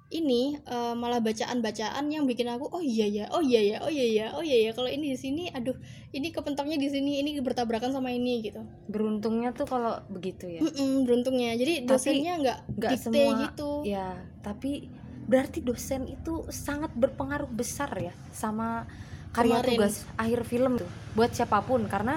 ini 0.08 0.56
eh, 0.56 0.94
malah 0.96 1.20
bacaan-bacaan 1.20 2.04
yang 2.08 2.24
bikin 2.24 2.48
aku 2.48 2.64
oh 2.72 2.80
iya 2.80 3.04
ya 3.04 3.24
oh 3.28 3.44
iya 3.44 3.60
ya 3.60 3.76
oh 3.84 3.92
iya 3.92 4.06
ya 4.08 4.26
oh 4.32 4.40
iya 4.40 4.68
ya 4.68 4.70
kalau 4.72 4.88
ini 4.88 5.12
di 5.12 5.18
sini 5.20 5.52
aduh 5.52 5.76
ini 6.16 6.32
kepentoknya 6.32 6.80
di 6.80 6.88
sini 6.88 7.20
ini 7.20 7.36
bertabrakan 7.44 7.92
sama 7.92 8.08
ini 8.08 8.40
gitu 8.40 8.64
Beruntungnya 8.88 9.52
tuh 9.52 9.68
kalau 9.68 10.00
begitu 10.08 10.48
ya. 10.48 10.64
Mm-mm, 10.64 11.04
beruntungnya 11.04 11.52
jadi 11.60 11.84
Tapi 11.84 11.90
dosennya 11.92 12.32
nggak 12.40 12.58
nggak 12.80 12.92
semua 12.96 13.32
gitu 13.44 13.70
ya 13.84 14.16
tapi 14.40 14.88
berarti 15.28 15.60
dosen 15.60 16.08
itu 16.08 16.48
sangat 16.48 16.88
berpengaruh 16.96 17.52
besar 17.52 17.92
ya 18.00 18.16
sama 18.32 18.88
karya 19.36 19.60
Kemarin. 19.60 19.76
tugas 19.76 19.94
akhir 20.16 20.40
film 20.48 20.80
tuh 20.80 20.88
buat 21.12 21.36
siapa 21.36 21.60
pun 21.60 21.84
karena 21.84 22.16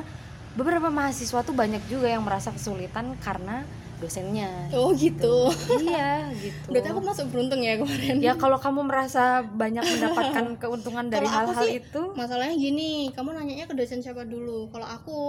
beberapa 0.56 0.88
mahasiswa 0.88 1.44
tuh 1.44 1.52
banyak 1.52 1.84
juga 1.92 2.08
yang 2.08 2.24
merasa 2.24 2.56
kesulitan 2.56 3.20
karena 3.20 3.68
dosennya. 4.02 4.50
Oh 4.74 4.90
gitu. 4.92 5.54
Iya 5.78 6.34
gitu. 6.34 6.68
Berarti 6.74 6.90
aku 6.90 7.02
masuk 7.06 7.26
beruntung 7.30 7.62
ya 7.62 7.78
kemarin. 7.78 8.18
Ya 8.18 8.34
kalau 8.34 8.58
kamu 8.58 8.82
merasa 8.84 9.46
banyak 9.46 9.86
mendapatkan 9.86 10.46
keuntungan 10.62 11.06
dari 11.08 11.30
aku 11.30 11.54
hal-hal 11.54 11.68
itu? 11.70 12.02
masalahnya 12.18 12.58
gini 12.58 13.14
kamu 13.14 13.38
nanyanya 13.38 13.70
ke 13.70 13.78
dosen 13.78 14.02
siapa 14.02 14.26
dulu? 14.26 14.68
Kalau 14.74 14.90
aku 14.90 15.20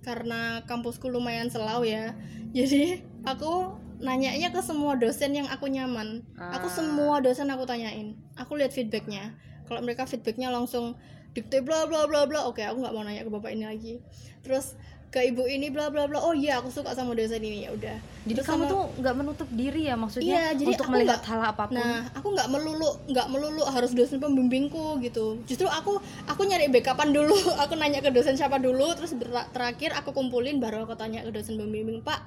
karena 0.00 0.64
kampusku 0.64 1.12
lumayan 1.12 1.52
selau 1.52 1.84
ya 1.84 2.16
jadi 2.56 3.04
aku 3.28 3.76
nanyanya 4.00 4.48
ke 4.48 4.64
semua 4.64 4.96
dosen 4.96 5.36
yang 5.36 5.44
aku 5.50 5.68
nyaman. 5.68 6.24
Aku 6.56 6.66
Ah. 6.66 6.72
semua 6.72 7.20
dosen 7.20 7.50
aku 7.52 7.68
tanyain 7.68 8.16
aku 8.32 8.56
lihat 8.56 8.72
feedbacknya. 8.72 9.36
Kalau 9.68 9.84
mereka 9.84 10.08
feedbacknya 10.08 10.48
langsung 10.48 10.96
dikte 11.30 11.62
bla 11.62 11.84
bla 11.86 12.08
bla 12.10 12.26
bla 12.26 12.42
oke 12.42 12.58
aku 12.58 12.80
nggak 12.80 12.94
mau 12.96 13.04
nanya 13.04 13.22
ke 13.22 13.30
bapak 13.30 13.52
ini 13.52 13.68
lagi. 13.68 13.94
Terus 14.40 14.74
ke 15.10 15.26
ibu 15.26 15.42
ini 15.42 15.74
bla 15.74 15.90
bla 15.90 16.06
bla 16.06 16.22
oh 16.22 16.30
iya 16.30 16.62
aku 16.62 16.70
suka 16.70 16.94
sama 16.94 17.18
dosen 17.18 17.42
ini 17.42 17.66
ya 17.66 17.74
udah 17.74 17.98
jadi 18.22 18.38
Terus 18.38 18.46
kamu 18.46 18.62
sama- 18.62 18.70
tuh 18.70 18.82
nggak 19.02 19.14
menutup 19.18 19.48
diri 19.50 19.82
ya 19.84 19.98
maksudnya 19.98 20.30
Iya, 20.30 20.46
jadi 20.54 20.70
untuk 20.70 20.86
melihat 20.86 21.18
nggak- 21.18 21.26
hal 21.26 21.40
apa 21.42 21.62
pun 21.66 21.74
Nah, 21.74 21.98
aku 22.14 22.28
nggak 22.30 22.48
melulu 22.48 22.90
nggak 23.10 23.26
melulu 23.26 23.62
harus 23.66 23.90
dosen 23.90 24.22
pembimbingku 24.22 25.02
gitu. 25.02 25.42
Justru 25.44 25.66
aku 25.66 25.98
aku 26.24 26.40
nyari 26.44 26.70
backupan 26.70 27.10
dulu. 27.10 27.34
Aku 27.62 27.74
nanya 27.74 27.98
ke 27.98 28.08
dosen 28.08 28.38
siapa 28.38 28.56
dulu, 28.56 28.86
terus 28.94 29.10
ber- 29.12 29.50
terakhir 29.50 29.90
aku 29.92 30.14
kumpulin 30.14 30.62
baru 30.62 30.84
aku 30.84 30.94
tanya 30.94 31.26
ke 31.26 31.32
dosen 31.32 31.58
pembimbing, 31.58 32.00
Pak, 32.00 32.20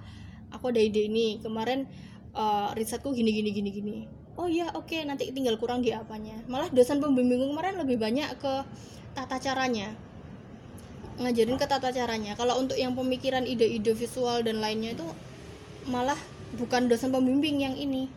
aku 0.51 0.75
ada 0.75 0.81
ide 0.81 1.07
ini. 1.07 1.39
Kemarin 1.39 1.87
eh, 2.33 2.69
risetku 2.75 3.15
gini 3.15 3.31
gini 3.31 3.49
gini 3.49 3.69
gini. 3.71 3.97
Oh 4.35 4.49
iya, 4.49 4.67
oke, 4.73 4.97
nanti 4.99 5.31
tinggal 5.31 5.55
kurang 5.55 5.79
di 5.79 5.95
apanya. 5.95 6.35
Malah 6.45 6.67
dosen 6.67 6.99
pembimbingku 6.99 7.47
kemarin 7.47 7.79
lebih 7.79 7.95
banyak 7.95 8.27
ke 8.35 8.53
tata 9.13 9.37
caranya 9.37 9.93
ngajarin 11.19 11.57
ke 11.59 11.65
tata 11.69 11.93
caranya. 11.93 12.33
Kalau 12.33 12.57
untuk 12.57 12.77
yang 12.77 12.97
pemikiran 12.97 13.45
ide-ide 13.45 13.93
visual 13.93 14.41
dan 14.41 14.61
lainnya 14.63 14.97
itu 14.97 15.05
malah 15.89 16.17
bukan 16.57 16.89
dosen 16.89 17.13
pembimbing 17.13 17.61
yang 17.61 17.75
ini. 17.77 18.09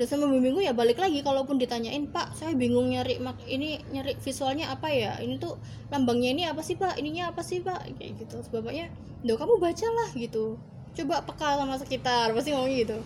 Dosen 0.00 0.24
pembimbingku 0.24 0.64
ya 0.64 0.72
balik 0.72 0.96
lagi 0.96 1.20
kalaupun 1.20 1.60
ditanyain 1.60 2.08
pak 2.08 2.32
saya 2.32 2.56
bingung 2.56 2.88
nyari 2.88 3.20
mak 3.20 3.36
ini 3.44 3.76
nyari 3.92 4.16
visualnya 4.16 4.72
apa 4.72 4.88
ya? 4.88 5.20
Ini 5.20 5.36
tuh 5.36 5.60
lambangnya 5.92 6.30
ini 6.32 6.42
apa 6.48 6.64
sih 6.64 6.80
pak? 6.80 6.96
Ininya 6.96 7.28
apa 7.28 7.44
sih 7.44 7.60
pak? 7.60 7.92
Kayak 8.00 8.24
gitu. 8.24 8.40
Bapaknya 8.48 8.88
do 9.20 9.36
kamu 9.36 9.60
bacalah 9.60 10.08
gitu. 10.16 10.56
Coba 10.92 11.24
peka 11.24 11.60
sama 11.60 11.76
sekitar 11.76 12.32
pasti 12.32 12.56
ngomong 12.56 12.72
gitu. 12.72 12.98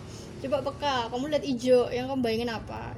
Coba 0.47 0.63
peka 0.63 1.11
kamu 1.11 1.23
lihat 1.35 1.43
hijau 1.43 1.91
yang 1.91 2.07
kamu 2.07 2.19
bayangin 2.23 2.51
apa? 2.55 2.95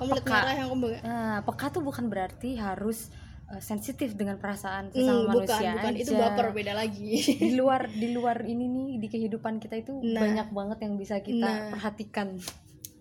Kamu 0.00 0.12
lihat 0.12 0.26
merah 0.28 0.54
yang 0.56 0.68
kamu 0.72 0.80
bayangin. 0.80 1.04
Nah, 1.04 1.36
peka 1.44 1.66
tuh 1.72 1.82
bukan 1.84 2.04
berarti 2.08 2.56
harus 2.56 3.12
uh, 3.48 3.60
sensitif 3.60 4.12
dengan 4.12 4.36
perasaan 4.36 4.88
Hmm, 4.88 4.96
sesama 4.96 5.20
bukan 5.32 5.46
manusia 5.46 5.70
bukan 5.74 5.94
itu 5.96 6.10
aja. 6.10 6.20
baper 6.22 6.46
beda 6.50 6.72
lagi 6.72 7.12
di 7.42 7.52
luar 7.52 7.86
di 7.88 8.08
luar 8.10 8.42
ini 8.42 8.64
nih 8.64 8.90
di 8.96 9.08
kehidupan 9.08 9.56
kita 9.56 9.76
itu 9.76 9.92
Nah. 9.96 10.20
banyak 10.20 10.48
banget 10.50 10.78
yang 10.80 10.94
bisa 10.94 11.18
kita 11.18 11.42
Nah. 11.42 11.70
perhatikan 11.70 12.36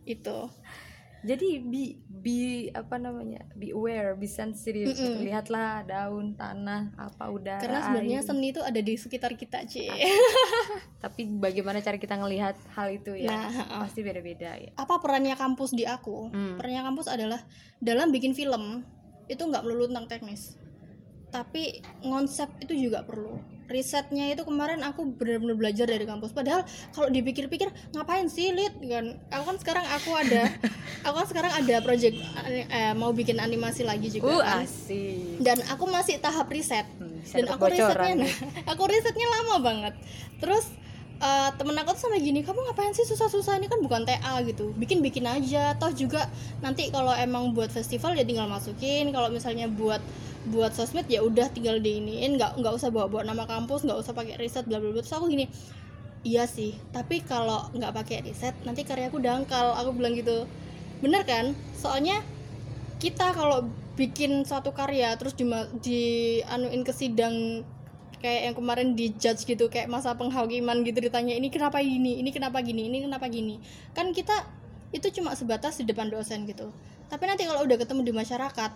itu 0.03 0.37
jadi 1.21 1.57
be 1.59 1.97
be 2.05 2.37
apa 2.69 2.95
namanya 2.95 3.49
be 3.51 3.69
aware 3.71 4.13
be 4.13 4.29
sensitive 4.29 4.85
gitu. 4.87 5.01
Mm-mm. 5.01 5.25
lihatlah 5.25 5.81
daun 5.81 6.33
tanah 6.33 6.93
apa 6.95 7.25
udara 7.27 7.57
karena 7.57 7.81
sebenarnya 7.81 8.19
air. 8.19 8.27
seni 8.27 8.47
itu 8.47 8.61
ada 8.61 8.77
di 8.77 8.93
sekitar 8.93 9.33
kita 9.33 9.65
cie 9.65 9.89
tapi 11.01 11.25
bagaimana 11.31 11.79
cara 11.79 11.97
kita 11.97 12.13
ngelihat 12.15 12.53
hal 12.71 12.87
itu 12.91 13.17
ya 13.17 13.29
Nah, 13.31 13.49
pasti 13.81 14.01
beda-beda 14.01 14.53
ya 14.55 14.69
apa 14.75 14.97
perannya 14.97 15.33
kampus 15.33 15.73
di 15.73 15.83
aku 15.83 16.29
Hmm. 16.29 16.55
perannya 16.55 16.83
kampus 16.83 17.07
adalah 17.07 17.41
dalam 17.79 18.09
bikin 18.09 18.33
film 18.33 18.85
itu 19.27 19.41
nggak 19.41 19.63
melulu 19.65 19.89
tentang 19.89 20.07
teknis. 20.07 20.57
Tapi 21.33 21.83
konsep 21.99 22.47
itu 22.63 22.87
juga 22.87 23.03
perlu. 23.03 23.41
Risetnya 23.65 24.29
itu 24.29 24.45
kemarin 24.45 24.85
aku 24.85 25.17
benar-benar 25.17 25.57
belajar 25.57 25.89
dari 25.89 26.05
kampus. 26.05 26.31
Padahal 26.31 26.63
kalau 26.93 27.09
dipikir-pikir 27.09 27.67
ngapain 27.97 28.29
sih 28.29 28.53
lid 28.53 28.71
kan 28.85 29.17
aku 29.33 29.43
kan 29.51 29.57
sekarang 29.57 29.85
aku 29.89 30.13
ada 30.13 30.53
aku 31.05 31.15
kan 31.17 31.27
sekarang 31.27 31.51
ada 31.51 31.75
project 31.81 32.15
eh, 32.45 32.93
mau 32.93 33.09
bikin 33.09 33.41
animasi 33.41 33.81
lagi 33.81 34.13
juga 34.13 34.31
uh 34.31 34.41
kan. 34.45 34.63
asik. 34.63 35.41
Dan 35.41 35.57
aku 35.65 35.89
masih 35.89 36.21
tahap 36.21 36.47
riset. 36.53 36.85
Hmm, 37.01 37.19
dan 37.25 37.45
aku 37.51 37.73
risetnya 37.73 38.13
nah, 38.21 38.33
aku 38.71 38.83
risetnya 38.85 39.27
lama 39.41 39.55
banget. 39.59 39.93
Terus 40.39 40.69
eh, 41.21 41.49
temen 41.55 41.75
aku 41.79 41.95
tuh 41.95 42.07
sampai 42.07 42.19
gini 42.23 42.43
kamu 42.43 42.59
ngapain 42.71 42.91
sih 42.91 43.07
susah-susah? 43.07 43.59
Ini 43.59 43.67
kan 43.71 43.79
bukan 43.83 44.01
TA 44.03 44.41
gitu. 44.43 44.75
Bikin 44.75 44.99
bikin 44.99 45.25
aja. 45.27 45.75
Toh 45.79 45.91
juga 45.95 46.27
nanti 46.59 46.91
kalau 46.91 47.11
emang 47.15 47.55
buat 47.55 47.71
festival 47.71 48.15
ya 48.19 48.23
tinggal 48.27 48.47
masukin. 48.51 49.09
Kalau 49.15 49.31
misalnya 49.31 49.69
buat 49.71 50.01
buat 50.45 50.77
sosmed 50.77 51.09
ya 51.09 51.23
udah 51.23 51.51
tinggal 51.51 51.79
diiniin. 51.79 52.35
Nggak 52.39 52.59
nggak 52.59 52.73
usah 52.75 52.89
bawa 52.91 53.07
bawa 53.07 53.23
nama 53.27 53.43
kampus 53.47 53.87
nggak 53.87 53.99
usah 53.99 54.13
pakai 54.13 54.35
riset 54.39 54.67
bla 54.67 54.77
bla 54.81 54.91
bla. 54.91 55.01
Terus 55.01 55.15
aku 55.15 55.31
gini 55.31 55.47
iya 56.25 56.49
sih 56.49 56.73
tapi 56.89 57.21
kalau 57.21 57.69
nggak 57.77 57.93
pakai 57.93 58.25
riset 58.25 58.55
nanti 58.67 58.83
karyaku 58.83 59.19
dangkal. 59.23 59.75
Aku 59.79 59.95
bilang 59.95 60.13
gitu. 60.15 60.45
Bener 60.99 61.23
kan? 61.23 61.55
Soalnya 61.75 62.23
kita 62.99 63.35
kalau 63.35 63.67
bikin 63.95 64.43
suatu 64.43 64.75
karya 64.75 65.15
terus 65.15 65.35
di 65.39 65.47
di 65.79 66.01
anuin 66.43 66.83
ke 66.83 66.91
sidang 66.91 67.63
kayak 68.19 68.51
yang 68.51 68.55
kemarin 68.55 68.87
di 68.93 69.11
judge 69.15 69.45
gitu 69.47 69.67
kayak 69.67 69.91
masa 69.91 70.15
penghakiman 70.15 70.81
gitu 70.83 70.99
ditanya 70.99 71.35
ini 71.35 71.47
kenapa 71.51 71.79
gini? 71.81 72.19
Ini 72.19 72.29
kenapa 72.31 72.59
gini? 72.63 72.87
Ini 72.87 72.97
kenapa 73.07 73.25
gini? 73.27 73.59
Kan 73.91 74.11
kita 74.15 74.33
itu 74.95 75.07
cuma 75.19 75.35
sebatas 75.35 75.79
di 75.79 75.85
depan 75.87 76.07
dosen 76.07 76.47
gitu. 76.47 76.71
Tapi 77.11 77.23
nanti 77.27 77.43
kalau 77.45 77.67
udah 77.67 77.77
ketemu 77.77 78.01
di 78.07 78.13
masyarakat 78.15 78.71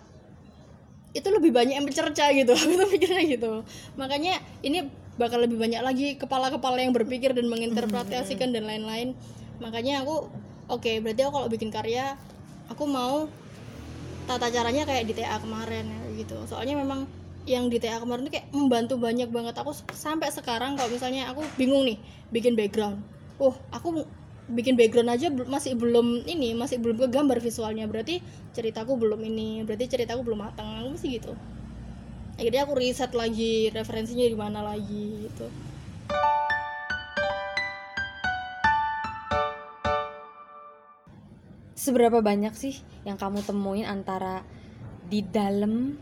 itu 1.10 1.28
lebih 1.28 1.50
banyak 1.50 1.74
yang 1.74 1.86
bercerca 1.86 2.30
gitu. 2.30 2.52
Aku 2.60 2.72
tuh 2.78 2.88
mikirnya 2.88 3.24
gitu. 3.26 3.52
Makanya 3.98 4.38
ini 4.62 4.86
bakal 5.18 5.44
lebih 5.44 5.60
banyak 5.60 5.82
lagi 5.84 6.16
kepala-kepala 6.16 6.80
yang 6.80 6.96
berpikir 6.96 7.36
dan 7.36 7.50
menginterpretasikan 7.50 8.54
dan 8.56 8.64
lain-lain. 8.64 9.12
Makanya 9.60 10.00
aku 10.00 10.32
oke 10.72 10.92
berarti 11.04 11.20
aku 11.20 11.32
kalau 11.36 11.48
bikin 11.52 11.68
karya 11.68 12.16
aku 12.72 12.88
mau 12.88 13.28
tata 14.24 14.48
caranya 14.48 14.88
kayak 14.88 15.04
di 15.04 15.12
TA 15.12 15.36
kemarin 15.36 15.84
gitu. 16.16 16.40
Soalnya 16.48 16.80
memang 16.80 17.04
yang 17.48 17.72
di 17.72 17.80
TA 17.80 17.96
kemarin 17.96 18.28
tuh 18.28 18.32
kayak 18.36 18.48
membantu 18.52 19.00
banyak 19.00 19.28
banget. 19.32 19.54
Aku 19.56 19.72
sampai 19.96 20.28
sekarang 20.28 20.76
kalau 20.76 20.92
misalnya 20.92 21.32
aku 21.32 21.40
bingung 21.56 21.88
nih 21.88 21.96
bikin 22.28 22.52
background. 22.56 23.00
Oh 23.40 23.56
aku 23.72 24.04
bikin 24.50 24.74
background 24.74 25.08
aja 25.08 25.30
masih 25.30 25.78
belum 25.78 26.26
ini 26.26 26.52
masih 26.52 26.82
belum 26.82 27.00
ke 27.00 27.08
gambar 27.08 27.40
visualnya. 27.40 27.88
Berarti 27.88 28.20
ceritaku 28.52 29.00
belum 29.00 29.20
ini 29.24 29.64
berarti 29.64 29.88
ceritaku 29.88 30.20
belum 30.26 30.44
matang. 30.44 30.68
Aku 30.84 30.98
mesti 30.98 31.08
gitu. 31.16 31.32
Akhirnya 32.36 32.64
aku 32.64 32.74
riset 32.76 33.12
lagi 33.12 33.68
referensinya 33.72 34.24
di 34.24 34.36
mana 34.36 34.60
lagi 34.64 35.28
gitu. 35.28 35.46
Seberapa 41.80 42.20
banyak 42.20 42.52
sih 42.52 42.76
yang 43.08 43.16
kamu 43.16 43.40
temuin 43.40 43.88
antara 43.88 44.44
di 45.08 45.24
dalam 45.24 45.96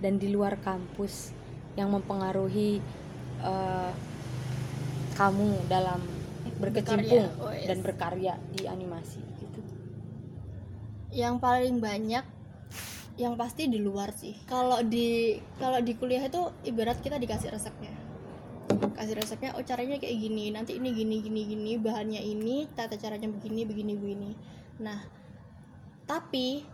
dan 0.00 0.16
di 0.16 0.32
luar 0.32 0.56
kampus 0.60 1.32
yang 1.76 1.92
mempengaruhi 1.92 2.80
eh, 3.44 3.92
kamu 5.14 5.68
dalam 5.68 6.00
berkecimpung 6.60 7.28
Berkarya. 7.28 7.40
Oh, 7.40 7.52
yes. 7.52 7.66
dan 7.68 7.78
berkarya 7.84 8.34
di 8.52 8.64
animasi 8.68 9.20
gitu. 9.40 9.60
yang 11.12 11.36
paling 11.40 11.80
banyak 11.80 12.24
yang 13.20 13.36
pasti 13.36 13.68
di 13.68 13.76
luar 13.76 14.16
sih 14.16 14.32
kalau 14.48 14.80
di 14.80 15.36
kalau 15.60 15.80
di 15.84 15.92
kuliah 15.96 16.24
itu 16.24 16.40
ibarat 16.64 17.04
kita 17.04 17.20
dikasih 17.20 17.52
resepnya 17.52 17.92
kasih 18.96 19.16
resepnya 19.20 19.52
oh 19.56 19.64
caranya 19.64 20.00
kayak 20.00 20.16
gini 20.16 20.48
nanti 20.52 20.80
ini 20.80 20.92
gini 20.96 21.20
gini 21.20 21.42
gini 21.44 21.72
bahannya 21.76 22.20
ini 22.20 22.68
tata 22.72 22.96
caranya 22.96 23.28
begini 23.28 23.68
begini 23.68 23.92
begini 23.96 24.30
nah 24.80 25.04
tapi 26.08 26.64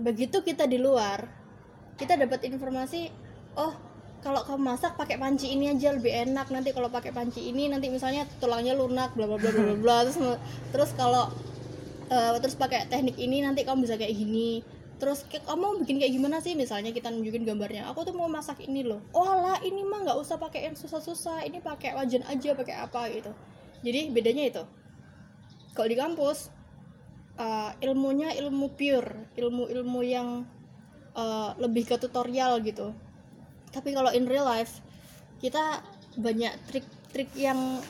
begitu 0.00 0.40
kita 0.40 0.64
di 0.64 0.80
luar 0.80 1.39
kita 2.00 2.16
dapat 2.16 2.48
informasi 2.48 3.12
oh 3.60 3.76
kalau 4.20 4.44
kamu 4.44 4.60
masak 4.60 5.00
pakai 5.00 5.16
panci 5.16 5.52
ini 5.52 5.72
aja 5.72 5.96
lebih 5.96 6.12
enak. 6.12 6.52
Nanti 6.52 6.76
kalau 6.76 6.92
pakai 6.92 7.12
panci 7.12 7.48
ini 7.48 7.72
nanti 7.72 7.88
misalnya 7.88 8.28
tulangnya 8.36 8.76
lunak 8.76 9.16
bla 9.16 9.24
bla 9.24 9.40
bla 9.40 9.50
bla 9.52 9.76
bla, 9.76 9.96
terus 10.04 10.20
terus 10.72 10.90
kalau 10.92 11.32
eh, 12.12 12.36
terus 12.40 12.56
pakai 12.56 12.84
teknik 12.88 13.16
ini 13.16 13.40
nanti 13.40 13.64
kamu 13.64 13.88
bisa 13.88 13.96
kayak 13.96 14.12
gini. 14.12 14.60
Terus 15.00 15.24
kamu 15.24 15.80
bikin 15.80 15.96
kayak 15.96 16.12
gimana 16.12 16.44
sih? 16.44 16.52
Misalnya 16.52 16.92
kita 16.92 17.08
nunjukin 17.08 17.48
gambarnya 17.48 17.88
aku 17.88 18.04
tuh 18.04 18.12
mau 18.12 18.28
masak 18.28 18.60
ini 18.60 18.84
loh. 18.84 19.00
Oh 19.16 19.24
lah 19.24 19.56
ini 19.64 19.80
mah 19.80 20.04
nggak 20.04 20.18
usah 20.20 20.36
pakai 20.36 20.68
yang 20.68 20.76
susah-susah. 20.76 21.48
Ini 21.48 21.64
pakai 21.64 21.96
wajan 21.96 22.20
aja 22.28 22.52
pakai 22.52 22.76
apa 22.76 23.08
gitu. 23.08 23.32
Jadi 23.80 24.12
bedanya 24.12 24.44
itu 24.44 24.62
kalau 25.72 25.88
di 25.88 25.96
kampus 25.96 26.52
uh, 27.40 27.72
ilmunya 27.80 28.36
ilmu 28.36 28.76
pure 28.76 29.32
ilmu-ilmu 29.40 30.00
yang 30.04 30.44
uh, 31.14 31.56
lebih 31.58 31.86
ke 31.86 31.96
tutorial 31.98 32.60
gitu. 32.62 32.94
Tapi 33.70 33.94
kalau 33.94 34.10
in 34.10 34.26
real 34.26 34.46
life 34.46 34.82
kita 35.40 35.80
banyak 36.18 36.52
trik-trik 36.68 37.30
yang 37.38 37.80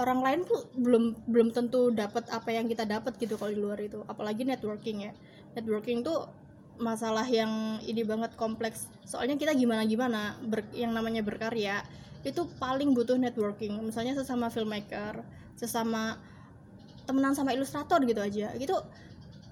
orang 0.00 0.24
lain 0.24 0.40
tuh 0.48 0.64
belum 0.76 1.28
belum 1.28 1.52
tentu 1.52 1.92
dapat 1.92 2.24
apa 2.32 2.48
yang 2.48 2.64
kita 2.64 2.88
dapat 2.88 3.16
gitu 3.20 3.36
kalau 3.36 3.52
di 3.52 3.60
luar 3.60 3.80
itu. 3.80 4.00
Apalagi 4.08 4.44
networking 4.44 5.08
ya. 5.08 5.12
Networking 5.52 6.00
tuh 6.04 6.28
masalah 6.80 7.24
yang 7.28 7.80
ini 7.84 8.00
banget 8.04 8.32
kompleks. 8.36 8.88
Soalnya 9.04 9.36
kita 9.36 9.52
gimana 9.52 9.84
gimana 9.84 10.36
ber, 10.40 10.64
yang 10.72 10.96
namanya 10.96 11.20
berkarya 11.20 11.84
itu 12.24 12.48
paling 12.56 12.96
butuh 12.96 13.18
networking. 13.20 13.76
Misalnya 13.84 14.16
sesama 14.16 14.48
filmmaker 14.48 15.20
sesama 15.58 16.16
temenan 17.04 17.36
sama 17.36 17.52
ilustrator 17.52 18.00
gitu 18.08 18.20
aja. 18.24 18.54
Gitu 18.56 18.72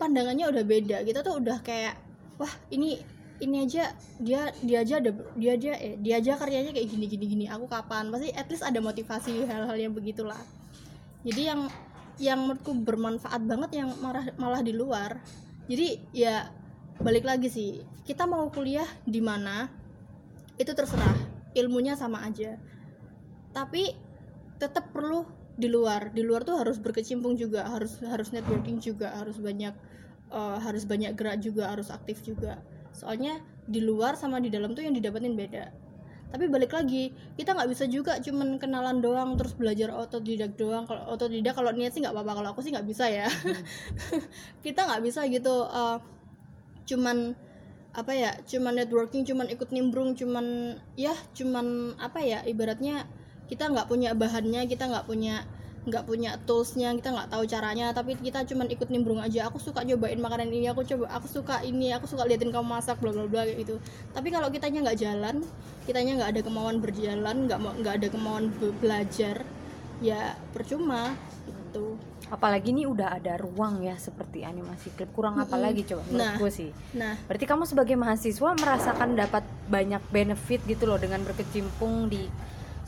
pandangannya 0.00 0.48
udah 0.48 0.64
beda. 0.64 1.04
Kita 1.04 1.20
tuh 1.20 1.44
udah 1.44 1.60
kayak 1.60 2.09
wah 2.40 2.52
ini 2.72 2.96
ini 3.40 3.64
aja 3.64 3.92
dia 4.20 4.52
dia 4.60 4.84
aja 4.84 5.00
ada 5.00 5.12
dia 5.36 5.52
aja 5.56 5.72
eh 5.76 5.96
dia 6.00 6.20
aja 6.20 6.36
karyanya 6.36 6.72
kayak 6.72 6.88
gini 6.88 7.04
gini 7.08 7.24
gini. 7.28 7.44
Aku 7.48 7.68
kapan? 7.68 8.08
Pasti 8.08 8.32
at 8.32 8.48
least 8.48 8.64
ada 8.64 8.80
motivasi 8.80 9.44
hal-hal 9.44 9.76
yang 9.76 9.92
begitulah. 9.92 10.40
Jadi 11.24 11.42
yang 11.48 11.68
yang 12.20 12.40
menurutku 12.44 12.76
bermanfaat 12.84 13.40
banget 13.48 13.80
yang 13.80 13.92
malah 14.00 14.28
malah 14.36 14.60
di 14.60 14.76
luar. 14.76 15.20
Jadi 15.68 16.00
ya 16.12 16.48
balik 17.00 17.24
lagi 17.24 17.48
sih. 17.48 17.80
Kita 18.04 18.28
mau 18.28 18.48
kuliah 18.52 18.88
di 19.04 19.20
mana 19.24 19.68
itu 20.60 20.72
terserah. 20.72 21.16
Ilmunya 21.56 21.96
sama 21.96 22.24
aja. 22.28 22.60
Tapi 23.56 23.88
tetap 24.60 24.92
perlu 24.92 25.24
di 25.56 25.66
luar. 25.72 26.12
Di 26.12 26.20
luar 26.20 26.44
tuh 26.44 26.60
harus 26.60 26.76
berkecimpung 26.76 27.40
juga. 27.40 27.64
Harus 27.72 27.96
harus 28.04 28.36
networking 28.36 28.84
juga. 28.84 29.16
Harus 29.16 29.40
banyak 29.40 29.72
uh, 30.30 30.58
harus 30.62 30.86
banyak 30.86 31.14
gerak 31.18 31.42
juga 31.42 31.70
harus 31.70 31.90
aktif 31.90 32.22
juga. 32.24 32.58
Soalnya 32.94 33.38
di 33.66 33.82
luar 33.82 34.18
sama 34.18 34.42
di 34.42 34.50
dalam 34.50 34.74
tuh 34.74 34.82
yang 34.86 34.94
didapetin 34.94 35.34
beda. 35.38 35.70
Tapi 36.30 36.46
balik 36.46 36.70
lagi 36.70 37.10
kita 37.34 37.58
nggak 37.58 37.70
bisa 37.74 37.90
juga 37.90 38.22
cuman 38.22 38.62
kenalan 38.62 39.02
doang 39.02 39.34
terus 39.34 39.54
belajar 39.58 39.90
otodidak 39.90 40.54
doang. 40.54 40.86
Kalau 40.86 41.10
otodidak 41.10 41.58
kalau 41.58 41.74
niat 41.74 41.90
sih 41.90 42.00
nggak 42.02 42.14
apa-apa. 42.14 42.32
Kalau 42.38 42.48
aku 42.54 42.60
sih 42.62 42.70
nggak 42.70 42.86
bisa 42.86 43.10
ya. 43.10 43.26
Kita 44.64 44.86
nggak 44.86 45.02
bisa 45.02 45.26
gitu 45.26 45.66
uh, 45.66 45.98
cuman 46.86 47.34
apa 47.90 48.14
ya 48.14 48.30
cuman 48.46 48.78
networking 48.78 49.26
cuman 49.26 49.50
ikut 49.50 49.74
nimbrung 49.74 50.14
cuman 50.14 50.78
ya 50.94 51.10
cuman 51.34 51.98
apa 51.98 52.22
ya 52.22 52.38
ibaratnya 52.46 53.02
kita 53.50 53.66
nggak 53.66 53.90
punya 53.90 54.14
bahannya 54.14 54.62
kita 54.70 54.86
nggak 54.86 55.10
punya 55.10 55.42
nggak 55.80 56.04
punya 56.04 56.36
toolsnya 56.44 56.92
kita 56.92 57.08
nggak 57.08 57.32
tahu 57.32 57.48
caranya 57.48 57.88
tapi 57.96 58.12
kita 58.20 58.44
cuman 58.44 58.68
ikut 58.68 58.88
nimbrung 58.92 59.20
aja. 59.24 59.48
Aku 59.48 59.56
suka 59.56 59.80
nyobain 59.80 60.20
makanan 60.20 60.52
ini 60.52 60.68
aku 60.68 60.84
coba 60.84 61.08
aku 61.16 61.24
suka 61.24 61.64
ini 61.64 61.88
aku 61.96 62.04
suka 62.04 62.28
liatin 62.28 62.52
kamu 62.52 62.68
masak 62.68 63.00
bla 63.00 63.12
bla 63.12 63.24
bla 63.24 63.48
gitu. 63.48 63.80
Tapi 64.12 64.28
kalau 64.28 64.52
kitanya 64.52 64.84
nggak 64.84 64.98
jalan 65.00 65.40
kitanya 65.88 66.20
nggak 66.20 66.30
ada 66.36 66.40
kemauan 66.44 66.76
berjalan 66.84 67.36
nggak 67.48 67.58
mau 67.58 67.72
nggak 67.72 67.94
ada 67.96 68.08
kemauan 68.12 68.52
belajar 68.76 69.40
ya 70.04 70.36
percuma 70.52 71.16
gitu. 71.48 71.96
Apalagi 72.30 72.70
ini 72.70 72.86
udah 72.86 73.18
ada 73.18 73.34
ruang 73.40 73.82
ya 73.82 73.96
seperti 73.98 74.44
animasi 74.46 74.94
klip. 74.94 75.10
Kurang 75.16 75.40
apa 75.40 75.56
lagi 75.58 75.82
coba 75.82 76.04
menurutku 76.06 76.46
Nah. 76.46 76.52
sih. 76.52 76.70
nah. 76.94 77.14
Berarti 77.26 77.44
kamu 77.48 77.64
sebagai 77.66 77.96
mahasiswa 77.98 78.50
merasakan 78.54 79.18
dapat 79.18 79.42
banyak 79.66 80.02
benefit 80.14 80.62
gitu 80.68 80.86
loh 80.86 81.00
dengan 81.00 81.24
berkecimpung 81.26 82.06
di 82.06 82.28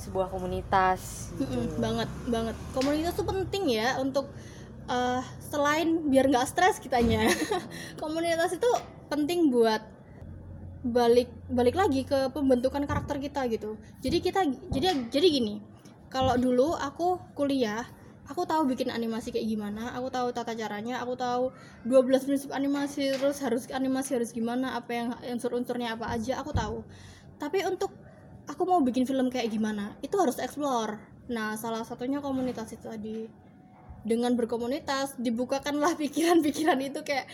sebuah 0.02 0.26
komunitas 0.34 1.30
gitu. 1.38 1.46
Mm-mm, 1.46 1.78
banget 1.78 2.10
banget. 2.26 2.56
Komunitas 2.74 3.14
tuh 3.14 3.26
penting 3.26 3.70
ya 3.70 4.02
untuk 4.02 4.26
eh, 4.90 5.22
selain 5.38 6.10
biar 6.10 6.26
nggak 6.26 6.48
stres 6.50 6.82
kitanya. 6.82 7.30
Komunitas 8.02 8.58
itu 8.58 8.70
penting 9.06 9.54
buat 9.54 9.82
balik 10.82 11.30
balik 11.46 11.78
lagi 11.78 12.02
ke 12.02 12.34
pembentukan 12.34 12.82
karakter 12.82 13.22
kita 13.22 13.46
gitu. 13.46 13.78
Jadi 14.02 14.18
kita 14.18 14.42
jadi 14.74 15.06
jadi 15.14 15.26
gini 15.30 15.62
kalau 16.10 16.34
dulu 16.34 16.74
aku 16.74 17.22
kuliah 17.38 17.86
aku 18.26 18.42
tahu 18.44 18.66
bikin 18.66 18.90
animasi 18.90 19.30
kayak 19.30 19.46
gimana 19.46 19.94
aku 19.94 20.10
tahu 20.10 20.28
tata 20.30 20.54
caranya 20.54 21.02
aku 21.02 21.14
tahu 21.18 21.50
12 21.86 22.26
prinsip 22.26 22.50
animasi 22.54 23.14
terus 23.14 23.38
harus 23.42 23.66
animasi 23.70 24.18
harus 24.18 24.30
gimana 24.30 24.78
apa 24.78 24.90
yang 24.92 25.08
unsur-unsurnya 25.22 25.94
apa 25.94 26.10
aja 26.10 26.42
aku 26.42 26.50
tahu. 26.50 26.82
Tapi 27.38 27.62
untuk 27.66 27.94
aku 28.46 28.62
mau 28.64 28.80
bikin 28.80 29.04
film 29.04 29.28
kayak 29.28 29.48
gimana 29.48 29.94
itu 30.00 30.14
harus 30.18 30.38
explore. 30.38 30.98
Nah 31.28 31.54
salah 31.54 31.82
satunya 31.82 32.18
komunitas 32.18 32.72
itu 32.72 32.86
tadi. 32.86 33.28
Dengan 34.02 34.34
berkomunitas 34.34 35.14
dibukakanlah 35.16 35.94
pikiran-pikiran 36.02 36.78
itu 36.82 37.00
kayak 37.02 37.30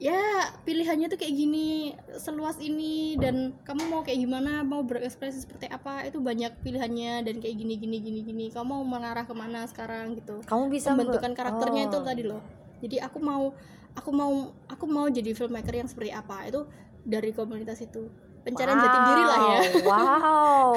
ya 0.00 0.16
pilihannya 0.64 1.12
tuh 1.12 1.20
kayak 1.20 1.34
gini 1.36 1.92
seluas 2.16 2.56
ini 2.56 3.20
dan 3.20 3.52
kamu 3.68 3.84
mau 3.84 4.00
kayak 4.00 4.16
gimana 4.16 4.64
mau 4.64 4.80
berekspresi 4.80 5.44
seperti 5.44 5.68
apa 5.68 6.08
itu 6.08 6.24
banyak 6.24 6.56
pilihannya 6.64 7.20
dan 7.20 7.36
kayak 7.38 7.52
gini 7.54 7.76
gini 7.76 7.96
gini 8.00 8.20
gini. 8.24 8.46
Kamu 8.50 8.80
mau 8.80 8.82
mengarah 8.82 9.22
ke 9.22 9.34
mana 9.36 9.68
sekarang 9.68 10.18
gitu. 10.18 10.42
Kamu 10.42 10.66
bisa 10.66 10.96
pembentukan 10.96 11.30
ber- 11.30 11.38
karakternya 11.38 11.82
itu 11.86 11.98
Oh. 12.00 12.04
tadi 12.04 12.22
loh. 12.24 12.42
Jadi 12.80 12.96
aku 12.98 13.18
mau 13.20 13.52
aku 13.90 14.10
mau 14.10 14.32
aku 14.66 14.84
mau 14.86 15.06
jadi 15.06 15.30
filmmaker 15.30 15.74
yang 15.74 15.86
seperti 15.86 16.10
apa 16.10 16.46
itu 16.48 16.62
dari 17.02 17.30
komunitas 17.30 17.78
itu 17.80 18.06
pencarian 18.50 18.78
jati 18.78 18.98
diri 19.04 19.22
lah 19.22 19.38
ya. 19.40 19.60
Wow, 19.80 19.94
wow. 19.94 20.70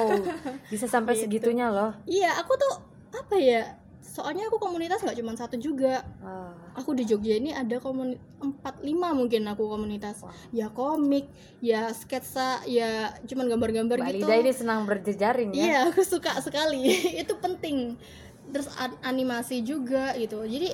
Bisa 0.66 0.86
sampai 0.86 1.12
Gitu. 1.12 1.22
segitunya 1.26 1.68
loh. 1.68 1.90
Iya 2.04 2.38
aku 2.38 2.54
tuh 2.54 2.74
apa 3.10 3.34
ya 3.34 3.62
soalnya 4.04 4.46
aku 4.46 4.58
komunitas 4.58 5.02
nggak 5.02 5.18
cuma 5.18 5.34
satu 5.34 5.56
juga. 5.56 6.06
Ah, 6.18 6.54
aku 6.72 6.94
di 6.94 7.02
Jogja 7.02 7.34
ini 7.34 7.50
ada 7.50 7.76
komunitas 7.76 8.22
empat 8.38 8.78
lima 8.80 9.10
mungkin 9.10 9.42
aku 9.44 9.66
komunitas. 9.66 10.20
Wah. 10.20 10.30
ya 10.50 10.68
komik 10.68 11.26
ya 11.58 11.90
sketsa 11.90 12.62
ya 12.64 13.10
cuman 13.24 13.48
gambar-gambar 13.48 13.98
gitu. 14.06 14.22
Lida 14.22 14.34
ini 14.36 14.52
senang 14.52 14.84
berjejaring 14.84 15.50
ya. 15.50 15.58
Iya 15.58 15.78
aku 15.90 16.00
suka 16.00 16.30
sekali. 16.38 16.94
Itu 17.22 17.34
penting. 17.36 17.98
Terus 18.46 18.70
an- 18.76 19.00
animasi 19.02 19.64
juga 19.64 20.14
gitu. 20.14 20.44
Jadi 20.44 20.70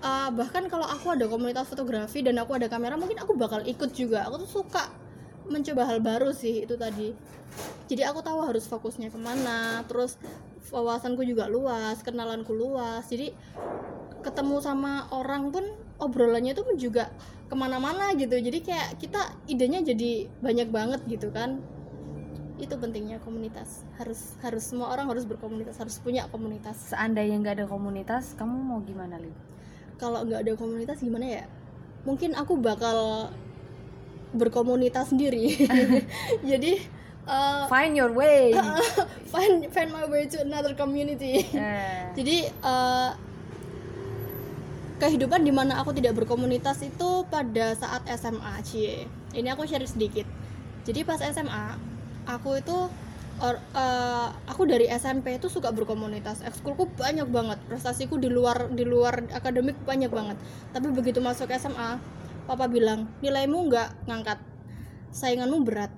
uh, 0.00 0.32
bahkan 0.32 0.66
kalau 0.66 0.82
aku 0.82 1.12
ada 1.12 1.28
komunitas 1.28 1.68
fotografi 1.68 2.18
dan 2.18 2.34
aku 2.40 2.56
ada 2.56 2.66
kamera 2.66 2.96
mungkin 2.96 3.20
aku 3.20 3.36
bakal 3.36 3.62
ikut 3.62 3.92
juga. 3.92 4.26
Aku 4.26 4.42
tuh 4.42 4.64
suka 4.64 4.90
mencoba 5.48 5.88
hal 5.88 5.98
baru 6.02 6.30
sih 6.34 6.64
itu 6.64 6.74
tadi. 6.78 7.14
Jadi 7.90 8.02
aku 8.08 8.24
tahu 8.24 8.48
harus 8.48 8.64
fokusnya 8.64 9.12
ke 9.12 9.20
mana 9.20 9.84
terus 9.84 10.16
wawasanku 10.72 11.20
juga 11.26 11.50
luas 11.50 12.00
kenalanku 12.00 12.54
luas. 12.56 13.04
Jadi 13.10 13.34
ketemu 14.22 14.62
sama 14.62 15.10
orang 15.12 15.50
pun 15.50 15.64
obrolannya 15.98 16.54
tuh 16.54 16.66
juga 16.78 17.10
ke 17.50 17.54
mana-mana 17.54 18.14
gitu. 18.16 18.38
Jadi 18.38 18.64
kayak 18.64 18.96
kita 19.02 19.36
idenya 19.50 19.84
jadi 19.84 20.30
banyak 20.40 20.68
banget 20.72 21.00
gitu 21.10 21.28
kan. 21.28 21.60
Itu 22.56 22.78
pentingnya 22.78 23.20
komunitas. 23.20 23.84
Harus 24.00 24.38
harus 24.40 24.64
semua 24.64 24.94
orang 24.94 25.10
harus 25.10 25.28
berkomunitas 25.28 25.76
harus 25.76 26.00
punya 26.00 26.24
komunitas. 26.32 26.94
Seandainya 26.94 27.36
nggak 27.42 27.54
ada 27.60 27.66
komunitas 27.68 28.32
kamu 28.38 28.56
mau 28.56 28.80
gimana 28.80 29.20
Lid? 29.20 29.52
kalau 30.02 30.26
nggak 30.26 30.42
ada 30.42 30.52
komunitas 30.58 30.98
gimana 30.98 31.26
ya? 31.30 31.44
Mungkin 32.02 32.34
aku 32.34 32.58
bakal 32.58 33.30
berkomunitas 34.32 35.12
sendiri. 35.12 35.68
Jadi 36.50 36.80
uh, 37.26 37.68
find 37.68 37.94
your 37.94 38.10
way. 38.12 38.52
find 39.32 39.68
find 39.70 39.90
my 39.92 40.04
way 40.08 40.26
to 40.26 40.40
another 40.42 40.74
community. 40.74 41.46
Eh, 41.52 42.12
jadi 42.14 42.36
eh, 42.52 43.10
kehidupan 45.02 45.42
di 45.42 45.50
mana 45.50 45.82
aku 45.82 45.90
tidak 45.96 46.14
berkomunitas 46.18 46.82
itu 46.84 47.26
pada 47.26 47.74
saat 47.74 48.06
SMA 48.14 48.54
cie. 48.62 49.06
Ini 49.34 49.54
aku 49.54 49.66
share 49.66 49.86
sedikit. 49.88 50.26
Jadi 50.82 51.06
pas 51.06 51.18
SMA 51.22 51.78
aku 52.28 52.58
itu 52.58 52.76
or- 53.42 53.62
eh, 53.74 54.28
aku 54.46 54.68
dari 54.68 54.86
SMP 54.92 55.38
itu 55.40 55.48
suka 55.48 55.72
berkomunitas. 55.74 56.44
Ekskulku 56.44 56.90
banyak 56.94 57.26
banget 57.30 57.58
prestasiku 57.66 58.18
di 58.18 58.28
luar 58.30 58.70
di 58.70 58.84
luar 58.86 59.26
akademik 59.32 59.78
banyak 59.82 60.10
banget. 60.10 60.36
Tapi 60.70 60.88
begitu 60.92 61.18
masuk 61.18 61.50
SMA 61.56 61.98
papa 62.46 62.66
bilang 62.66 63.08
nilaimu 63.22 63.70
nggak 63.70 64.08
ngangkat. 64.08 64.38
Sainganmu 65.12 65.62
berat. 65.64 65.92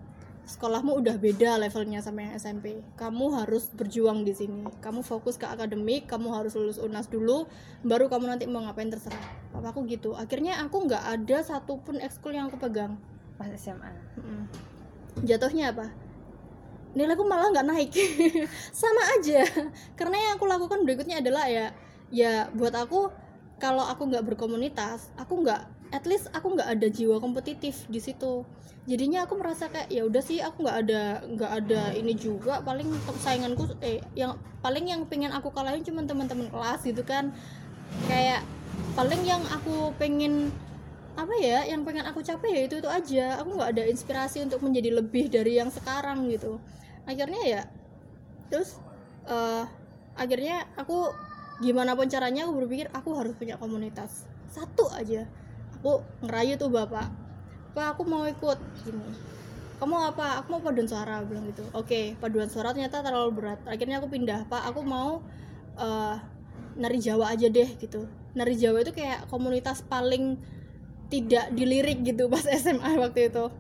Sekolahmu 0.45 1.01
udah 1.01 1.17
beda 1.17 1.57
levelnya 1.57 2.05
sama 2.05 2.21
yang 2.21 2.37
SMP 2.37 2.85
kamu 3.01 3.33
harus 3.33 3.73
berjuang 3.73 4.29
di 4.29 4.37
sini. 4.37 4.69
Kamu 4.85 5.01
fokus 5.01 5.41
ke 5.41 5.49
akademik 5.49 6.05
kamu 6.05 6.37
harus 6.37 6.53
lulus 6.53 6.77
unas 6.77 7.09
dulu 7.09 7.49
baru 7.81 8.13
kamu 8.13 8.29
nanti 8.29 8.45
mau 8.45 8.61
ngapain 8.61 8.93
terserah. 8.93 9.25
Papaku 9.57 9.89
gitu. 9.89 10.13
Akhirnya 10.13 10.61
aku 10.61 10.85
nggak 10.85 11.01
ada 11.01 11.41
satupun 11.41 11.97
ekskul 11.97 12.37
yang 12.37 12.53
aku 12.53 12.61
pegang. 12.61 13.01
Pas 13.41 13.49
SMA 13.57 13.89
Mm-mm. 14.21 14.45
jatuhnya 15.25 15.73
apa? 15.73 15.89
Nilaiku 16.93 17.25
malah 17.25 17.49
nggak 17.49 17.67
naik. 17.67 17.91
Sama 18.85 19.01
aja. 19.17 19.49
Karena 19.97 20.29
yang 20.29 20.33
aku 20.37 20.45
lakukan 20.45 20.85
berikutnya 20.85 21.25
adalah 21.25 21.49
ya 21.49 21.73
ya 22.13 22.53
buat 22.53 22.77
aku 22.77 23.09
kalau 23.59 23.83
aku 23.87 24.07
nggak 24.11 24.23
berkomunitas 24.35 25.11
aku 25.19 25.43
nggak 25.43 25.63
at 25.95 26.03
least 26.11 26.27
aku 26.35 26.59
nggak 26.59 26.67
ada 26.67 26.91
jiwa 26.91 27.23
kompetitif 27.23 27.87
di 27.87 28.03
situ. 28.03 28.43
Jadinya 28.85 29.25
aku 29.25 29.39
merasa 29.39 29.71
kayak 29.71 29.89
ya 29.89 30.03
udah 30.05 30.21
sih 30.21 30.43
aku 30.43 30.67
nggak 30.67 30.79
ada 30.85 31.03
nggak 31.23 31.53
ada 31.63 31.83
ini 31.95 32.19
juga. 32.19 32.59
Paling 32.67 32.91
sainganku 33.23 33.79
eh 33.79 34.03
yang 34.19 34.35
paling 34.59 34.91
yang 34.91 35.07
pengen 35.07 35.31
aku 35.31 35.55
kalahin 35.55 35.87
cuma 35.87 36.03
teman-teman 36.03 36.51
kelas 36.51 36.83
gitu 36.83 37.07
kan. 37.07 37.31
Kayak 38.11 38.43
paling 38.99 39.23
yang 39.23 39.41
aku 39.55 39.95
pengen 39.95 40.51
apa 41.15 41.31
ya 41.39 41.63
yang 41.63 41.87
pengen 41.87 42.03
aku 42.11 42.27
capai 42.27 42.51
ya 42.51 42.61
itu 42.67 42.83
itu 42.83 42.91
aja. 42.91 43.39
Aku 43.39 43.55
nggak 43.55 43.79
ada 43.79 43.83
inspirasi 43.87 44.43
untuk 44.43 44.61
menjadi 44.67 44.99
lebih 44.99 45.31
dari 45.31 45.63
yang 45.63 45.71
sekarang 45.71 46.27
gitu. 46.27 46.59
Akhirnya 47.07 47.41
ya 47.47 47.63
terus 48.51 48.83
eh 49.31 49.65
akhirnya 50.19 50.67
aku 50.75 51.15
gimana 51.63 51.95
pun 51.95 52.11
caranya 52.11 52.51
aku 52.51 52.67
berpikir 52.67 52.91
aku 52.91 53.15
harus 53.15 53.35
punya 53.39 53.55
komunitas 53.55 54.27
satu 54.51 54.91
aja 54.91 55.27
aku 55.85 56.01
ngerayu 56.25 56.57
tuh 56.57 56.73
bapak 56.73 57.13
pak 57.77 57.93
aku 57.93 58.09
mau 58.09 58.25
ikut. 58.25 58.57
Gini 58.89 59.35
kamu 59.75 60.17
apa? 60.17 60.41
Aku 60.41 60.57
mau 60.57 60.63
paduan 60.65 60.89
suara 60.89 61.21
bilang 61.29 61.45
gitu. 61.51 61.61
Oke 61.77 62.17
paduan 62.17 62.49
suara 62.49 62.73
ternyata 62.73 63.05
terlalu 63.05 63.37
berat. 63.37 63.61
Akhirnya 63.69 64.01
aku 64.01 64.09
pindah 64.09 64.49
pak 64.49 64.65
aku 64.65 64.81
mau 64.81 65.21
eh 65.77 66.17
nari 66.81 66.99
Jawa 67.05 67.37
aja 67.37 67.53
deh 67.53 67.69
gitu. 67.77 68.09
Nari 68.33 68.57
Jawa 68.57 68.81
itu 68.81 68.97
kayak 68.97 69.29
komunitas 69.29 69.85
paling 69.85 70.41
tidak 71.13 71.53
dilirik 71.53 72.01
gitu 72.01 72.33
pas 72.33 72.49
SMA 72.63 72.97
waktu 72.97 73.29
itu. 73.29 73.53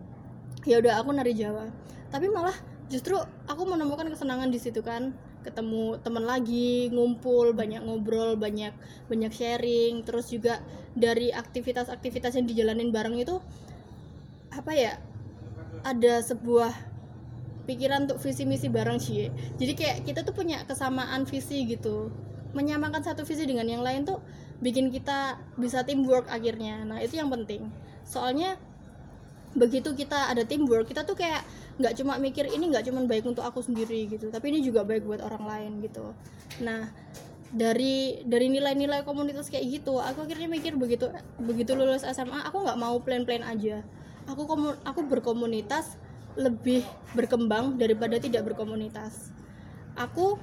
Ya 0.64 0.81
udah 0.81 1.05
aku 1.05 1.12
nari 1.12 1.37
Jawa. 1.37 1.68
Tapi 2.09 2.33
malah 2.33 2.57
justru 2.89 3.20
aku 3.45 3.68
menemukan 3.68 4.09
kesenangan 4.09 4.49
di 4.49 4.57
situ 4.57 4.81
kan 4.81 5.12
ketemu 5.45 6.01
teman 6.01 6.24
lagi 6.24 6.88
ngumpul 6.88 7.53
banyak 7.53 7.84
ngobrol 7.84 8.34
banyak 8.40 8.72
banyak 9.07 9.30
sharing. 9.30 10.03
Terus 10.03 10.32
juga 10.32 10.64
dari 10.97 11.30
aktivitas-aktivitas 11.30 12.40
yang 12.40 12.49
dijalanin 12.49 12.90
bareng 12.90 13.20
itu 13.20 13.38
apa 14.51 14.72
ya 14.72 14.92
ada 15.84 16.24
sebuah 16.24 16.72
pikiran 17.68 18.09
untuk 18.09 18.20
visi 18.24 18.49
misi 18.49 18.72
bareng 18.72 18.97
sih. 18.97 19.28
Jadi 19.61 19.72
kayak 19.76 19.97
kita 20.09 20.20
tuh 20.24 20.32
punya 20.32 20.64
kesamaan 20.64 21.28
visi 21.28 21.68
gitu. 21.68 22.09
Menyamakan 22.57 23.05
satu 23.05 23.26
visi 23.26 23.45
dengan 23.45 23.68
yang 23.68 23.84
lain 23.84 24.09
tuh 24.09 24.24
bikin 24.64 24.88
kita 24.88 25.36
bisa 25.61 25.84
teamwork 25.84 26.28
akhirnya. 26.32 26.84
Nah 26.88 27.05
itu 27.05 27.20
yang 27.20 27.28
penting. 27.28 27.68
Soalnya 28.05 28.57
begitu 29.55 29.95
kita 29.95 30.34
ada 30.34 30.42
teamwork 30.42 30.90
kita 30.90 31.07
tuh 31.07 31.14
kayak 31.14 31.47
nggak 31.75 31.95
cuma 31.99 32.14
mikir 32.22 32.47
ini 32.47 32.70
nggak 32.70 32.87
cuma 32.87 33.03
baik 33.03 33.27
untuk 33.27 33.43
aku 33.43 33.59
sendiri 33.59 34.07
gitu 34.07 34.31
tapi 34.31 34.55
ini 34.55 34.62
juga 34.62 34.87
baik 34.87 35.03
buat 35.03 35.20
orang 35.27 35.45
lain 35.45 35.72
gitu. 35.83 36.14
Nah 36.62 36.87
dari 37.55 38.22
dari 38.27 38.51
nilai-nilai 38.51 39.07
komunitas 39.07 39.47
kayak 39.47 39.66
gitu 39.83 39.99
aku 40.03 40.27
akhirnya 40.27 40.51
mikir 40.51 40.75
begitu 40.75 41.07
begitu 41.39 41.79
lulus 41.79 42.03
SMA 42.03 42.47
aku 42.47 42.62
nggak 42.62 42.79
mau 42.79 42.99
plan-plan 43.03 43.43
aja. 43.43 43.83
Aku 44.31 44.47
komu- 44.47 44.79
aku 44.87 45.05
berkomunitas 45.05 45.99
lebih 46.35 46.83
berkembang 47.14 47.79
daripada 47.79 48.18
tidak 48.22 48.47
berkomunitas. 48.55 49.35
Aku 49.99 50.39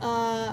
eh, 0.00 0.52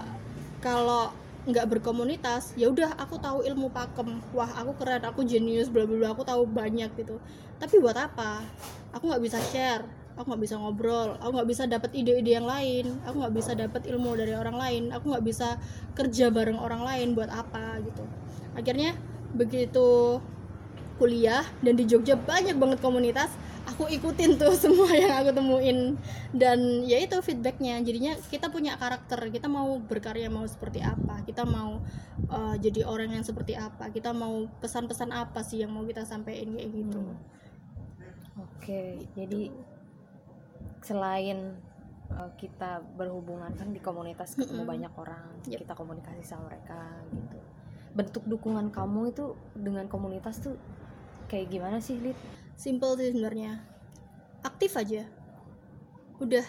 kalau 0.64 1.12
nggak 1.48 1.80
berkomunitas 1.80 2.52
ya 2.60 2.68
udah 2.68 2.96
aku 3.00 3.20
tahu 3.20 3.44
ilmu 3.44 3.72
pakem. 3.72 4.20
Wah 4.36 4.52
aku 4.56 4.72
keren 4.80 5.04
aku 5.04 5.24
jenius 5.24 5.68
bla 5.68 5.84
bla 5.84 6.16
aku 6.16 6.24
tahu 6.24 6.48
banyak 6.48 6.92
gitu. 6.96 7.20
Tapi 7.60 7.76
buat 7.80 7.96
apa? 7.96 8.44
Aku 8.92 9.08
nggak 9.08 9.24
bisa 9.24 9.40
share 9.52 9.97
aku 10.18 10.34
nggak 10.34 10.44
bisa 10.44 10.56
ngobrol. 10.58 11.16
Aku 11.22 11.32
nggak 11.38 11.50
bisa 11.50 11.64
dapat 11.70 11.94
ide-ide 11.94 12.42
yang 12.42 12.50
lain. 12.50 12.98
Aku 13.06 13.22
nggak 13.22 13.36
bisa 13.38 13.54
dapat 13.54 13.86
ilmu 13.86 14.18
dari 14.18 14.34
orang 14.34 14.58
lain. 14.58 14.84
Aku 14.92 15.14
nggak 15.14 15.24
bisa 15.24 15.62
kerja 15.94 16.34
bareng 16.34 16.58
orang 16.58 16.82
lain 16.84 17.08
buat 17.14 17.30
apa 17.30 17.80
gitu. 17.86 18.04
Akhirnya 18.58 18.98
begitu 19.38 20.20
kuliah 20.98 21.46
dan 21.62 21.78
di 21.78 21.86
Jogja 21.86 22.18
banyak 22.18 22.58
banget 22.58 22.82
komunitas 22.82 23.30
aku 23.68 23.86
ikutin 23.92 24.40
tuh 24.40 24.56
semua 24.64 24.90
yang 24.96 25.14
aku 25.14 25.36
temuin. 25.36 26.00
Dan 26.32 26.88
ya 26.88 26.98
itu 26.98 27.20
feedbacknya. 27.20 27.84
Jadinya 27.84 28.16
kita 28.32 28.48
punya 28.50 28.80
karakter. 28.80 29.20
Kita 29.30 29.52
mau 29.52 29.78
berkarya 29.78 30.32
mau 30.32 30.48
seperti 30.48 30.80
apa? 30.80 31.22
Kita 31.28 31.44
mau 31.44 31.84
uh, 32.32 32.56
jadi 32.58 32.88
orang 32.88 33.14
yang 33.14 33.26
seperti 33.28 33.54
apa? 33.54 33.92
Kita 33.92 34.16
mau 34.16 34.48
pesan-pesan 34.64 35.12
apa 35.12 35.44
sih 35.44 35.62
yang 35.62 35.76
mau 35.76 35.84
kita 35.84 36.08
sampaikan 36.08 36.56
kayak 36.56 36.72
gitu? 36.72 37.04
Oke, 38.38 39.06
jadi 39.14 39.50
selain 40.88 41.60
uh, 42.16 42.32
kita 42.40 42.80
berhubungan 42.96 43.52
kan 43.60 43.76
di 43.76 43.84
komunitas 43.84 44.40
ketemu 44.40 44.64
Mm-mm. 44.64 44.72
banyak 44.72 44.94
orang, 44.96 45.28
Yep. 45.44 45.68
kita 45.68 45.74
komunikasi 45.76 46.24
sama 46.24 46.48
mereka 46.48 46.80
gitu. 47.12 47.40
Bentuk 47.92 48.24
dukungan 48.24 48.72
kamu 48.72 49.12
itu 49.12 49.36
dengan 49.52 49.92
komunitas 49.92 50.40
tuh 50.40 50.56
kayak 51.28 51.52
gimana 51.52 51.84
sih, 51.84 52.00
Lid? 52.00 52.16
simple 52.58 52.98
sih 52.98 53.14
sebenarnya 53.14 53.62
aktif 54.42 54.74
aja 54.76 55.06
udah 56.18 56.44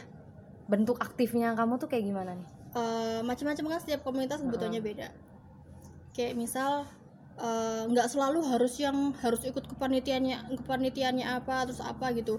Bentuk 0.69 1.01
aktifnya 1.01 1.57
kamu 1.57 1.81
tuh 1.81 1.89
kayak 1.89 2.05
gimana 2.05 2.37
nih? 2.37 2.49
Eh, 2.77 3.21
macam-macam 3.25 3.65
kan 3.73 3.81
setiap 3.81 4.05
komunitas 4.05 4.45
kebutuhannya 4.45 4.85
beda 4.85 5.09
kayak 6.13 6.37
misal 6.37 6.85
eh, 7.41 7.89
nggak 7.89 8.05
selalu 8.05 8.45
harus 8.45 8.77
yang 8.77 9.17
harus 9.25 9.41
ikut 9.49 9.65
kepanitiaannya 9.65 10.61
kepanitiaannya 10.61 11.25
apa 11.25 11.65
terus 11.65 11.81
apa 11.81 12.13
gitu 12.13 12.37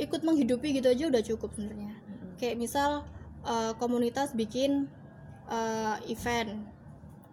ikut 0.00 0.20
menghidupi 0.20 0.72
gitu 0.72 0.88
aja 0.88 1.04
udah 1.06 1.22
cukup 1.22 1.52
sebenarnya 1.52 1.92
kayak 2.36 2.56
misal 2.56 3.04
eh, 3.42 3.72
komunitas 3.76 4.32
bikin 4.32 4.88
eh, 5.46 5.96
event 6.08 6.66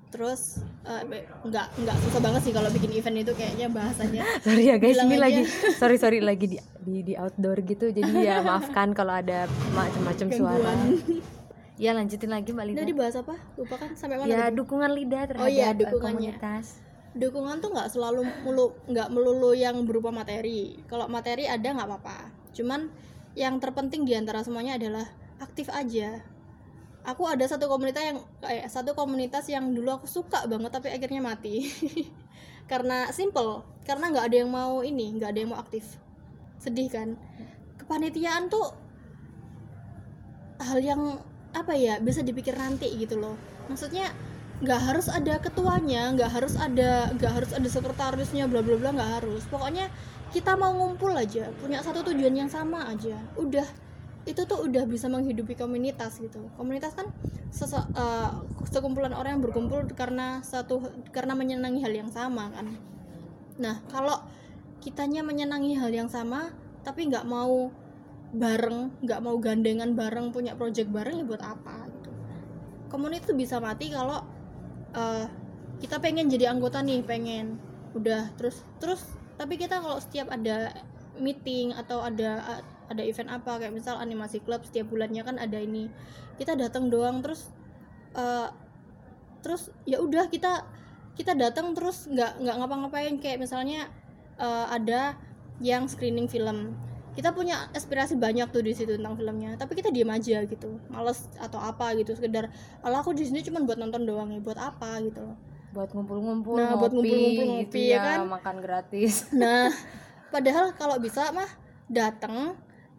terus 0.07 0.63
be- 1.03 1.27
nggak 1.43 1.67
nggak 1.77 1.97
susah 2.01 2.21
banget 2.21 2.41
sih 2.41 2.53
kalau 2.53 2.71
bikin 2.71 2.91
event 2.93 3.17
itu 3.17 3.33
kayaknya 3.33 3.67
bahasanya 3.67 4.23
Sorry 4.45 4.63
ya 4.65 4.75
guys, 4.77 4.95
Bilang 4.95 5.05
ini 5.05 5.15
aja. 5.15 5.21
lagi 5.21 5.41
sorry 5.81 5.97
sorry 5.97 6.19
lagi 6.21 6.45
di 6.47 6.57
di, 6.79 6.95
di 7.03 7.13
outdoor 7.13 7.59
gitu. 7.61 7.91
Jadi 7.91 8.15
ya 8.17 8.39
maafkan 8.47 8.91
kalau 8.91 9.11
ada 9.13 9.43
macam-macam 9.69 10.27
suara. 10.29 10.71
Ya 11.75 11.91
lanjutin 11.91 12.31
lagi 12.31 12.49
Mbak 12.49 12.65
Lida. 12.65 12.79
tadi 12.81 12.93
bahas 12.93 13.15
apa 13.15 13.35
lupa 13.53 13.75
kan 13.75 13.91
sampai 13.93 14.15
mana 14.15 14.25
Ya 14.25 14.39
tadi? 14.41 14.55
dukungan 14.55 14.91
lidah 14.93 15.23
terhadap 15.27 15.43
Oh 15.43 15.51
iya, 15.51 15.67
uh, 15.67 15.73
dukungannya. 15.75 16.33
komunitas. 16.33 16.65
dukungan 17.13 17.55
tuh 17.59 17.69
nggak 17.69 17.89
selalu 17.89 18.21
mulu 18.41 18.65
nggak 18.85 19.07
melulu 19.09 19.51
yang 19.51 19.75
berupa 19.83 20.09
materi 20.09 20.59
kalau 20.85 21.05
materi 21.07 21.45
ada 21.45 21.67
nggak 21.67 21.83
apa-apa 21.85 22.17
cuman 22.57 22.89
yang 23.37 23.61
terpenting 23.61 24.01
di 24.01 24.17
antara 24.17 24.41
semuanya 24.41 24.81
adalah 24.81 25.05
aktif 25.37 25.69
aja. 25.69 26.25
Aku 27.05 27.23
ada 27.29 27.45
satu 27.45 27.69
komunitas 27.69 28.03
yang 28.03 28.19
kayak 28.41 28.67
satu 28.67 28.97
komunitas 28.97 29.45
yang 29.47 29.71
dulu 29.71 30.01
aku 30.01 30.09
suka 30.09 30.43
banget 30.49 30.73
tapi 30.73 30.89
akhirnya 30.89 31.21
mati. 31.21 31.69
Karena 32.71 33.07
simple 33.15 33.63
karena 33.87 34.11
nggak 34.11 34.25
ada 34.27 34.37
yang 34.43 34.51
mau 34.51 34.83
ini 34.83 35.15
nggak 35.15 35.31
ada 35.31 35.39
yang 35.39 35.55
mau 35.55 35.59
aktif. 35.63 35.95
Sedih 36.59 36.91
kan? 36.91 37.15
Kepanitiaan 37.79 38.51
tuh 38.51 38.75
hal 40.59 40.83
yang 40.83 41.23
apa 41.55 41.71
ya 41.79 42.03
bisa 42.03 42.19
dipikir 42.27 42.59
nanti 42.59 42.91
gitu 42.99 43.15
loh. 43.15 43.39
Maksudnya 43.71 44.11
nggak 44.59 44.81
harus 44.91 45.07
ada 45.07 45.39
ketuanya 45.39 46.11
nggak 46.17 46.27
harus 46.33 46.59
ada 46.59 47.13
nggak 47.15 47.31
harus 47.31 47.51
ada 47.55 47.69
sekretarisnya 47.71 48.51
bla 48.51 48.59
bla 48.59 48.75
bla 48.75 48.91
nggak 48.91 49.23
harus. 49.23 49.47
Pokoknya 49.47 49.87
kita 50.31 50.59
mau 50.59 50.75
ngumpul 50.75 51.15
aja 51.15 51.47
punya 51.63 51.79
satu 51.79 52.03
tujuan 52.11 52.35
yang 52.35 52.51
sama 52.51 52.91
aja. 52.91 53.15
Udah 53.39 53.65
itu 54.27 54.43
tuh 54.43 54.67
udah 54.67 54.83
bisa 54.83 55.07
menghidupi 55.07 55.55
komunitas 55.55 56.19
gitu. 56.19 56.51
Komunitas 56.59 56.91
kan 56.93 57.07
sese- 57.47 57.87
eh, 57.95 58.31
sekumpulan 58.67 59.15
orang 59.15 59.39
yang 59.39 59.43
berkumpul 59.43 59.87
karena 59.95 60.43
satu 60.43 60.83
karena 61.15 61.31
menyenangi 61.31 61.79
hal 61.79 61.93
yang 61.95 62.11
sama 62.11 62.51
kan. 62.51 62.75
Nah 63.57 63.79
kalau 63.87 64.19
kitanya 64.83 65.23
menyenangi 65.23 65.79
hal 65.79 65.89
yang 65.89 66.11
sama 66.11 66.51
tapi 66.83 67.07
nggak 67.07 67.23
mau 67.23 67.71
bareng 68.35 68.91
nggak 69.07 69.23
mau 69.23 69.39
gandengan 69.39 69.95
bareng 69.95 70.35
punya 70.35 70.59
project 70.59 70.91
bareng 70.91 71.23
ya 71.23 71.25
buat 71.25 71.43
apa 71.43 71.87
gitu. 71.87 72.11
Komunitas 72.91 73.31
bisa 73.31 73.63
mati 73.63 73.87
kalau 73.95 74.19
eh, 74.91 75.25
kita 75.79 76.03
pengen 76.03 76.27
jadi 76.27 76.51
anggota 76.51 76.83
nih 76.83 76.99
pengen. 77.07 77.55
Udah 77.95 78.35
terus 78.35 78.59
terus 78.83 79.16
tapi 79.37 79.53
kita 79.55 79.79
kalau 79.79 80.01
setiap 80.01 80.33
ada 80.33 80.73
meeting 81.21 81.73
atau 81.73 82.01
ada 82.01 82.61
ada 82.87 83.03
event 83.03 83.29
apa 83.29 83.61
kayak 83.61 83.73
misal 83.73 83.99
animasi 83.99 84.41
club 84.41 84.63
setiap 84.65 84.89
bulannya 84.89 85.21
kan 85.21 85.37
ada 85.37 85.61
ini. 85.61 85.91
Kita 86.41 86.57
datang 86.57 86.89
doang 86.89 87.21
terus 87.21 87.49
eh, 88.17 88.49
terus 89.45 89.69
ya 89.85 90.01
udah 90.01 90.29
kita 90.31 90.65
kita 91.17 91.33
datang 91.37 91.73
terus 91.77 92.09
nggak 92.09 92.41
nggak 92.41 92.55
ngapa-ngapain. 92.57 93.15
Kayak 93.21 93.45
misalnya 93.45 93.91
eh, 94.39 94.67
ada 94.73 95.13
yang 95.61 95.85
screening 95.85 96.25
film. 96.25 96.73
Kita 97.17 97.33
punya 97.33 97.65
aspirasi 97.73 98.13
banyak 98.13 98.53
tuh 98.53 98.61
di 98.61 98.77
situ 98.77 98.93
tentang 98.93 99.17
filmnya 99.17 99.57
tapi 99.57 99.73
kita 99.73 99.89
diem 99.89 100.09
aja 100.09 100.45
gitu. 100.45 100.81
Males 100.89 101.29
atau 101.41 101.57
apa 101.61 101.97
gitu 101.97 102.13
sekedar 102.13 102.49
ala 102.85 103.01
aku 103.01 103.13
di 103.17 103.25
sini 103.25 103.41
cuma 103.41 103.61
buat 103.65 103.77
nonton 103.81 104.05
doang 104.05 104.29
ya 104.33 104.39
buat 104.41 104.57
apa? 104.57 105.01
gitu 105.01 105.21
loh 105.25 105.37
buat 105.77 105.93
ngumpul-ngumpul 105.93 106.57
Nah, 106.57 106.73
ngopi, 106.73 106.81
buat 106.81 106.91
ngumpul-ngumpul 106.97 107.45
gitu 107.45 107.53
ngopi, 107.53 107.83
ya, 107.85 107.93
ya 107.93 107.99
kan? 108.01 108.19
makan 108.25 108.55
gratis. 108.65 109.13
Nah 109.41 109.69
padahal 110.33 110.73
kalau 110.73 110.97
bisa 110.97 111.29
mah 111.29 111.47
datang 111.87 112.57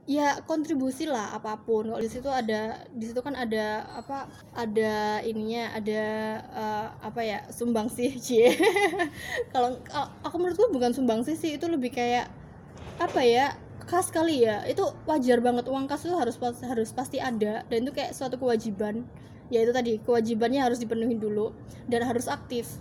ya 0.09 0.41
kontribusi 0.49 1.05
lah 1.05 1.35
apa 1.37 1.59
pun. 1.61 1.91
Kalau 1.91 2.01
di 2.01 2.09
situ 2.09 2.31
ada 2.31 2.87
di 2.89 3.05
situ 3.05 3.21
kan 3.21 3.37
ada 3.37 3.85
apa 3.93 4.31
ada 4.57 5.21
ininya 5.21 5.75
ada 5.77 6.05
eh, 6.41 6.87
apa 7.03 7.21
ya 7.21 7.39
sumbangsi 7.53 8.15
cie. 8.25 8.55
Kalau 9.53 9.77
aku 10.25 10.35
menurutku 10.39 10.71
bukan 10.73 10.95
sumbangsi 10.97 11.37
sih 11.37 11.59
itu 11.61 11.67
lebih 11.69 11.93
kayak 11.93 12.31
apa 13.03 13.21
ya 13.27 13.53
kas 13.85 14.09
kali 14.09 14.49
ya. 14.49 14.65
Itu 14.65 14.97
wajar 15.05 15.45
banget 15.45 15.69
uang 15.69 15.85
kas 15.85 16.09
itu 16.09 16.17
harus 16.17 16.41
harus 16.41 16.89
pasti 16.97 17.21
ada. 17.21 17.69
Dan 17.69 17.85
itu 17.85 17.93
kayak 17.93 18.17
suatu 18.17 18.41
kewajiban 18.41 19.05
ya 19.49 19.65
itu 19.65 19.73
tadi 19.73 19.93
kewajibannya 20.01 20.61
harus 20.61 20.81
dipenuhi 20.81 21.17
dulu 21.17 21.53
dan 21.89 22.05
harus 22.05 22.29
aktif 22.29 22.81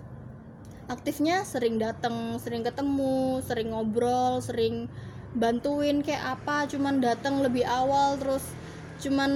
aktifnya 0.88 1.44
sering 1.44 1.80
datang 1.80 2.40
sering 2.40 2.64
ketemu 2.64 3.44
sering 3.44 3.76
ngobrol 3.76 4.40
sering 4.40 4.88
bantuin 5.36 6.00
kayak 6.00 6.40
apa 6.40 6.66
cuman 6.72 7.04
datang 7.04 7.44
lebih 7.44 7.68
awal 7.68 8.16
terus 8.16 8.44
cuman 8.98 9.32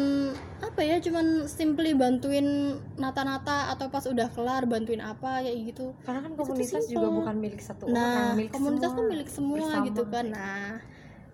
apa 0.61 0.81
ya 0.81 0.97
cuman 0.97 1.45
simply 1.45 1.93
bantuin 1.93 2.79
nata-nata 2.97 3.69
atau 3.75 3.93
pas 3.93 4.01
udah 4.09 4.29
kelar 4.33 4.65
bantuin 4.65 5.03
apa 5.03 5.45
kayak 5.45 5.73
gitu 5.73 5.93
karena 6.01 6.25
kan 6.25 6.33
komunitas 6.33 6.89
juga 6.89 7.07
bukan 7.13 7.35
milik 7.37 7.61
satu 7.61 7.85
nah 7.89 8.33
orang 8.33 8.41
milik 8.41 8.51
komunitas 8.55 8.89
semua. 8.89 8.97
tuh 8.97 9.05
milik 9.05 9.29
semua 9.29 9.57
bersama. 9.61 9.85
gitu 9.85 10.03
kan 10.09 10.25
nah 10.33 10.69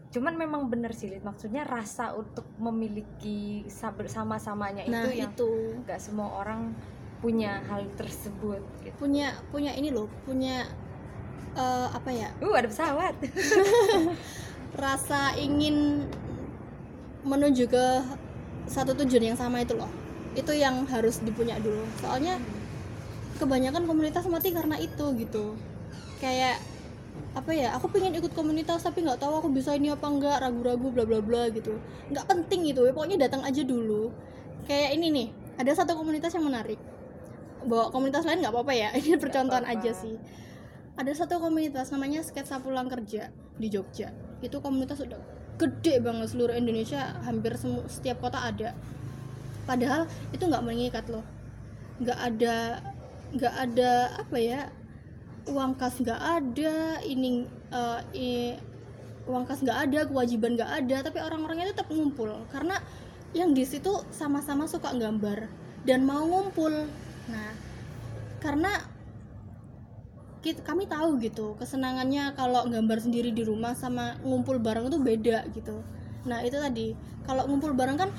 cuman 0.07 0.39
memang 0.39 0.71
bener 0.71 0.95
sih 0.95 1.11
Lid. 1.11 1.21
maksudnya 1.21 1.67
rasa 1.67 2.15
untuk 2.15 2.47
memiliki 2.57 3.67
sa- 3.67 3.91
bersama-samanya 3.91 4.87
nah 4.87 5.03
itu 5.03 5.19
yang 5.19 5.33
itu. 5.35 5.51
nggak 5.83 5.99
semua 5.99 6.41
orang 6.43 6.71
punya 7.17 7.65
hal 7.65 7.85
tersebut 7.97 8.61
gitu. 8.85 8.93
Punya 9.01 9.33
punya 9.49 9.73
ini 9.73 9.89
loh 9.89 10.05
punya 10.25 10.65
eh, 11.57 11.87
apa 11.89 12.09
ya? 12.13 12.29
Uh 12.41 12.53
ada 12.53 12.69
pesawat. 12.69 13.13
Rasa 14.83 15.33
ingin 15.41 16.05
menuju 17.25 17.65
ke 17.67 17.85
satu 18.69 18.93
tujuan 19.03 19.33
yang 19.33 19.37
sama 19.39 19.65
itu 19.65 19.73
loh. 19.73 19.89
Itu 20.37 20.53
yang 20.53 20.85
harus 20.85 21.17
dipunya 21.25 21.57
dulu. 21.57 21.81
Soalnya 21.97 22.37
kebanyakan 23.41 23.89
komunitas 23.89 24.29
mati 24.29 24.53
karena 24.53 24.77
itu 24.77 25.05
gitu. 25.17 25.57
Kayak 26.21 26.61
apa 27.37 27.53
ya 27.53 27.77
aku 27.77 27.93
pengen 27.93 28.17
ikut 28.17 28.33
komunitas 28.33 28.81
tapi 28.81 29.05
nggak 29.05 29.21
tahu 29.21 29.37
aku 29.37 29.49
bisa 29.53 29.77
ini 29.77 29.93
apa 29.93 30.09
enggak 30.09 30.41
ragu-ragu 30.41 30.89
bla 30.89 31.05
bla 31.05 31.21
bla 31.21 31.47
gitu. 31.53 31.77
Nggak 32.09 32.25
penting 32.25 32.73
itu 32.73 32.81
ya 32.81 32.91
pokoknya 32.91 33.17
datang 33.29 33.45
aja 33.45 33.61
dulu. 33.61 34.09
Kayak 34.65 34.97
ini 34.97 35.07
nih 35.13 35.27
ada 35.61 35.71
satu 35.77 35.93
komunitas 35.93 36.33
yang 36.33 36.49
menarik. 36.49 36.81
Bawa 37.67 37.93
komunitas 37.93 38.25
lain 38.25 38.41
nggak 38.41 38.53
apa-apa 38.53 38.73
ya 38.73 38.89
ini 38.99 39.15
percontohan 39.21 39.65
apa-apa. 39.65 39.81
aja 39.85 39.91
sih. 39.93 40.15
Ada 40.97 41.13
satu 41.13 41.37
komunitas 41.37 41.93
namanya 41.93 42.25
sketsa 42.25 42.57
pulang 42.57 42.89
kerja 42.89 43.29
di 43.61 43.67
Jogja. 43.69 44.09
Itu 44.41 44.57
komunitas 44.65 44.97
udah 45.05 45.21
gede 45.61 46.01
banget 46.01 46.33
seluruh 46.33 46.57
Indonesia 46.57 47.21
hampir 47.21 47.53
semu- 47.57 47.85
setiap 47.85 48.17
kota 48.17 48.41
ada. 48.41 48.73
Padahal 49.69 50.09
itu 50.33 50.41
nggak 50.41 50.65
mengikat 50.65 51.05
loh. 51.13 51.25
Nggak 52.01 52.17
ada 52.17 52.81
nggak 53.27 53.55
ada 53.59 53.91
apa 54.23 54.37
ya 54.39 54.71
uang 55.47 55.79
kas 55.79 55.99
nggak 56.03 56.21
ada 56.21 56.99
ini 57.03 57.47
eh, 57.71 58.01
i- 58.15 58.57
uang 59.27 59.43
kas 59.43 59.59
nggak 59.63 59.79
ada 59.89 59.99
kewajiban 60.07 60.55
nggak 60.55 60.71
ada 60.83 60.97
tapi 61.07 61.19
orang-orangnya 61.19 61.75
tetap 61.75 61.87
ngumpul. 61.91 62.31
Karena 62.51 62.79
yang 63.35 63.51
di 63.51 63.63
situ 63.67 63.91
sama-sama 64.11 64.67
suka 64.67 64.95
gambar 64.95 65.47
dan 65.83 66.03
mau 66.07 66.23
ngumpul. 66.23 66.87
Nah 67.31 67.51
karena 68.39 68.71
kit- 70.45 70.63
kami 70.63 70.87
tahu 70.87 71.19
gitu 71.19 71.57
kesenangannya 71.59 72.37
kalau 72.37 72.63
gambar 72.69 73.01
sendiri 73.03 73.35
di 73.35 73.43
rumah 73.43 73.75
sama 73.75 74.15
ngumpul 74.23 74.61
bareng 74.63 74.87
itu 74.87 74.99
beda 75.01 75.47
gitu. 75.51 75.83
Nah 76.29 76.43
itu 76.43 76.55
tadi. 76.55 76.95
Kalau 77.27 77.43
ngumpul 77.43 77.75
bareng 77.75 77.99
kan 77.99 78.09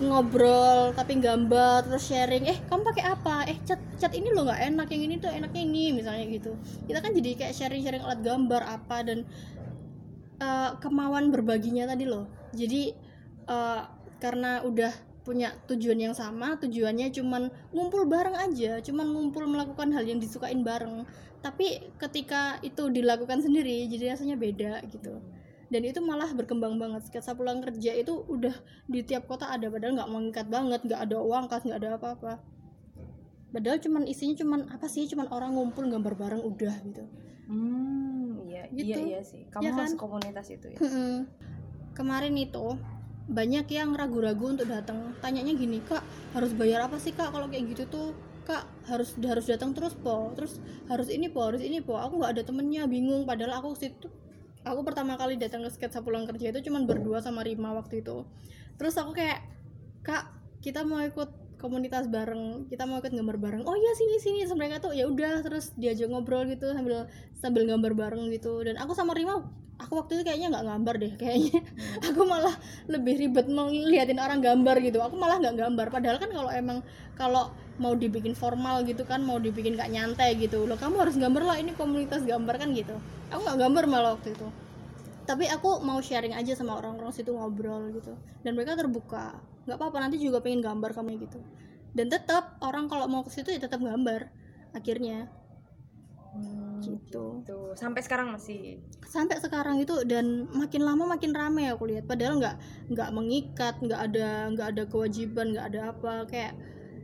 ngobrol 0.00 0.96
tapi 0.96 1.20
gambar 1.20 1.84
terus 1.86 2.08
sharing. 2.08 2.48
Eh 2.48 2.58
kamu 2.66 2.82
pakai 2.82 3.04
apa? 3.04 3.44
Eh 3.46 3.56
cat 3.62 3.80
cat 4.00 4.12
ini 4.16 4.32
lo 4.32 4.48
nggak 4.48 4.60
enak. 4.72 4.86
Yang 4.88 5.02
ini 5.04 5.14
tuh 5.20 5.30
enaknya 5.30 5.62
ini 5.62 5.84
misalnya 5.92 6.24
gitu. 6.28 6.56
Kita 6.88 6.98
kan 7.04 7.12
jadi 7.12 7.30
kayak 7.36 7.54
sharing 7.54 7.82
sharing 7.84 8.02
alat 8.02 8.20
gambar 8.24 8.62
apa 8.64 8.96
dan 9.04 9.18
eh, 10.40 10.70
kemauan 10.80 11.28
berbaginya 11.28 11.84
tadi 11.88 12.04
loh. 12.08 12.26
Jadi 12.56 12.92
eh, 13.46 13.82
karena 14.20 14.64
udah 14.64 14.92
punya 15.20 15.52
tujuan 15.68 16.00
yang 16.00 16.16
sama 16.16 16.56
tujuannya 16.56 17.12
cuman 17.12 17.52
ngumpul 17.76 18.08
bareng 18.08 18.36
aja. 18.40 18.80
Cuman 18.80 19.12
ngumpul 19.12 19.44
melakukan 19.46 19.92
hal 19.92 20.08
yang 20.08 20.18
disukain 20.18 20.64
bareng. 20.64 21.04
Tapi 21.40 21.92
ketika 21.96 22.60
itu 22.60 22.88
dilakukan 22.92 23.40
sendiri 23.40 23.88
jadi 23.88 24.12
rasanya 24.12 24.36
beda 24.36 24.84
gitu 24.92 25.20
dan 25.70 25.82
itu 25.82 26.02
malah 26.02 26.28
berkembang 26.30 26.76
banget. 26.76 27.06
Sketsa 27.06 27.32
pulang 27.32 27.62
kerja 27.62 27.94
itu 27.94 28.12
udah 28.26 28.52
di 28.84 29.00
tiap 29.00 29.24
kota 29.24 29.46
ada 29.46 29.70
padahal 29.70 29.94
nggak 29.96 30.10
mengikat 30.10 30.46
banget 30.50 30.82
nggak 30.82 31.00
ada 31.00 31.16
uang 31.22 31.46
kas 31.46 31.62
nggak 31.62 31.78
ada 31.78 31.90
apa-apa. 31.96 32.32
Padahal 33.50 33.78
cuman 33.78 34.06
isinya 34.06 34.34
cuman 34.36 34.60
apa 34.70 34.86
sih 34.86 35.06
cuman 35.06 35.26
orang 35.30 35.54
ngumpul 35.54 35.86
gambar 35.86 36.14
bareng 36.14 36.42
udah 36.42 36.74
gitu. 36.84 37.02
Hmm 37.46 38.46
iya 38.46 38.66
Gitu. 38.70 38.94
iya 38.94 38.98
iya 38.98 39.20
sih. 39.22 39.46
Kamu 39.50 39.62
Ya 39.62 39.70
kan? 39.72 39.86
masuk 39.90 39.98
komunitas 39.98 40.46
itu 40.50 40.66
ya? 40.70 40.78
Mm-mm. 40.78 41.26
kemarin 41.90 42.34
itu 42.34 42.78
banyak 43.26 43.66
yang 43.70 43.94
ragu-ragu 43.94 44.54
untuk 44.54 44.66
datang. 44.66 45.14
Tanyanya 45.18 45.54
gini 45.54 45.82
kak 45.82 46.02
harus 46.34 46.50
bayar 46.54 46.86
apa 46.86 46.98
sih 46.98 47.10
kak? 47.10 47.30
Kalau 47.30 47.46
kayak 47.46 47.74
gitu 47.74 47.86
tuh 47.86 48.14
kak 48.42 48.66
harus 48.86 49.14
harus 49.22 49.46
datang 49.46 49.74
terus 49.74 49.94
po. 49.94 50.30
Terus 50.38 50.58
harus 50.86 51.10
ini 51.10 51.26
po 51.26 51.46
harus 51.46 51.62
ini 51.62 51.82
po. 51.82 51.98
Aku 51.98 52.18
nggak 52.22 52.38
ada 52.38 52.42
temennya 52.42 52.86
bingung. 52.86 53.26
Padahal 53.26 53.58
aku 53.58 53.74
situ 53.74 54.06
aku 54.70 54.86
pertama 54.86 55.18
kali 55.18 55.36
datang 55.36 55.66
ke 55.66 55.70
sketsa 55.74 56.00
pulang 56.00 56.24
kerja 56.24 56.54
itu 56.54 56.70
cuman 56.70 56.86
berdua 56.86 57.18
sama 57.18 57.42
Rima 57.42 57.74
waktu 57.74 58.06
itu. 58.06 58.24
Terus 58.78 58.94
aku 58.96 59.18
kayak 59.18 59.42
kak 60.06 60.30
kita 60.64 60.86
mau 60.86 61.02
ikut 61.02 61.58
komunitas 61.60 62.08
bareng 62.08 62.70
kita 62.72 62.88
mau 62.88 63.04
ikut 63.04 63.12
gambar 63.12 63.36
bareng. 63.36 63.62
Oh 63.68 63.76
iya 63.76 63.92
sini 63.98 64.16
sini. 64.16 64.40
Mereka 64.48 64.80
tuh 64.80 64.92
ya 64.96 65.04
udah 65.10 65.44
terus 65.44 65.76
diajak 65.76 66.08
ngobrol 66.08 66.48
gitu 66.48 66.72
sambil 66.72 67.10
sambil 67.36 67.68
gambar 67.68 67.92
bareng 67.92 68.30
gitu. 68.32 68.64
Dan 68.64 68.80
aku 68.80 68.96
sama 68.96 69.12
Rima 69.12 69.44
aku 69.80 69.92
waktu 70.04 70.20
itu 70.20 70.22
kayaknya 70.28 70.48
nggak 70.52 70.66
gambar 70.68 70.94
deh 71.00 71.12
kayaknya. 71.16 71.58
Aku 72.12 72.20
malah 72.28 72.54
lebih 72.86 73.16
ribet 73.16 73.48
ngeliatin 73.48 74.20
orang 74.20 74.44
gambar 74.44 74.76
gitu. 74.84 75.00
Aku 75.00 75.16
malah 75.16 75.40
nggak 75.40 75.56
gambar. 75.56 75.86
Padahal 75.88 76.16
kan 76.20 76.30
kalau 76.30 76.50
emang 76.52 76.78
kalau 77.16 77.50
mau 77.80 77.96
dibikin 77.96 78.36
formal 78.36 78.84
gitu 78.84 79.08
kan 79.08 79.24
mau 79.24 79.40
dibikin 79.40 79.72
gak 79.74 79.88
nyantai 79.88 80.36
gitu. 80.36 80.68
Loh 80.68 80.76
kamu 80.76 81.00
harus 81.00 81.16
gambar 81.16 81.42
lah 81.48 81.56
ini 81.56 81.72
komunitas 81.72 82.22
gambar 82.28 82.60
kan 82.60 82.76
gitu. 82.76 82.92
Aku 83.32 83.40
nggak 83.40 83.58
gambar 83.58 83.84
malah 83.88 84.10
waktu 84.20 84.36
itu. 84.36 84.46
Tapi 85.24 85.48
aku 85.48 85.80
mau 85.80 85.96
sharing 86.04 86.36
aja 86.36 86.52
sama 86.52 86.76
orang-orang 86.76 87.10
situ 87.16 87.32
ngobrol 87.32 87.88
gitu. 87.96 88.12
Dan 88.44 88.54
mereka 88.54 88.76
terbuka. 88.76 89.40
Nggak 89.64 89.76
apa-apa 89.80 89.96
nanti 90.04 90.20
juga 90.20 90.44
pengen 90.44 90.60
gambar 90.60 90.92
kamu 90.92 91.24
gitu. 91.24 91.40
Dan 91.96 92.12
tetap 92.12 92.60
orang 92.60 92.86
kalau 92.86 93.08
mau 93.08 93.24
ke 93.24 93.32
situ 93.32 93.50
ya 93.50 93.58
tetap 93.58 93.80
gambar 93.80 94.28
akhirnya. 94.76 95.26
Hmm, 96.30 96.69
gitu. 96.82 97.24
Tuh 97.44 97.72
sampai 97.76 98.00
sekarang 98.00 98.32
masih? 98.32 98.80
Sampai 99.04 99.36
sekarang 99.38 99.80
itu 99.80 100.04
dan 100.08 100.48
makin 100.50 100.82
lama 100.82 101.04
makin 101.16 101.32
rame 101.36 101.68
aku 101.68 101.88
lihat. 101.90 102.08
Padahal 102.08 102.40
nggak 102.40 102.56
nggak 102.92 103.10
mengikat 103.12 103.74
nggak 103.80 104.00
ada 104.10 104.28
nggak 104.52 104.68
ada 104.76 104.82
kewajiban 104.88 105.52
nggak 105.52 105.66
ada 105.74 105.80
apa 105.92 106.12
kayak 106.26 106.52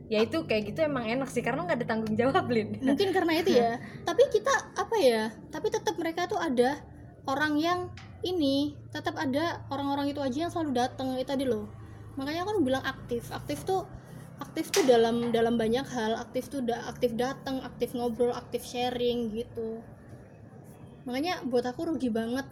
ya 0.07 0.23
itu 0.23 0.39
kayak 0.47 0.71
gitu 0.71 0.87
emang 0.87 1.03
enak 1.03 1.27
sih 1.27 1.43
karena 1.43 1.67
nggak 1.67 1.83
ada 1.83 1.87
tanggung 1.87 2.15
jawab 2.15 2.45
Lin. 2.49 2.79
Mungkin 2.87 3.09
karena 3.13 3.33
itu 3.37 3.51
ya. 3.55 3.77
Tapi 4.07 4.23
kita 4.33 4.53
apa 4.73 4.95
ya 4.97 5.29
tapi 5.51 5.67
tetap 5.67 5.99
mereka 5.99 6.25
tuh 6.25 6.39
ada 6.39 6.79
orang 7.27 7.59
yang 7.59 7.79
ini 8.23 8.73
tetap 8.89 9.13
ada 9.19 9.61
orang-orang 9.69 10.09
itu 10.09 10.23
aja 10.23 10.47
yang 10.47 10.51
selalu 10.51 10.71
datang 10.73 11.13
itu 11.19 11.27
tadi 11.27 11.45
loh. 11.45 11.69
Makanya 12.17 12.47
aku 12.47 12.65
bilang 12.65 12.81
aktif. 12.81 13.29
Aktif 13.29 13.61
tuh 13.61 13.85
aktif 14.37 14.69
tuh 14.69 14.83
dalam 14.85 15.29
dalam 15.33 15.55
banyak 15.55 15.85
hal. 15.85 16.17
Aktif 16.21 16.49
tuh 16.49 16.61
udah 16.65 16.89
aktif 16.89 17.13
datang 17.17 17.61
aktif 17.61 17.93
ngobrol 17.97 18.33
aktif 18.33 18.65
sharing 18.65 19.33
gitu. 19.33 19.81
Makanya 21.05 21.45
buat 21.47 21.65
aku 21.65 21.93
rugi 21.93 22.09
banget. 22.13 22.45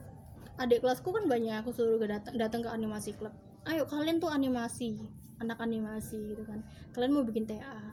Adik 0.55 0.81
kelasku 0.81 1.11
kan 1.11 1.27
banyak 1.27 1.61
aku 1.61 1.75
suruh 1.75 1.99
ke 1.99 2.07
datang 2.07 2.35
datang 2.39 2.63
ke 2.63 2.71
animasi 2.71 3.11
club 3.11 3.35
ayo 3.65 3.83
kalian 3.89 4.21
tuh 4.21 4.29
animasi 4.29 5.01
anak 5.41 5.59
animasi 5.59 6.31
gitu 6.31 6.47
kan. 6.47 6.63
Kalian 6.95 7.11
mau 7.11 7.25
bikin 7.27 7.43
TA 7.43 7.91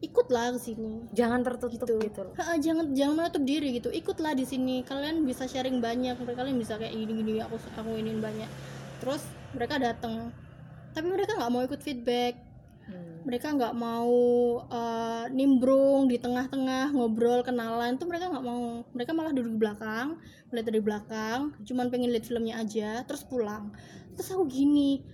ikutlah 0.00 0.56
ke 0.56 0.58
sini. 0.64 1.12
Jangan 1.12 1.44
tertutup 1.44 1.76
gitu, 1.76 2.00
gitu, 2.00 2.20
loh. 2.24 2.32
Ha, 2.40 2.56
jangan 2.56 2.96
jangan 2.96 3.20
menutup 3.20 3.44
diri 3.44 3.76
gitu. 3.76 3.92
Ikutlah 3.92 4.32
di 4.32 4.48
sini 4.48 4.80
kalian 4.80 5.28
bisa 5.28 5.44
sharing 5.44 5.84
banyak 5.84 6.16
kalian 6.24 6.56
bisa 6.56 6.80
kayak 6.80 6.96
gini 6.96 7.12
gini 7.20 7.32
aku 7.44 7.60
aku 7.76 8.00
iniin 8.00 8.24
banyak. 8.24 8.48
Terus 9.04 9.20
mereka 9.52 9.76
datang. 9.76 10.32
Tapi 10.96 11.04
mereka 11.04 11.36
nggak 11.36 11.52
mau 11.52 11.60
ikut 11.60 11.84
feedback. 11.84 12.40
Mereka 13.20 13.52
nggak 13.52 13.76
mau 13.76 14.16
eh, 14.64 15.24
nimbrung 15.28 16.08
di 16.08 16.16
tengah-tengah 16.16 16.96
ngobrol 16.96 17.44
kenalan 17.44 18.00
tuh 18.00 18.08
mereka 18.08 18.32
nggak 18.32 18.46
mau. 18.46 18.84
Mereka 18.96 19.10
malah 19.12 19.32
duduk 19.36 19.52
di 19.56 19.60
belakang 19.60 20.16
melihat 20.48 20.66
dari 20.72 20.82
belakang 20.82 21.40
cuman 21.62 21.86
pengen 21.92 22.10
lihat 22.10 22.24
filmnya 22.26 22.56
aja 22.60 23.04
terus 23.04 23.22
pulang. 23.24 23.72
Terus 24.16 24.28
aku 24.32 24.48
gini 24.48 25.04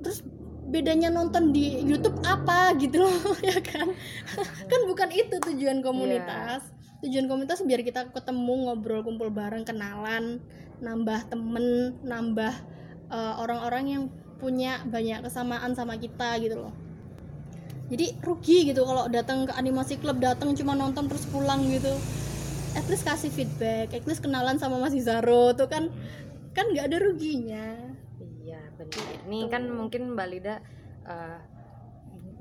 terus 0.00 0.24
bedanya 0.70 1.10
nonton 1.10 1.52
di 1.52 1.82
YouTube 1.82 2.20
apa 2.24 2.76
gitu 2.76 3.00
loh 3.00 3.36
ya 3.48 3.56
kan? 3.64 3.88
Kan 4.70 4.80
bukan 4.84 5.08
itu 5.12 5.40
tujuan 5.40 5.80
komunitas. 5.80 6.68
Tujuan 7.00 7.32
komunitas 7.32 7.64
biar 7.64 7.80
kita 7.80 8.12
ketemu 8.12 8.68
ngobrol 8.68 9.00
kumpul 9.00 9.32
bareng 9.32 9.64
kenalan 9.64 10.44
nambah 10.84 11.32
temen 11.32 11.96
nambah 12.04 12.54
eh, 13.08 13.34
orang-orang 13.40 13.84
yang 13.88 14.04
punya 14.36 14.80
banyak 14.88 15.20
kesamaan 15.24 15.72
sama 15.76 16.00
kita 16.00 16.36
gitu 16.40 16.56
loh 16.56 16.89
jadi 17.90 18.14
rugi 18.22 18.70
gitu 18.70 18.86
kalau 18.86 19.10
datang 19.10 19.50
ke 19.50 19.52
animasi 19.58 19.98
club 19.98 20.22
datang 20.22 20.54
cuma 20.54 20.78
nonton 20.78 21.10
terus 21.10 21.26
pulang 21.28 21.66
gitu 21.68 21.90
at 22.78 22.86
least 22.86 23.02
kasih 23.02 23.28
feedback 23.34 23.90
at 23.90 24.06
least 24.06 24.22
kenalan 24.22 24.56
sama 24.56 24.78
Mas 24.78 24.94
Izaro 24.94 25.52
tuh 25.58 25.66
kan 25.66 25.90
kan 26.54 26.70
nggak 26.70 26.86
ada 26.86 26.98
ruginya 27.02 27.90
Iya 28.50 28.60
benar. 28.74 29.30
Nih 29.30 29.44
kan 29.46 29.62
mungkin 29.70 30.02
Mbak 30.18 30.28
Lida 30.30 30.58
eh, 31.06 31.38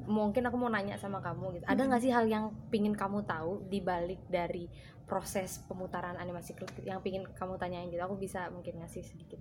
mungkin 0.10 0.41
aku 0.50 0.58
mau 0.58 0.72
nanya 0.74 0.97
sama 0.97 1.22
kamu 1.22 1.62
gitu. 1.62 1.66
Ada 1.70 1.82
nggak 1.86 2.02
sih 2.02 2.10
hal 2.10 2.26
yang 2.26 2.50
pingin 2.74 2.97
kamu 2.97 3.30
tahu 3.30 3.62
di 3.70 3.78
balik 3.84 4.26
dari 4.26 4.66
proses 5.06 5.62
pemutaran 5.66 6.18
animasi 6.18 6.54
klip 6.58 6.74
yang 6.82 7.02
pingin 7.06 7.30
kamu 7.38 7.62
tanyain 7.62 7.93
gitu? 7.93 8.02
Aku 8.02 8.18
bisa 8.18 8.50
mungkin 8.50 8.82
ngasih 8.82 9.06
sedikit 9.06 9.38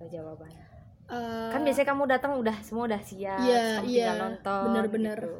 eh, 0.00 0.08
Eh, 1.06 1.50
Kan 1.50 1.62
biasanya 1.62 1.86
kamu 1.86 2.02
datang 2.06 2.32
udah 2.34 2.56
semua 2.60 2.84
udah 2.84 2.98
siap, 2.98 3.38
Iya, 3.38 3.78
kamu 3.78 3.86
iya. 3.86 4.04
tinggal 4.04 4.18
nonton. 4.20 4.62
Bener-bener. 4.66 5.18
gitu. 5.22 5.38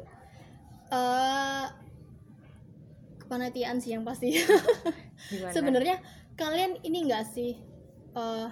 eh, 0.87 1.65
kepanitiaan 3.19 3.77
sih 3.77 3.91
yang 3.91 4.07
pasti 4.07 4.39
sebenarnya 5.55 5.99
kalian 6.33 6.79
ini 6.79 7.03
enggak 7.03 7.27
sih 7.27 7.59
eh, 8.13 8.47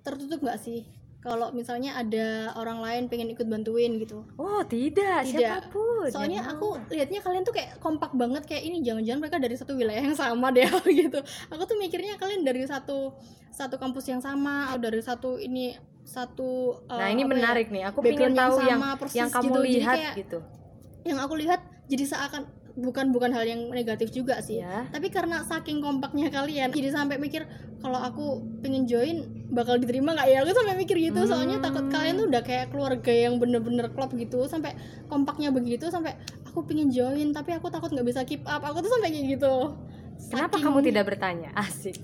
tertutup 0.00 0.40
nggak 0.40 0.56
sih 0.56 0.88
kalau 1.26 1.50
misalnya 1.50 1.98
ada 1.98 2.54
orang 2.54 2.78
lain 2.78 3.02
pengen 3.10 3.34
ikut 3.34 3.50
bantuin 3.50 3.98
gitu 3.98 4.22
Oh 4.38 4.62
tidak, 4.62 5.26
Tidak. 5.26 5.34
siapa 5.42 5.74
pun. 5.74 6.06
soalnya 6.06 6.46
yang 6.46 6.48
aku 6.54 6.78
lihatnya 6.94 7.18
kalian 7.18 7.42
tuh 7.42 7.50
kayak 7.50 7.82
kompak 7.82 8.14
banget 8.14 8.46
kayak 8.46 8.62
ini 8.62 8.86
jangan-jangan 8.86 9.18
mereka 9.18 9.42
dari 9.42 9.58
satu 9.58 9.74
wilayah 9.74 10.06
yang 10.06 10.14
sama 10.14 10.54
deh 10.54 10.70
gitu 11.02 11.18
aku 11.50 11.62
tuh 11.66 11.74
mikirnya 11.82 12.14
kalian 12.14 12.46
dari 12.46 12.62
satu 12.62 13.10
satu 13.50 13.74
kampus 13.74 14.06
yang 14.06 14.22
sama 14.22 14.70
atau 14.70 14.86
dari 14.86 15.02
satu 15.02 15.42
ini 15.42 15.74
satu 16.06 16.78
uh, 16.86 17.02
Nah 17.02 17.10
ini 17.10 17.26
ya, 17.26 17.28
menarik 17.28 17.66
nih. 17.66 17.82
Aku 17.90 17.98
pengen 17.98 18.30
tahu 18.30 18.62
yang 18.62 18.78
sama, 18.78 18.94
persis 18.94 19.18
yang 19.18 19.28
kamu 19.28 19.42
gitu. 19.42 19.58
Jadi 19.58 19.74
lihat 19.74 19.98
kayak 19.98 20.14
gitu. 20.22 20.38
yang 21.02 21.18
aku 21.18 21.34
lihat 21.34 21.60
jadi 21.90 22.04
seakan 22.06 22.42
bukan 22.76 23.08
bukan 23.08 23.32
hal 23.32 23.42
yang 23.42 23.72
negatif 23.72 24.12
juga 24.12 24.36
sih. 24.38 24.60
Ya. 24.60 24.84
tapi 24.92 25.08
karena 25.08 25.40
saking 25.42 25.80
kompaknya 25.80 26.28
kalian 26.28 26.68
jadi 26.68 26.92
sampai 26.92 27.16
mikir 27.16 27.48
kalau 27.80 27.96
aku 27.96 28.24
pengen 28.60 28.84
join 28.84 29.24
bakal 29.48 29.80
diterima 29.80 30.12
nggak 30.12 30.28
ya? 30.28 30.44
Aku 30.44 30.52
sampai 30.52 30.76
mikir 30.76 30.96
gitu. 31.00 31.24
Soalnya 31.24 31.56
takut 31.58 31.88
kalian 31.88 32.16
tuh 32.16 32.26
udah 32.28 32.42
kayak 32.42 32.68
keluarga 32.68 33.08
yang 33.08 33.40
bener-bener 33.40 33.88
klop 33.90 34.12
gitu 34.12 34.44
sampai 34.44 34.76
kompaknya 35.08 35.48
begitu 35.48 35.88
sampai 35.88 36.16
aku 36.44 36.64
pengen 36.64 36.88
join 36.88 37.32
tapi 37.32 37.52
aku 37.52 37.68
takut 37.68 37.88
nggak 37.88 38.04
bisa 38.04 38.20
keep 38.22 38.44
up. 38.44 38.60
Aku 38.60 38.84
tuh 38.84 38.92
sampai 38.92 39.08
kayak 39.08 39.40
gitu. 39.40 39.72
Kenapa 40.28 40.56
Saking- 40.56 40.64
kamu 40.64 40.78
tidak 40.84 41.04
bertanya? 41.08 41.48
Asik. 41.56 41.96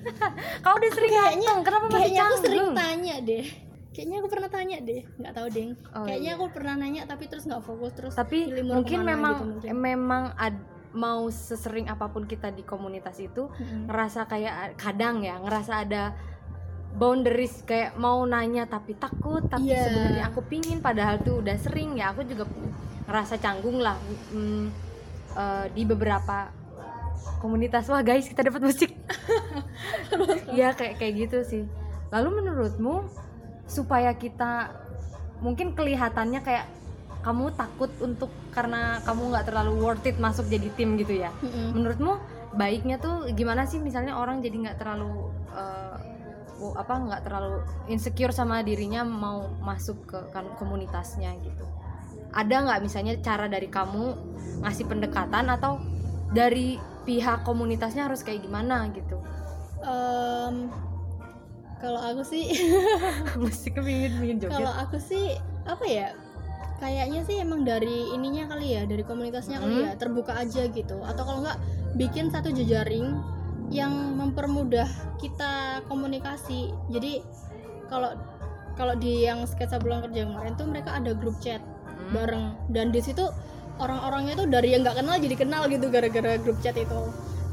Kau 0.64 0.74
udah 0.74 0.90
sering 0.94 1.12
Kayaknya- 1.12 1.60
kenapa 1.60 1.86
masih 1.86 1.96
kayaknya 2.08 2.22
aku 2.22 2.36
sering 2.40 2.68
tanya 2.72 3.16
deh 3.20 3.46
kayaknya 3.90 4.16
aku 4.18 4.28
pernah 4.28 4.48
tanya 4.48 4.76
deh 4.78 5.02
nggak 5.16 5.32
tahu 5.32 5.48
deng 5.48 5.70
Oh, 5.90 6.04
kayaknya 6.04 6.30
iya. 6.30 6.38
aku 6.38 6.46
pernah 6.48 6.74
nanya 6.74 7.02
tapi 7.04 7.24
terus 7.26 7.44
nggak 7.44 7.60
fokus 7.60 7.92
terus 7.92 8.12
Tapi 8.12 8.38
mungkin 8.62 9.02
memang 9.02 9.34
gitu 9.34 9.44
mungkin. 9.50 9.70
memang 9.74 10.24
ad- 10.36 10.66
mau 10.90 11.26
sesering 11.26 11.86
apa 11.86 12.06
pun 12.06 12.24
kita 12.24 12.50
di 12.50 12.62
komunitas 12.62 13.18
itu 13.18 13.46
Mm-mm. 13.48 13.86
ngerasa 13.86 14.26
kayak 14.26 14.54
kadang 14.76 15.22
ya 15.22 15.38
ngerasa 15.38 15.72
ada 15.80 16.14
boundaries 16.92 17.62
kayak 17.62 17.94
mau 17.94 18.22
nanya 18.24 18.66
tapi 18.66 18.94
takut 18.94 19.42
tapi 19.44 19.70
Iya. 19.70 19.86
sebenarnya 19.86 20.24
aku 20.26 20.40
pingin 20.44 20.78
padahal 20.80 21.18
tuh 21.18 21.38
udah 21.38 21.54
sering 21.56 21.94
ya 21.94 22.10
aku 22.10 22.22
juga 22.24 22.46
ngerasa 23.06 23.38
canggung 23.38 23.78
lah 23.78 23.94
mm, 24.30 24.64
eh, 25.32 25.66
di 25.70 25.82
beberapa 25.84 26.50
komunitas 27.38 27.86
wah 27.86 28.02
guys 28.02 28.26
kita 28.26 28.42
dapat 28.44 28.58
musik 28.60 28.90
ya 30.52 30.74
kayak 30.74 30.94
kayak 30.96 31.14
gitu 31.20 31.38
sih 31.42 31.64
lalu 32.10 32.42
menurutmu 32.42 33.06
supaya 33.70 34.10
kita 34.18 34.74
mungkin 35.40 35.72
kelihatannya 35.72 36.42
kayak 36.42 36.66
kamu 37.22 37.54
takut 37.54 37.92
untuk 38.02 38.28
karena 38.50 38.98
kamu 39.06 39.30
nggak 39.30 39.46
terlalu 39.46 39.72
worth 39.78 40.04
it 40.08 40.18
masuk 40.18 40.50
jadi 40.50 40.68
tim 40.74 40.98
gitu 40.98 41.22
ya. 41.22 41.30
Mm-mm. 41.38 41.78
menurutmu 41.78 42.18
baiknya 42.50 42.98
tuh 42.98 43.30
gimana 43.32 43.64
sih? 43.70 43.78
Misalnya 43.78 44.18
orang 44.18 44.42
jadi 44.42 44.56
nggak 44.58 44.78
terlalu 44.82 45.30
wo- 46.60 46.76
apa 46.76 46.92
nggak 46.92 47.22
terlalu 47.24 47.64
insecure 47.88 48.36
sama 48.36 48.60
dirinya 48.60 49.00
mau 49.00 49.48
masuk 49.64 50.04
ke 50.04 50.18
kan- 50.34 50.52
komunitasnya 50.60 51.32
gitu. 51.40 51.64
Ada 52.30 52.56
nggak 52.68 52.80
misalnya 52.84 53.14
cara 53.24 53.48
dari 53.48 53.66
kamu 53.72 54.04
ngasih 54.60 54.84
pendekatan 54.86 55.48
atau 55.48 55.80
dari 56.30 56.76
pihak 57.08 57.42
komunitasnya 57.48 58.06
harus 58.06 58.20
kayak 58.20 58.44
gimana 58.44 58.86
gitu? 58.92 59.16
Em, 59.80 60.68
kalau 61.80 62.00
aku 62.00 62.22
sih 62.22 62.44
mesti 63.42 63.68
kepingin 63.72 64.12
pingin 64.20 64.36
joget. 64.38 64.52
Kalau 64.54 64.72
aku 64.76 65.00
sih 65.00 65.36
apa 65.64 65.84
ya 65.84 66.08
kayaknya 66.80 67.20
sih 67.28 67.36
emang 67.40 67.64
dari 67.64 68.12
ininya 68.12 68.48
kali 68.52 68.72
ya 68.76 68.88
dari 68.88 69.04
komunitasnya 69.04 69.60
kali 69.60 69.74
Hmm. 69.80 69.86
ya 69.88 69.92
terbuka 69.96 70.32
aja 70.36 70.68
gitu. 70.68 71.00
Atau 71.04 71.24
kalau 71.24 71.40
nggak 71.44 71.58
bikin 71.96 72.28
satu 72.28 72.52
jejaring 72.52 73.20
yang 73.72 73.92
mempermudah 74.16 74.88
kita 75.20 75.80
komunikasi. 75.88 76.72
Jadi 76.88 77.24
kalau 77.88 78.16
kalau 78.76 78.96
di 78.96 79.24
yang 79.28 79.44
sketsa 79.44 79.76
pulang 79.76 80.00
kerja 80.08 80.24
kemarin 80.24 80.56
tuh 80.56 80.64
mereka 80.68 80.96
ada 80.96 81.12
grup 81.16 81.36
chat 81.40 81.60
Hmm. 81.60 82.12
bareng. 82.16 82.44
Dan 82.72 82.92
di 82.92 83.00
situ 83.00 83.24
orang-orangnya 83.80 84.36
tuh 84.36 84.48
dari 84.48 84.72
yang 84.76 84.84
nggak 84.84 85.00
kenal 85.00 85.16
jadi 85.16 85.36
kenal 85.36 85.62
gitu 85.68 85.88
gara-gara 85.88 86.36
grup 86.36 86.60
chat 86.60 86.76
itu 86.76 87.00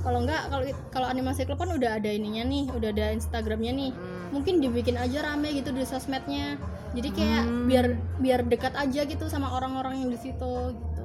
kalau 0.08 0.24
nggak 0.24 0.42
kalau 0.48 0.64
kalau 0.90 1.08
animasi 1.08 1.44
klub 1.44 1.60
kan 1.60 1.68
udah 1.70 1.92
ada 1.94 2.08
ininya 2.08 2.42
nih 2.42 2.72
udah 2.72 2.90
ada 2.90 3.12
instagramnya 3.12 3.72
nih 3.72 3.92
Hmm. 3.92 4.32
mungkin 4.32 4.58
dibikin 4.58 4.96
aja 4.96 5.20
rame 5.22 5.52
gitu 5.52 5.70
di 5.70 5.84
sosmednya 5.84 6.56
jadi 6.94 7.10
kayak 7.12 7.44
Hmm. 7.44 7.68
biar 7.68 7.86
biar 8.18 8.40
dekat 8.44 8.72
aja 8.74 9.04
gitu 9.04 9.28
sama 9.28 9.52
orang-orang 9.52 10.00
yang 10.00 10.10
di 10.10 10.16
situ 10.18 10.52
gitu 10.74 11.04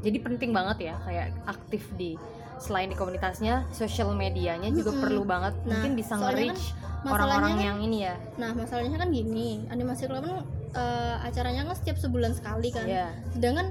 jadi 0.00 0.18
penting 0.18 0.50
banget 0.50 0.78
ya 0.82 0.94
kayak 0.98 1.36
aktif 1.44 1.84
di 1.94 2.16
selain 2.56 2.88
di 2.88 2.96
komunitasnya 2.96 3.68
social 3.70 4.10
medianya 4.12 4.66
juga 4.70 4.90
Mm-mm. 4.90 5.02
perlu 5.04 5.22
banget 5.22 5.54
Nah, 5.58 5.68
mungkin 5.70 5.92
bisa 5.94 6.16
soalnya 6.16 6.50
nge-reach 6.50 6.64
masalahnya 6.98 7.12
orang-orang 7.12 7.52
kan- 7.52 7.64
yang 7.64 7.78
ini 7.78 7.98
ya 8.02 8.14
nah 8.34 8.50
masalahnya 8.52 8.96
kan 8.96 9.08
gini 9.10 9.48
animasi 9.68 10.02
klub 10.04 10.20
kan 10.20 10.42
eh, 10.72 11.16
acaranya 11.22 11.62
kan 11.64 11.74
setiap 11.74 11.96
sebulan 11.96 12.32
sekali 12.32 12.68
kan 12.70 12.84
Iya. 12.84 13.08
sedangkan 13.30 13.66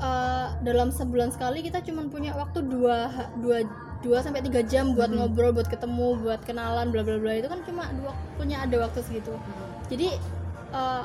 eh, 0.00 0.46
dalam 0.60 0.88
sebulan 0.90 1.30
sekali 1.30 1.60
kita 1.60 1.78
cuma 1.82 2.02
punya 2.06 2.32
waktu 2.32 2.64
dua 2.64 2.98
dua 3.36 3.62
dua 4.00 4.18
sampai 4.20 4.40
tiga 4.40 4.60
jam 4.62 4.92
buat 4.92 5.08
Hmm. 5.08 5.20
ngobrol 5.20 5.52
buat 5.52 5.66
ketemu 5.66 6.16
buat 6.18 6.40
kenalan 6.42 6.88
bla 6.88 7.00
bla 7.00 7.16
bla 7.16 7.32
itu 7.34 7.46
kan 7.46 7.60
cuma 7.62 7.84
dua 7.94 8.10
punya 8.34 8.64
ada 8.64 8.80
waktu 8.80 9.00
segitu 9.02 9.36
jadi 9.86 10.16
eh, 10.70 11.04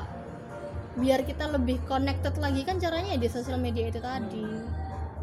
biar 0.96 1.20
kita 1.22 1.50
lebih 1.50 1.76
connected 1.84 2.32
lagi 2.36 2.62
kan 2.62 2.76
caranya 2.76 3.12
ya 3.12 3.20
di 3.20 3.28
sosial 3.28 3.58
media 3.58 3.86
itu 3.86 4.00
tadi 4.00 4.44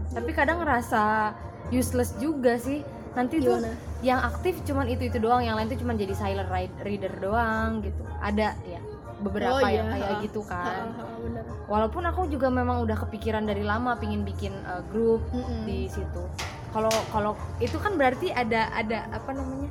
tapi 0.10 0.30
kadang 0.32 0.62
ngerasa 0.62 1.34
useless 1.70 2.14
juga 2.16 2.56
sih 2.56 2.86
nanti 3.14 3.42
Gimana? 3.42 3.66
tuh 3.66 3.74
yang 4.02 4.22
aktif 4.22 4.62
cuman 4.62 4.86
itu 4.86 5.08
itu 5.08 5.18
doang 5.18 5.42
yang 5.42 5.54
lain 5.54 5.66
tuh 5.68 5.80
cuman 5.80 5.96
jadi 5.96 6.14
silent 6.14 6.50
reader 6.80 7.14
doang 7.18 7.82
gitu 7.82 8.02
ada 8.20 8.54
ya 8.64 8.82
beberapa 9.18 9.56
Oh, 9.56 9.64
yang 9.64 9.88
iya. 9.88 9.94
kayak 9.96 10.12
Ha. 10.12 10.22
gitu 10.22 10.42
Ha, 10.44 10.50
kan 10.52 10.86
ha, 10.92 11.04
bener. 11.16 11.44
walaupun 11.66 12.04
aku 12.04 12.28
juga 12.28 12.52
memang 12.52 12.84
udah 12.84 12.98
kepikiran 13.00 13.42
dari 13.42 13.64
lama 13.64 13.96
pingin 13.96 14.22
bikin 14.22 14.52
uh, 14.64 14.84
grup 14.86 15.24
Mm-mm. 15.32 15.64
di 15.64 15.88
situ 15.88 16.22
kalau 16.74 16.92
kalau 17.14 17.32
itu 17.62 17.78
kan 17.78 17.96
berarti 17.96 18.34
ada 18.34 18.68
ada 18.74 19.06
apa 19.14 19.32
namanya 19.32 19.70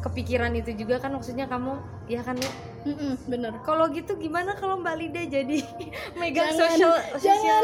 kepikiran 0.00 0.56
itu 0.56 0.72
juga 0.72 0.96
kan 0.96 1.12
maksudnya 1.12 1.44
kamu 1.44 1.76
ya 2.08 2.24
kan 2.24 2.34
ya 2.40 2.48
Mm-mm, 2.80 3.28
bener. 3.28 3.52
Kalau 3.60 3.92
gitu 3.92 4.16
gimana 4.16 4.56
kalau 4.56 4.80
Mbak 4.80 4.96
Lida 4.96 5.22
jadi 5.28 5.60
megang 6.20 6.56
Jangan, 6.56 6.96
sosial 7.12 7.62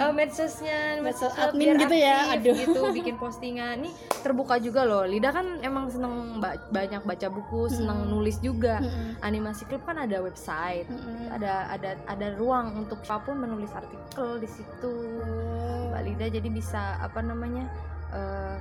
uh, 0.00 0.12
medsosnya 0.16 1.04
Medsos 1.04 1.36
admin 1.36 1.76
gitu 1.76 1.92
ya, 1.92 2.32
aduh. 2.32 2.56
gitu 2.56 2.80
bikin 2.96 3.20
postingan. 3.20 3.84
Nih 3.84 3.92
terbuka 4.24 4.56
juga 4.56 4.88
loh. 4.88 5.04
Lida 5.04 5.36
kan 5.36 5.60
emang 5.60 5.92
seneng 5.92 6.40
ba- 6.40 6.56
banyak 6.72 7.04
baca 7.04 7.28
buku 7.28 7.68
seneng 7.68 8.08
nulis 8.08 8.40
juga. 8.40 8.80
Mm-mm. 8.80 9.20
animasi 9.20 9.68
klub 9.68 9.84
kan 9.84 10.00
ada 10.00 10.24
website 10.24 10.88
Mm-mm. 10.88 11.28
ada 11.28 11.68
ada 11.68 12.00
ada 12.08 12.26
ruang 12.40 12.72
untuk 12.88 13.04
siapa 13.04 13.28
pun 13.28 13.36
menulis 13.36 13.68
artikel 13.76 14.40
di 14.40 14.48
situ. 14.48 14.94
Oh. 15.20 15.92
Mbak 15.92 16.02
Lida 16.08 16.26
jadi 16.40 16.48
bisa 16.48 16.96
apa 17.04 17.20
namanya 17.20 17.68
eh, 18.14 18.56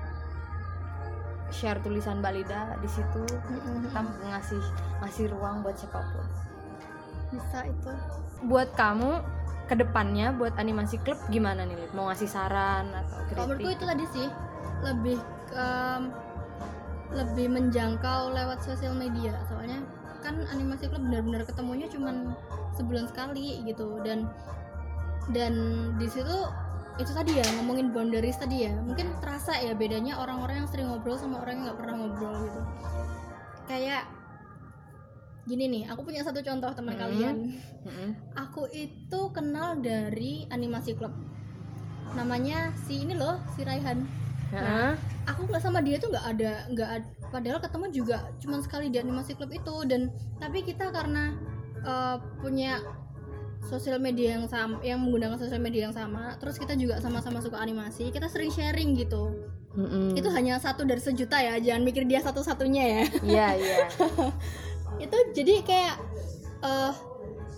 share 1.52 1.80
tulisan 1.80 2.20
Mbak 2.20 2.34
Lida 2.36 2.62
di 2.84 2.90
situ. 2.90 3.24
Kita 3.88 4.00
ngasih 4.04 4.64
ngasih 5.04 5.26
ruang 5.32 5.64
buat 5.64 5.76
siapa 5.80 6.00
pun. 6.00 6.26
Bisa 7.32 7.68
itu. 7.68 7.92
Buat 8.48 8.72
kamu 8.76 9.24
ke 9.68 9.76
depannya 9.76 10.32
buat 10.32 10.56
animasi 10.56 10.96
klub 11.04 11.20
gimana 11.28 11.68
nih 11.68 11.76
Lid? 11.76 11.92
mau 11.92 12.08
ngasih 12.08 12.32
saran 12.32 12.88
atau 12.88 13.20
Kalau 13.36 13.52
menurutku 13.52 13.68
kritik 13.68 13.76
itu 13.76 13.84
tadi 13.84 14.06
sih 14.16 14.28
lebih 14.80 15.20
em, 15.52 16.04
lebih 17.12 17.48
menjangkau 17.52 18.32
lewat 18.32 18.64
sosial 18.64 18.96
media. 18.96 19.36
Soalnya 19.52 19.84
kan 20.24 20.40
animasi 20.56 20.88
klub 20.88 21.04
benar-benar 21.04 21.44
ketemunya 21.44 21.88
cuman 21.92 22.32
sebulan 22.80 23.12
sekali 23.12 23.64
gitu. 23.68 24.00
Dan 24.08 24.32
dan 25.36 25.54
di 26.00 26.08
situ 26.08 26.48
itu 26.98 27.12
tadi 27.14 27.38
ya 27.38 27.46
ngomongin 27.58 27.94
boundaries 27.94 28.38
tadi 28.38 28.66
ya 28.66 28.74
mungkin 28.82 29.14
terasa 29.22 29.54
ya 29.62 29.78
bedanya 29.78 30.18
orang-orang 30.18 30.66
yang 30.66 30.70
sering 30.70 30.90
ngobrol 30.90 31.14
sama 31.14 31.42
orang 31.46 31.62
yang 31.62 31.64
nggak 31.70 31.78
pernah 31.78 31.96
ngobrol 31.98 32.36
gitu 32.42 32.62
kayak 33.70 34.04
gini 35.48 35.66
nih 35.72 35.84
aku 35.88 36.04
punya 36.04 36.26
satu 36.26 36.44
contoh 36.44 36.74
teman 36.74 36.98
Hmm. 36.98 37.02
kalian 37.08 37.36
Mm-mm. 37.86 38.10
aku 38.36 38.68
itu 38.74 39.22
kenal 39.32 39.80
dari 39.80 40.44
animasi 40.50 40.98
klub 40.98 41.14
namanya 42.16 42.74
si 42.84 43.06
ini 43.06 43.16
loh 43.16 43.40
si 43.56 43.64
Raihan 43.64 44.04
Heeh. 44.52 44.96
aku 45.28 45.48
nggak 45.48 45.60
sama 45.62 45.80
dia 45.84 46.00
tuh 46.00 46.12
nggak 46.12 46.26
ada 46.36 46.52
nggak 46.72 46.90
ad- 47.00 47.12
padahal 47.30 47.60
ketemu 47.60 47.86
juga 47.92 48.18
cuman 48.40 48.60
sekali 48.64 48.88
di 48.88 48.98
animasi 49.00 49.36
klub 49.36 49.52
itu 49.52 49.76
dan 49.88 50.10
tapi 50.40 50.64
kita 50.64 50.88
karena 50.90 51.36
eh, 51.80 52.18
punya 52.42 52.80
sosial 53.68 54.00
media 54.00 54.40
yang 54.40 54.48
sama 54.48 54.80
yang 54.82 55.04
menggunakan 55.04 55.36
sosial 55.36 55.60
media 55.60 55.92
yang 55.92 55.96
sama. 55.96 56.40
Terus 56.40 56.56
kita 56.56 56.74
juga 56.80 57.04
sama-sama 57.04 57.44
suka 57.44 57.60
animasi 57.60 58.10
kita 58.10 58.32
sering 58.32 58.50
sharing 58.50 58.96
gitu. 58.96 59.36
Mm-mm. 59.78 60.18
itu 60.18 60.26
hanya 60.34 60.58
satu 60.58 60.90
dari 60.90 60.98
sejuta 60.98 61.38
ya 61.38 61.62
jangan 61.62 61.86
mikir 61.86 62.02
dia 62.10 62.18
satu-satunya 62.26 62.84
ya. 62.88 63.04
Iya 63.22 63.48
iya. 63.62 63.78
Itu 64.98 65.18
jadi 65.38 65.62
kayak 65.62 65.96
eh 66.66 66.94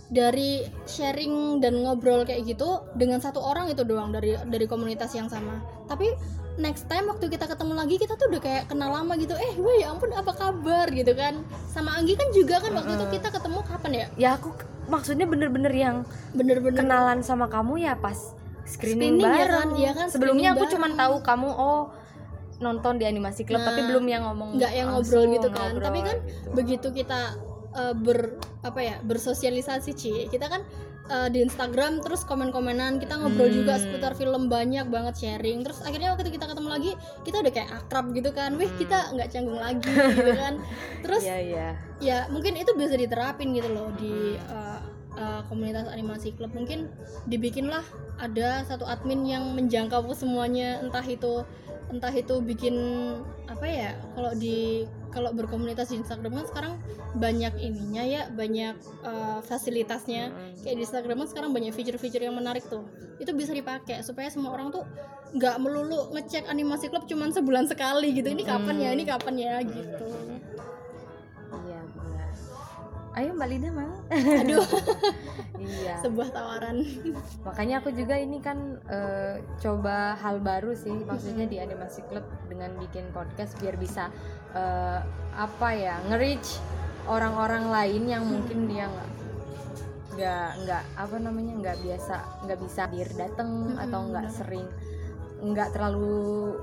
dari 0.10 0.66
sharing 0.90 1.62
dan 1.62 1.86
ngobrol 1.86 2.26
kayak 2.26 2.44
gitu 2.44 2.82
dengan 2.98 3.22
satu 3.22 3.40
orang 3.40 3.70
itu 3.70 3.86
doang 3.86 4.10
dari 4.10 4.36
dari 4.50 4.66
komunitas 4.68 5.14
yang 5.16 5.30
sama. 5.30 5.62
Tapi 5.88 6.12
next 6.60 6.86
time 6.86 7.08
waktu 7.08 7.26
kita 7.32 7.48
ketemu 7.48 7.74
lagi 7.74 7.96
kita 7.96 8.14
tuh 8.14 8.28
udah 8.30 8.42
kayak 8.44 8.64
kenal 8.68 8.92
lama 8.92 9.16
gitu. 9.16 9.34
Eh 9.34 9.56
gue 9.56 9.74
ya 9.80 9.90
ampun 9.90 10.12
apa 10.12 10.32
kabar? 10.36 10.92
Gitu 10.92 11.16
kan. 11.16 11.42
Sama 11.72 11.96
Anggi 11.96 12.14
kan 12.14 12.30
juga 12.30 12.60
kan 12.60 12.76
waktu 12.76 12.94
itu 12.94 13.06
kita 13.18 13.28
ketemu 13.32 13.60
kapan 13.64 13.92
ya? 13.96 14.06
Ya 14.20 14.30
aku 14.36 14.52
maksudnya 14.92 15.26
bener-bener 15.26 15.72
yang 15.72 15.96
bener-bener. 16.34 16.78
kenalan 16.78 17.20
sama 17.22 17.48
kamu 17.48 17.80
ya 17.80 17.94
pas 17.96 18.36
screening, 18.66 19.18
Screening 19.18 19.18
ya 19.18 19.30
bareng. 19.30 19.54
kan, 19.54 19.70
iya 19.78 19.92
kan, 19.98 20.08
sebelumnya 20.10 20.54
aku 20.54 20.66
cuman 20.70 20.92
tahu 20.94 21.16
kamu 21.22 21.50
oh 21.50 21.82
nonton 22.60 23.00
di 23.00 23.06
animasi 23.08 23.48
klub 23.48 23.64
tapi 23.64 23.82
Nah, 23.82 23.88
belum 23.88 24.06
yang 24.06 24.24
ngomong 24.28 24.50
nggak 24.60 24.72
yang 24.76 24.88
ngobrol 24.92 25.26
gitu 25.32 25.48
kan. 25.50 25.72
ngobrol 25.72 25.86
tapi 25.88 26.00
kan 26.04 26.18
gitu. 26.20 26.50
begitu 26.54 26.88
kita 26.92 27.20
eh, 27.76 27.96
ber 27.96 28.38
apa 28.66 28.80
ya 28.80 28.96
bersosialisasi 29.04 29.92
Ci. 29.94 30.14
Kita 30.30 30.46
kan 30.50 30.62
eh, 31.10 31.30
di 31.34 31.42
Instagram 31.42 32.06
terus 32.06 32.22
komen-komenan 32.26 33.02
kita 33.02 33.18
ngobrol 33.18 33.50
juga 33.50 33.78
Hmm. 33.78 33.84
seputar 33.90 34.14
film 34.14 34.46
banyak 34.48 34.86
banget 34.90 35.16
sharing. 35.18 35.66
Terus 35.66 35.82
akhirnya 35.82 36.14
waktu 36.14 36.30
kita 36.30 36.46
ketemu 36.46 36.70
lagi 36.70 36.92
kita 37.26 37.42
udah 37.42 37.54
kayak 37.54 37.70
akrab 37.74 38.06
gitu 38.14 38.30
kan. 38.30 38.54
Wih 38.58 38.70
kita 38.78 39.14
nggak 39.14 39.30
canggung 39.34 39.58
lagi 39.58 39.90
gitu 40.18 40.34
kan. 40.38 40.62
Terus 41.02 41.24
iya 41.26 41.38
iya. 41.42 41.68
ya 42.00 42.18
mungkin 42.30 42.56
itu 42.56 42.72
bisa 42.78 42.94
diterapin 42.96 43.52
gitu 43.58 43.70
loh 43.74 43.90
di 43.98 44.38
uh, 44.50 44.80
uh, 45.18 45.42
komunitas 45.50 45.90
animasi 45.90 46.32
klub. 46.38 46.54
Mungkin 46.54 46.88
dibikinlah 47.26 47.84
ada 48.20 48.62
satu 48.68 48.86
admin 48.86 49.26
yang 49.26 49.44
menjangkau 49.58 50.06
semuanya 50.14 50.78
entah 50.84 51.04
itu 51.04 51.42
entah 51.90 52.14
itu 52.14 52.38
bikin 52.46 52.76
apa 53.50 53.66
ya 53.66 53.92
kalau 54.14 54.30
di 54.38 54.86
kalau 55.20 55.36
berkomunitas 55.36 55.92
di 55.92 56.00
Instagram 56.00 56.40
kan 56.40 56.46
sekarang 56.48 56.74
banyak 57.20 57.54
ininya 57.60 58.04
ya 58.08 58.22
banyak 58.32 58.80
uh, 59.04 59.44
fasilitasnya. 59.44 60.32
Kayak 60.64 60.76
di 60.80 60.84
Instagram 60.88 61.28
kan 61.28 61.28
sekarang 61.28 61.52
banyak 61.52 61.76
fitur-fitur 61.76 62.24
yang 62.24 62.40
menarik 62.40 62.64
tuh. 62.72 62.88
Itu 63.20 63.36
bisa 63.36 63.52
dipakai 63.52 64.00
supaya 64.00 64.32
semua 64.32 64.56
orang 64.56 64.72
tuh 64.72 64.88
nggak 65.36 65.56
melulu 65.60 66.16
ngecek 66.16 66.48
animasi 66.48 66.88
klub 66.88 67.04
cuman 67.04 67.36
sebulan 67.36 67.68
sekali 67.68 68.16
gitu. 68.16 68.32
Ini 68.32 68.48
kapan 68.48 68.76
ya 68.80 68.90
ini 68.96 69.04
kapan 69.04 69.36
ya 69.36 69.56
gitu 69.60 70.08
ayo 73.18 73.34
mbak 73.34 73.50
Lida 73.50 73.70
mau? 73.74 73.94
Aduh. 74.14 74.66
Iya. 75.60 76.00
Sebuah 76.00 76.32
tawaran. 76.32 76.80
Makanya 77.44 77.84
aku 77.84 77.92
juga 77.92 78.16
ini 78.16 78.40
kan 78.40 78.80
eh, 78.88 79.44
coba 79.60 80.16
hal 80.16 80.40
baru 80.40 80.72
sih 80.72 81.04
maksudnya 81.04 81.52
di 81.52 81.60
animasi 81.60 82.00
klub 82.08 82.24
dengan 82.48 82.80
bikin 82.80 83.12
podcast 83.12 83.60
biar 83.60 83.76
bisa 83.76 84.08
eh, 84.56 85.04
apa 85.36 85.70
ya 85.76 86.00
nge-reach 86.08 86.64
orang-orang 87.12 87.68
lain 87.68 88.04
yang 88.08 88.24
mungkin 88.24 88.72
dia 88.72 88.88
nggak 88.88 89.10
nggak 90.16 90.50
nggak 90.64 90.84
apa 90.96 91.16
namanya 91.20 91.54
nggak 91.60 91.78
biasa 91.84 92.16
nggak 92.48 92.60
bisa 92.64 92.80
hadir 92.88 93.10
datang 93.20 93.50
Mm-mm, 93.76 93.84
atau 93.84 94.00
nggak 94.16 94.26
benar. 94.32 94.38
sering 94.40 94.68
nggak 95.40 95.70
terlalu 95.72 96.56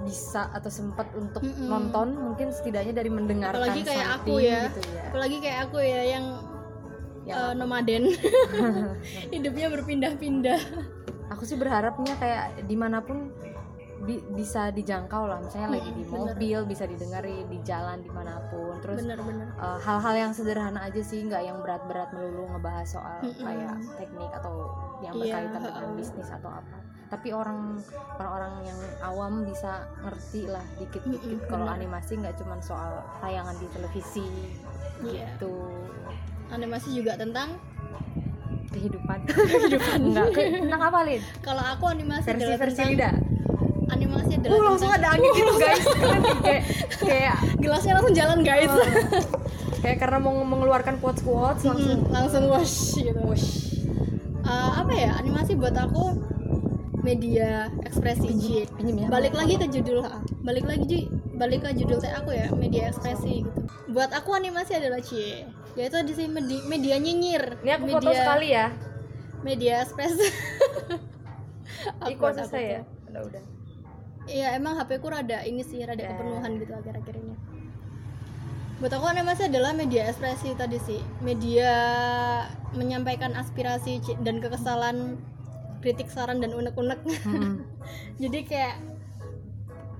bisa 0.00 0.48
atau 0.50 0.68
sempat 0.68 1.12
untuk 1.12 1.40
Mm-mm. 1.40 1.66
nonton 1.66 2.16
mungkin 2.16 2.48
setidaknya 2.48 2.94
dari 2.94 3.08
mendengarkan 3.08 3.60
Apalagi 3.60 3.82
kayak 3.82 4.08
aku 4.16 4.34
ya. 4.38 4.60
gitu 4.68 4.80
ya 4.88 5.02
apalagi 5.06 5.36
kayak 5.38 5.58
aku 5.64 5.78
ya 5.78 6.02
yang 6.08 6.26
Yang 7.20 7.36
eh, 7.38 7.52
nomaden 7.54 8.02
hidupnya 9.34 9.66
berpindah-pindah 9.70 10.60
aku 11.28 11.42
sih 11.44 11.54
berharapnya 11.54 12.16
kayak 12.16 12.44
di 12.64 12.74
mana 12.74 12.98
pun 12.98 13.28
bi- 14.00 14.24
bisa 14.30 14.72
dijangkau 14.72 15.28
lah 15.28 15.38
misalnya 15.38 15.76
lagi 15.76 15.92
di 15.92 16.00
Mm, 16.00 16.08
bener. 16.08 16.16
mobil 16.32 16.58
bisa 16.64 16.84
didengarin 16.84 17.44
di 17.46 17.60
jalan 17.60 18.00
di 18.00 18.08
mana 18.08 18.40
pun 18.48 18.80
terus 18.80 19.04
eh, 19.04 19.78
hal-hal 19.78 20.14
yang 20.18 20.32
sederhana 20.32 20.80
aja 20.82 20.98
sih 21.00 21.20
nggak 21.22 21.42
yang 21.44 21.60
berat-berat 21.60 22.08
melulu 22.10 22.48
ngebahas 22.48 22.88
soal 22.88 23.20
Mm-mm. 23.20 23.36
kayak 23.38 23.76
teknik 23.94 24.30
atau 24.32 24.52
yang 24.98 25.12
berkaitan 25.14 25.60
dengan 25.60 25.72
heeh. 25.76 25.94
bisnis 25.94 26.28
atau 26.30 26.50
apa 26.50 26.76
tapi 27.10 27.30
orang 27.30 27.82
orang-orang 28.14 28.54
yang 28.64 28.78
awam 29.02 29.42
bisa 29.42 29.82
ngerti 30.00 30.46
lah 30.46 30.62
dikit-dikit 30.78 31.42
kalau 31.44 31.66
animasi 31.66 32.14
nggak 32.14 32.38
cuma 32.38 32.54
soal 32.60 33.02
tayangan 33.18 33.54
di 33.56 33.66
televisi 33.68 34.26
Iya. 35.00 35.26
gitu. 35.34 35.54
Animasi 36.48 36.92
juga 36.92 37.14
tentang? 37.14 37.58
Kehidupan. 38.70 39.18
Kehidupan. 39.28 39.98
Enggak 40.04 40.28
ke- 40.30 40.60
tentang 40.60 40.82
apa 40.84 40.98
lin? 41.02 41.20
Kalau 41.40 41.62
aku 41.64 41.84
animasi 41.88 42.26
versi 42.28 42.52
versi 42.54 42.78
tentang 42.78 42.90
Lida. 42.92 43.10
animasi 43.90 44.30
adalah 44.36 44.54
Uh, 44.54 44.62
langsung 44.64 44.88
tentang- 44.88 45.02
ada 45.02 45.18
angin 45.18 45.30
gitu 45.34 45.54
guys. 45.64 45.84
Kayak 46.40 46.62
kayak 47.00 47.34
gelasnya 47.58 47.92
langsung 47.98 48.14
jalan 48.14 48.38
guys. 48.40 48.70
Oh, 48.70 48.86
kayak 49.80 49.98
karena 49.98 50.18
mau 50.18 50.34
mengeluarkan 50.38 50.94
quotes 50.98 51.20
quotes 51.20 51.62
langsung. 51.64 51.98
Mm, 51.98 52.06
langsung 52.08 52.42
wash 52.46 52.76
gitu. 52.94 53.18
Wush. 53.20 53.48
Eh, 54.40 54.70
apa 54.76 54.92
ya 54.92 55.10
animasi 55.16 55.54
buat 55.54 55.74
aku 55.74 56.14
media 57.00 57.68
ekspresi. 57.84 58.28
Ji. 58.36 58.52
ya. 58.64 59.08
Balik 59.08 59.34
lagi 59.36 59.54
ke 59.56 59.66
judul 59.68 60.04
ah. 60.04 60.20
balik 60.44 60.64
lagi 60.64 60.84
Ji. 60.86 61.00
balik 61.36 61.64
ke 61.64 61.72
judul 61.72 61.96
saya 62.00 62.20
aku 62.20 62.36
ya 62.36 62.52
media 62.52 62.92
ekspresi 62.92 63.44
gitu. 63.44 63.60
Buat 63.90 64.12
aku 64.12 64.36
animasi 64.36 64.76
adalah 64.76 65.00
cie 65.00 65.48
yaitu 65.78 66.02
di 66.02 66.12
sini 66.12 66.28
media, 66.34 66.60
media 66.66 66.96
nyinyir. 66.98 67.44
Ini 67.62 67.70
aku 67.78 67.84
media, 67.86 67.96
foto 67.96 68.10
sekali 68.12 68.48
ya. 68.50 68.66
Media 69.40 69.72
ekspresi. 69.86 70.28
Aku 72.04 72.28
saya 72.36 72.84
udah 73.08 73.22
udah. 73.24 73.42
Iya 74.28 74.52
emang 74.54 74.76
HP 74.76 75.00
ku 75.00 75.08
rada 75.08 75.40
ini 75.48 75.64
sih 75.64 75.80
rada 75.80 76.04
Ya. 76.04 76.12
kepenuhan 76.12 76.60
gitu 76.60 76.72
akhir-akhir 76.76 77.14
ini. 77.16 77.34
Buat 78.80 78.96
aku 78.96 79.06
animasi 79.12 79.52
adalah 79.52 79.76
media 79.76 80.08
ekspresi 80.08 80.56
tadi 80.56 80.80
sih, 80.80 81.00
media 81.20 81.68
menyampaikan 82.72 83.36
aspirasi 83.36 84.00
dan 84.24 84.40
kekesalan, 84.40 85.20
kritik 85.80 86.08
saran 86.08 86.40
dan 86.40 86.52
unek-unek. 86.52 87.00
Hmm. 87.24 87.64
Jadi 88.22 88.38
kayak 88.46 88.76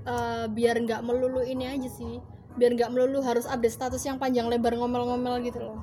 eh, 0.05 0.45
biar 0.49 0.75
nggak 0.81 1.01
melulu 1.05 1.41
ini 1.41 1.69
aja 1.69 1.89
sih, 1.89 2.21
biar 2.57 2.73
nggak 2.77 2.93
melulu 2.93 3.21
harus 3.21 3.45
update 3.45 3.73
status 3.73 4.01
yang 4.05 4.17
panjang 4.17 4.49
lebar 4.49 4.73
ngomel-ngomel 4.73 5.41
gitu 5.45 5.59
loh. 5.61 5.81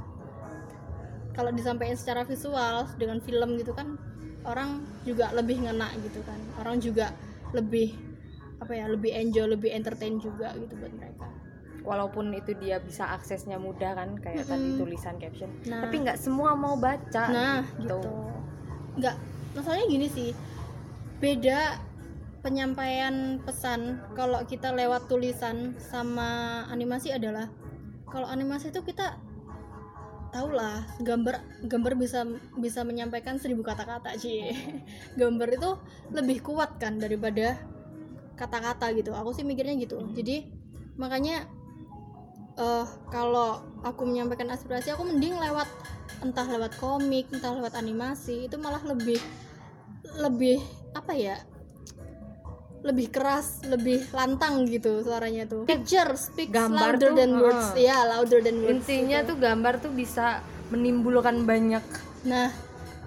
Kalau 1.34 1.54
disampaikan 1.54 1.94
secara 1.94 2.26
visual 2.26 2.90
dengan 2.98 3.22
film 3.22 3.54
gitu 3.58 3.70
kan 3.70 3.94
orang 4.42 4.82
juga 5.06 5.30
lebih 5.34 5.62
ngena 5.66 5.92
gitu 6.02 6.22
kan, 6.26 6.38
orang 6.58 6.82
juga 6.82 7.14
lebih 7.54 8.08
apa 8.58 8.74
ya 8.74 8.90
lebih 8.90 9.14
enjoy 9.14 9.46
lebih 9.46 9.70
entertain 9.70 10.18
juga 10.18 10.50
gitu 10.58 10.74
buat 10.74 10.90
mereka 10.98 11.26
walaupun 11.86 12.34
itu 12.34 12.52
dia 12.58 12.82
bisa 12.82 13.06
aksesnya 13.14 13.56
mudah 13.56 13.94
kan 13.94 14.18
kayak 14.18 14.44
Mm-mm. 14.44 14.50
tadi 14.50 14.68
tulisan 14.76 15.14
caption 15.16 15.50
Nah. 15.70 15.86
tapi 15.86 16.02
nggak 16.02 16.18
semua 16.18 16.58
mau 16.58 16.74
baca 16.74 17.24
nah 17.30 17.62
gitu. 17.78 17.96
gitu 17.96 18.12
nggak 18.98 19.16
masalahnya 19.58 19.86
gini 19.90 20.06
sih 20.06 20.30
beda 21.18 21.82
penyampaian 22.46 23.42
pesan 23.42 23.98
kalau 24.14 24.38
kita 24.46 24.70
lewat 24.70 25.10
tulisan 25.10 25.74
sama 25.82 26.62
animasi 26.70 27.10
adalah 27.10 27.50
kalau 28.06 28.30
animasi 28.30 28.70
itu 28.70 28.80
kita 28.86 29.18
tau 30.30 30.48
lah 30.52 30.86
gambar 31.02 31.66
gambar 31.66 31.92
bisa 31.98 32.22
bisa 32.60 32.86
menyampaikan 32.86 33.40
seribu 33.42 33.66
kata-kata 33.66 34.14
sih 34.14 34.54
gambar 35.20 35.48
itu 35.58 35.70
lebih 36.14 36.46
kuat 36.46 36.78
kan 36.78 37.02
daripada 37.02 37.58
kata-kata 38.38 38.94
gitu. 38.94 39.10
Aku 39.12 39.34
sih 39.34 39.42
mikirnya 39.42 39.74
gitu. 39.82 39.98
Jadi 40.14 40.46
makanya 40.94 41.44
eh 42.58 42.86
kalau 43.10 43.62
aku 43.86 44.02
menyampaikan 44.06 44.50
aspirasi 44.50 44.90
aku 44.94 45.06
mending 45.06 45.34
lewat 45.38 45.66
entah 46.26 46.42
lewat 46.42 46.74
komik 46.82 47.30
entah 47.30 47.54
lewat 47.54 47.78
animasi 47.78 48.50
itu 48.50 48.58
malah 48.58 48.82
lebih 48.82 49.22
lebih 50.16 50.58
apa 50.96 51.12
ya 51.12 51.36
lebih 52.86 53.10
keras 53.10 53.66
lebih 53.66 54.06
lantang 54.14 54.62
gitu 54.70 55.02
suaranya 55.02 55.44
tuh 55.50 55.66
picture 55.66 56.14
speaks 56.14 56.54
Gambar 56.54 56.94
louder 56.96 57.10
tuh, 57.10 57.16
than 57.18 57.32
words 57.42 57.66
heeh. 57.74 57.90
ya 57.90 57.98
louder 58.06 58.40
than 58.40 58.56
words 58.62 58.86
intinya 58.86 59.18
gitu. 59.20 59.28
tuh 59.34 59.36
gambar 59.42 59.74
tuh 59.82 59.92
bisa 59.92 60.40
menimbulkan 60.70 61.42
banyak 61.42 61.82
nah 62.22 62.54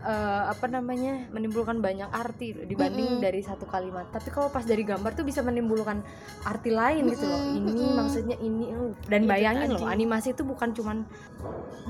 eh, 0.02 0.44
apa 0.50 0.66
namanya 0.66 1.30
menimbulkan 1.30 1.78
banyak 1.80 2.10
arti 2.10 2.58
dibanding 2.66 3.18
Mm-mm. 3.18 3.24
dari 3.24 3.42
satu 3.46 3.70
kalimat. 3.70 4.10
Tapi 4.10 4.34
kalau 4.34 4.50
pas 4.50 4.66
dari 4.66 4.82
gambar 4.82 5.14
tuh 5.14 5.26
bisa 5.26 5.46
menimbulkan 5.46 6.02
arti 6.44 6.74
lain 6.74 7.06
gitu 7.14 7.26
loh. 7.30 7.42
Ini 7.54 7.72
mm-mm. 7.72 7.94
maksudnya 7.98 8.38
ini 8.42 8.74
uh. 8.74 8.92
dan 9.06 9.26
Itu 9.26 9.32
bayangin 9.32 9.70
loh 9.78 9.86
animasi 9.86 10.34
itu 10.34 10.42
bukan 10.42 10.74
cuman 10.74 11.06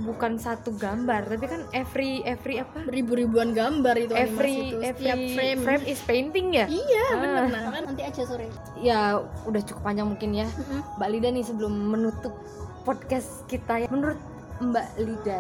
bukan 0.04 0.36
satu 0.36 0.76
gambar. 0.76 1.32
Tapi 1.32 1.46
kan 1.48 1.62
every 1.72 2.20
every 2.28 2.60
apa? 2.60 2.84
Ribu-ribuan 2.88 3.56
gambar 3.56 3.96
itu 3.96 4.14
every 4.14 4.54
animasi 4.56 4.68
itu 4.68 4.78
every 4.84 5.10
frame, 5.36 5.60
frame 5.64 5.86
is 5.88 6.00
painting 6.04 6.54
ya? 6.56 6.68
Iya 6.68 7.06
Ah. 7.12 7.20
bener. 7.20 7.44
Nah 7.48 7.62
kan 7.72 7.84
nanti 7.92 8.02
aja 8.04 8.22
sore. 8.28 8.48
Ya 8.80 9.24
udah 9.48 9.62
cukup 9.64 9.82
panjang 9.88 10.08
mungkin 10.08 10.36
ya. 10.36 10.48
Mm-mm. 10.48 11.00
Mbak 11.00 11.10
Lida 11.10 11.30
nih 11.32 11.44
sebelum 11.48 11.72
menutup 11.72 12.36
podcast 12.84 13.46
kita 13.48 13.86
ya. 13.86 13.88
Menurut 13.88 14.20
Mbak 14.62 14.88
Lida 15.02 15.40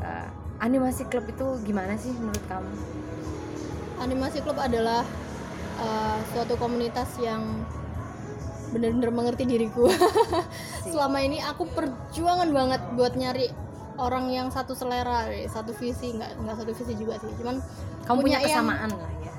eh, 0.00 0.28
animasi 0.60 1.08
klub 1.08 1.24
itu 1.26 1.46
gimana 1.64 1.96
sih 1.96 2.12
menurut 2.12 2.44
kamu? 2.46 2.70
Animasi 4.00 4.40
klub 4.44 4.56
adalah 4.56 5.04
uh, 5.80 6.18
suatu 6.32 6.56
komunitas 6.56 7.16
yang 7.20 7.64
benar-benar 8.70 9.10
mengerti 9.10 9.44
diriku. 9.44 9.90
Selama 10.92 11.18
ini 11.20 11.42
aku 11.42 11.66
perjuangan 11.74 12.48
banget 12.54 12.80
buat 12.94 13.12
nyari 13.18 13.50
orang 14.00 14.32
yang 14.32 14.48
satu 14.48 14.72
selera 14.72 15.28
satu 15.50 15.76
visi 15.76 16.16
nggak 16.16 16.40
nggak 16.40 16.56
satu 16.56 16.72
visi 16.72 16.94
juga 16.96 17.18
sih. 17.20 17.28
Cuman 17.40 17.60
kamu 18.06 18.18
punya, 18.24 18.38
Punya 18.38 18.38
yang- 18.40 18.48
kesamaan 18.48 18.90
lah 18.94 19.10
ya. 19.20 19.30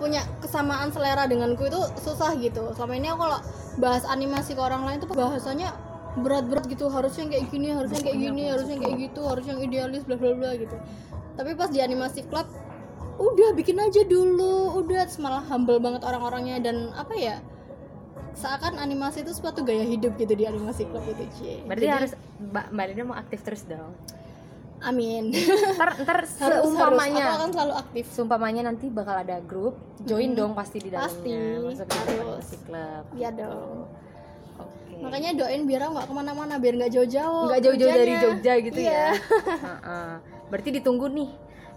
Punya 0.00 0.22
kesamaan 0.40 0.88
selera 0.92 1.24
denganku 1.28 1.68
itu 1.68 1.80
susah 2.00 2.32
gitu. 2.40 2.72
Selama 2.76 2.94
ini 2.96 3.08
aku 3.12 3.20
kalau 3.24 3.38
bahas 3.78 4.04
animasi 4.04 4.56
ke 4.56 4.60
orang 4.60 4.84
lain 4.84 4.98
tuh 5.00 5.08
bahasanya 5.12 5.72
berat-berat 6.14 6.70
gitu 6.70 6.86
harusnya 6.86 7.26
kayak 7.26 7.50
gini 7.50 7.74
harusnya 7.74 7.98
kayak 7.98 8.18
gini 8.22 8.42
harusnya 8.46 8.76
kayak 8.78 8.96
gitu 9.10 9.20
harusnya 9.26 9.58
yang 9.58 9.62
idealis 9.66 10.02
bla 10.06 10.14
bla 10.14 10.32
bla 10.38 10.50
gitu. 10.54 10.76
Tapi 11.34 11.50
pas 11.58 11.70
di 11.70 11.82
animasi 11.82 12.22
club 12.30 12.46
udah 13.18 13.50
bikin 13.58 13.82
aja 13.82 14.06
dulu 14.06 14.78
udah. 14.78 15.10
Terus 15.10 15.18
malah 15.18 15.42
humble 15.50 15.82
banget 15.82 16.06
orang-orangnya 16.06 16.62
dan 16.62 16.94
apa 16.94 17.14
ya 17.18 17.36
seakan 18.34 18.82
animasi 18.82 19.22
itu 19.22 19.30
suatu 19.34 19.62
gaya 19.62 19.86
hidup 19.86 20.18
gitu 20.18 20.34
di 20.34 20.46
animasi 20.46 20.86
club 20.86 21.02
itu 21.06 21.24
cie. 21.38 21.56
Berarti 21.66 21.86
Jadi, 21.86 21.94
harus 21.98 22.12
Mbak 22.38 22.66
Mbak 22.74 22.84
Lida 22.90 23.02
mau 23.06 23.16
aktif 23.18 23.40
terus 23.42 23.62
dong? 23.66 23.94
Amin. 24.84 25.32
Ntar 25.34 25.90
ntar 26.02 26.16
harus, 26.22 26.34
harus. 26.38 26.62
seumpamanya. 26.62 27.24
Aku 27.26 27.36
akan 27.42 27.50
selalu 27.54 27.74
aktif. 27.74 28.04
Seumpamanya 28.10 28.62
nanti 28.70 28.86
bakal 28.90 29.18
ada 29.18 29.42
grup 29.42 29.74
join 30.02 30.34
dong 30.34 30.54
pasti 30.54 30.78
di 30.78 30.90
dalamnya. 30.94 31.10
Pasti, 31.10 31.32
masuk 31.62 31.86
ke 31.90 31.94
harus. 31.94 32.10
animasi 32.14 32.56
club. 32.66 33.02
Ya 33.18 33.30
dong 33.34 34.03
oke 34.56 34.94
makanya 35.00 35.30
doain 35.34 35.62
biar 35.64 35.80
aku 35.82 35.92
nggak 35.92 36.08
ke 36.08 36.14
mana-mana 36.14 36.54
biar 36.56 36.74
nggak 36.76 36.92
jauh-jauh 36.92 37.44
nggak 37.46 37.62
jauh-jauh 37.62 37.90
dari. 37.90 38.12
Jogja 38.16 38.52
gitu 38.60 38.78
Iya. 38.78 38.92
ya 38.94 39.08
Ha-ha. 39.60 39.98
berarti 40.46 40.70
ditunggu 40.72 41.06
nih 41.08 41.30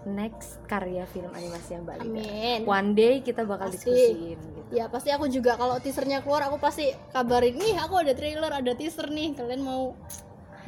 next 0.06 0.62
karya 0.64 1.04
film 1.06 1.28
animasi 1.30 1.68
yang 1.70 1.82
Mbak 1.82 1.96
Lida 1.98 2.08
amin 2.08 2.60
one 2.64 2.90
day 2.92 3.14
kita 3.20 3.42
bakal 3.42 3.68
Pasti. 3.68 3.84
diskusiin 3.84 4.38
gitu. 4.38 4.70
ya 4.70 4.84
pasti 4.86 5.08
aku 5.08 5.26
juga 5.26 5.54
kalau 5.54 5.76
teasernya 5.76 6.20
keluar 6.20 6.44
aku 6.44 6.56
pasti 6.56 6.86
kabarin 7.10 7.54
nih 7.54 7.76
aku 7.76 7.94
ada 7.98 8.12
trailer 8.12 8.48
ada 8.50 8.72
teaser 8.72 9.08
nih 9.08 9.34
kalian 9.34 9.60
mau 9.60 9.92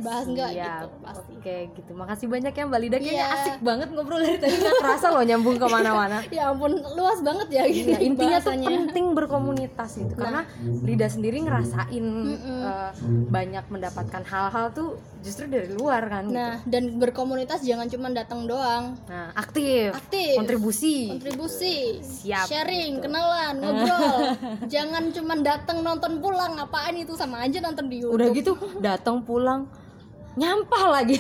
bahas 0.01 0.27
nggak 0.27 0.51
gitu 0.53 0.87
pasti 1.01 1.29
Oke 1.33 1.57
gitu. 1.73 1.91
Makasih 1.95 2.27
banyak 2.27 2.53
ya 2.53 2.65
Mbak 2.65 2.81
Lida. 2.81 2.97
Kayaknya 2.97 3.17
Iya. 3.19 3.35
asik 3.35 3.57
banget 3.61 3.89
ngobrol 3.89 4.21
dari 4.21 4.37
tadi 4.37 4.53
nggak 4.55 4.77
kerasa 4.79 5.07
loh 5.09 5.23
nyambung 5.23 5.57
ke 5.57 5.67
mana-mana. 5.67 6.19
ya 6.37 6.43
ampun 6.49 6.73
luas 6.93 7.19
banget 7.21 7.49
ya 7.51 7.65
Iya, 7.65 7.97
intinya 7.99 8.37
tuh 8.39 8.53
bahasanya. 8.53 8.69
penting 8.85 9.07
berkomunitas 9.15 9.91
gitu 9.97 10.15
karena 10.15 10.45
Lida 10.83 11.07
sendiri 11.07 11.41
ngerasain 11.41 12.05
Mm-mm. 12.05 12.61
eh, 12.63 12.91
banyak 13.27 13.65
mendapatkan 13.67 14.23
hal-hal 14.23 14.67
tuh 14.71 14.89
justru 15.21 15.47
dari 15.47 15.69
luar 15.71 16.03
kan. 16.07 16.25
gitu. 16.25 16.35
nah 16.35 16.61
dan 16.63 16.97
berkomunitas 16.97 17.61
jangan 17.61 17.87
cuma 17.87 18.09
datang 18.11 18.45
doang 18.45 18.85
Nah, 19.07 19.33
aktif, 19.33 19.93
aktif 19.93 20.37
kontribusi. 20.37 21.09
kontribusi 21.11 22.01
Siap, 22.01 22.47
sharing 22.47 22.93
gitu. 22.95 23.05
kenalan 23.07 23.55
ngobrol 23.61 24.21
jangan 24.67 25.09
cuma 25.11 25.35
datang 25.39 25.81
nonton 25.81 26.19
pulang 26.19 26.53
apaan 26.55 26.97
itu 26.97 27.13
sama 27.15 27.41
aja 27.41 27.59
nonton 27.59 27.87
di 27.87 27.97
YouTube 27.99 28.15
Udah 28.15 28.29
gitu 28.31 28.53
datang 28.79 29.21
pulang 29.21 29.65
nyampah 30.41 30.85
lagi. 30.91 31.17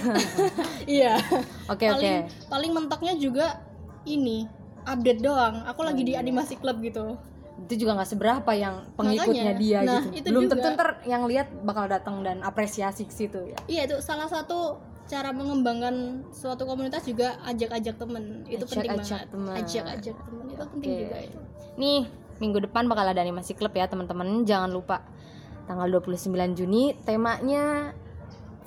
iya 0.88 1.20
Oke 1.68 1.84
oke. 1.86 2.00
paling 2.00 2.16
paling 2.48 2.70
mentoknya 2.72 3.12
juga 3.14 3.60
ini 4.02 4.48
update 4.82 5.20
doang 5.20 5.60
aku 5.62 5.84
lagi 5.84 6.02
di 6.02 6.16
animasi 6.16 6.56
club 6.56 6.80
gitu 6.80 7.20
Itu 7.60 7.76
juga 7.76 7.92
nggak 7.92 8.08
seberapa 8.08 8.50
yang 8.50 8.88
pengikutnya 8.96 9.52
Makanya. 9.52 9.60
dia 9.60 9.78
Nah, 9.84 10.02
gitu. 10.08 10.16
itu 10.16 10.26
Belum 10.32 10.48
tentu 10.48 10.64
ntar 10.72 11.04
yang 11.04 11.28
lihat 11.28 11.52
bakal 11.60 11.84
datang 11.84 12.24
dan 12.24 12.40
apresiasi 12.40 13.04
ke 13.04 13.12
situ 13.12 13.36
ya. 13.46 13.58
iya 13.68 13.84
itu 13.84 14.00
salah 14.00 14.24
satu 14.24 14.80
cara 15.04 15.28
mengembangkan 15.30 16.24
suatu 16.30 16.64
komunitas 16.64 17.04
juga 17.04 17.36
ajak-ajak 17.44 17.98
temen 17.98 18.46
itu 18.46 18.64
penting 18.64 18.88
Ajak-ajak 18.88 19.04
banget 19.20 19.28
temen. 19.28 19.52
ajak-ajak 19.52 20.16
temen 20.16 20.44
itu 20.48 20.64
penting 20.70 20.90
Oke. 20.90 21.00
juga 21.02 21.18
itu 21.20 21.38
Nih, 21.76 22.00
minggu 22.38 22.58
depan 22.62 22.84
bakal 22.86 23.04
ada 23.06 23.18
animasi 23.18 23.52
klub 23.52 23.72
ya, 23.72 23.84
teman-teman. 23.86 24.44
Jangan 24.44 24.68
lupa 24.68 25.00
tanggal 25.64 25.88
29 25.88 26.28
Juni 26.54 26.92
temanya 27.02 27.94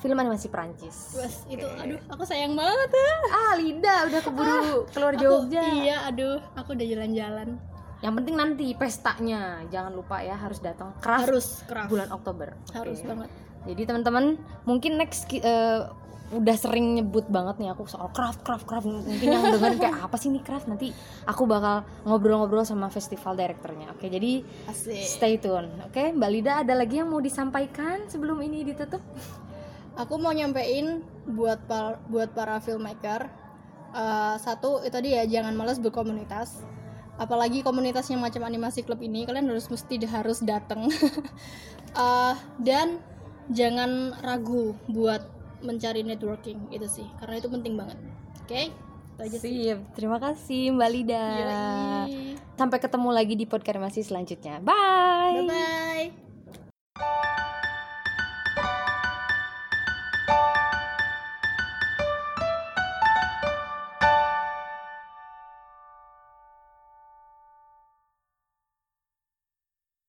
film 0.04 0.20
animasi 0.20 0.46
Prancis. 0.46 1.16
Wes, 1.16 1.48
itu 1.48 1.64
aduh 1.64 1.96
aku 2.06 2.22
sayang 2.22 2.52
banget 2.52 2.92
ya 2.92 3.12
Ah, 3.26 3.52
Lida 3.56 3.96
udah 4.04 4.20
keburu 4.20 4.60
keluar 4.92 5.12
Aku- 5.12 5.22
Jogja. 5.48 5.64
iya 5.74 5.96
aduh 6.04 6.36
aku 6.52 6.72
udah 6.72 6.84
jalan-jalan 6.84 7.56
Yang 7.98 8.14
penting 8.14 8.36
nanti 8.36 8.66
pestanya. 8.74 9.42
Jangan 9.66 9.88
lupa 9.90 10.20
ya 10.20 10.36
harus 10.36 10.60
datang 10.60 10.92
keras 10.98 11.24
harus 11.24 11.46
keras 11.64 11.88
bulan 11.88 12.12
Oktober. 12.12 12.52
harus 12.70 13.00
Oke. 13.00 13.08
banget 13.08 13.30
Jadi 13.64 13.82
teman-teman, 13.82 14.24
mungkin 14.62 15.00
next 15.00 15.24
eh, 15.32 15.88
udah 16.26 16.52
sering 16.54 16.94
nyebut 16.94 17.24
banget 17.26 17.56
nih 17.58 17.70
aku 17.70 17.84
soal 17.86 18.08
craft 18.10 18.40
craft 18.42 18.64
craft 18.64 18.84
mungkin 18.84 19.08
yang 19.22 19.44
dengerin 19.46 19.76
kayak 19.78 19.98
apa 20.02 20.16
sih 20.16 20.28
nih 20.28 20.40
craft 20.40 20.66
nanti 20.66 20.88
aku 21.22 21.44
bakal 21.44 21.84
ngobrol-ngobrol 22.02 22.60
sama 22.62 22.88
festival 22.88 23.32
direkturnya 23.34 23.88
oke 23.90 24.02
jadi 24.02 24.40
asik 24.66 25.00
Stay 25.00 25.36
tune. 25.36 25.68
Oke, 25.82 26.10
Mbak 26.10 26.30
Lida 26.30 26.52
ada 26.60 26.74
lagi 26.74 26.98
yang 26.98 27.08
mau 27.08 27.20
disampaikan 27.20 28.04
sebelum 28.06 28.40
ini 28.40 28.64
ditutup? 28.64 29.04
Aku 29.94 30.14
mau 30.18 30.34
nyampein 30.34 31.02
buat 31.24 31.64
par- 31.66 32.02
buat 32.10 32.30
para 32.34 32.58
filmmaker 32.60 33.30
eh, 33.94 34.36
satu 34.38 34.82
itu 34.82 34.92
tadi 34.94 35.14
ya 35.14 35.24
jangan 35.26 35.54
malas 35.54 35.78
berkomunitas 35.78 36.62
apalagi 37.14 37.62
komunitasnya 37.62 38.18
macam 38.18 38.42
animasi 38.42 38.82
klub 38.82 38.98
ini 38.98 39.22
kalian 39.22 39.46
harus 39.46 39.70
mesti 39.70 40.02
harus 40.06 40.42
datang 40.42 40.90
Eh, 41.94 42.34
dan 42.58 42.98
jangan 43.54 44.18
ragu 44.18 44.74
buat 44.90 45.22
mencari 45.62 46.02
networking 46.02 46.66
itu 46.74 46.90
sih 46.90 47.06
karena 47.22 47.38
itu 47.38 47.46
penting 47.46 47.78
banget 47.78 47.94
oke 48.42 48.62
itu 49.14 49.20
aja 49.22 49.36
sih 49.38 49.50
Sip, 49.70 49.78
terima 49.94 50.18
kasih 50.18 50.74
Mbak 50.74 50.90
Lida. 50.90 51.26
Yoi. 51.38 52.34
Sampai 52.58 52.82
ketemu 52.82 53.14
lagi 53.14 53.38
di 53.38 53.46
podcast 53.46 53.78
masih 53.78 54.02
selanjutnya. 54.02 54.58
Bye. 54.58 55.46
bye 55.46 56.10
bye 56.98 57.33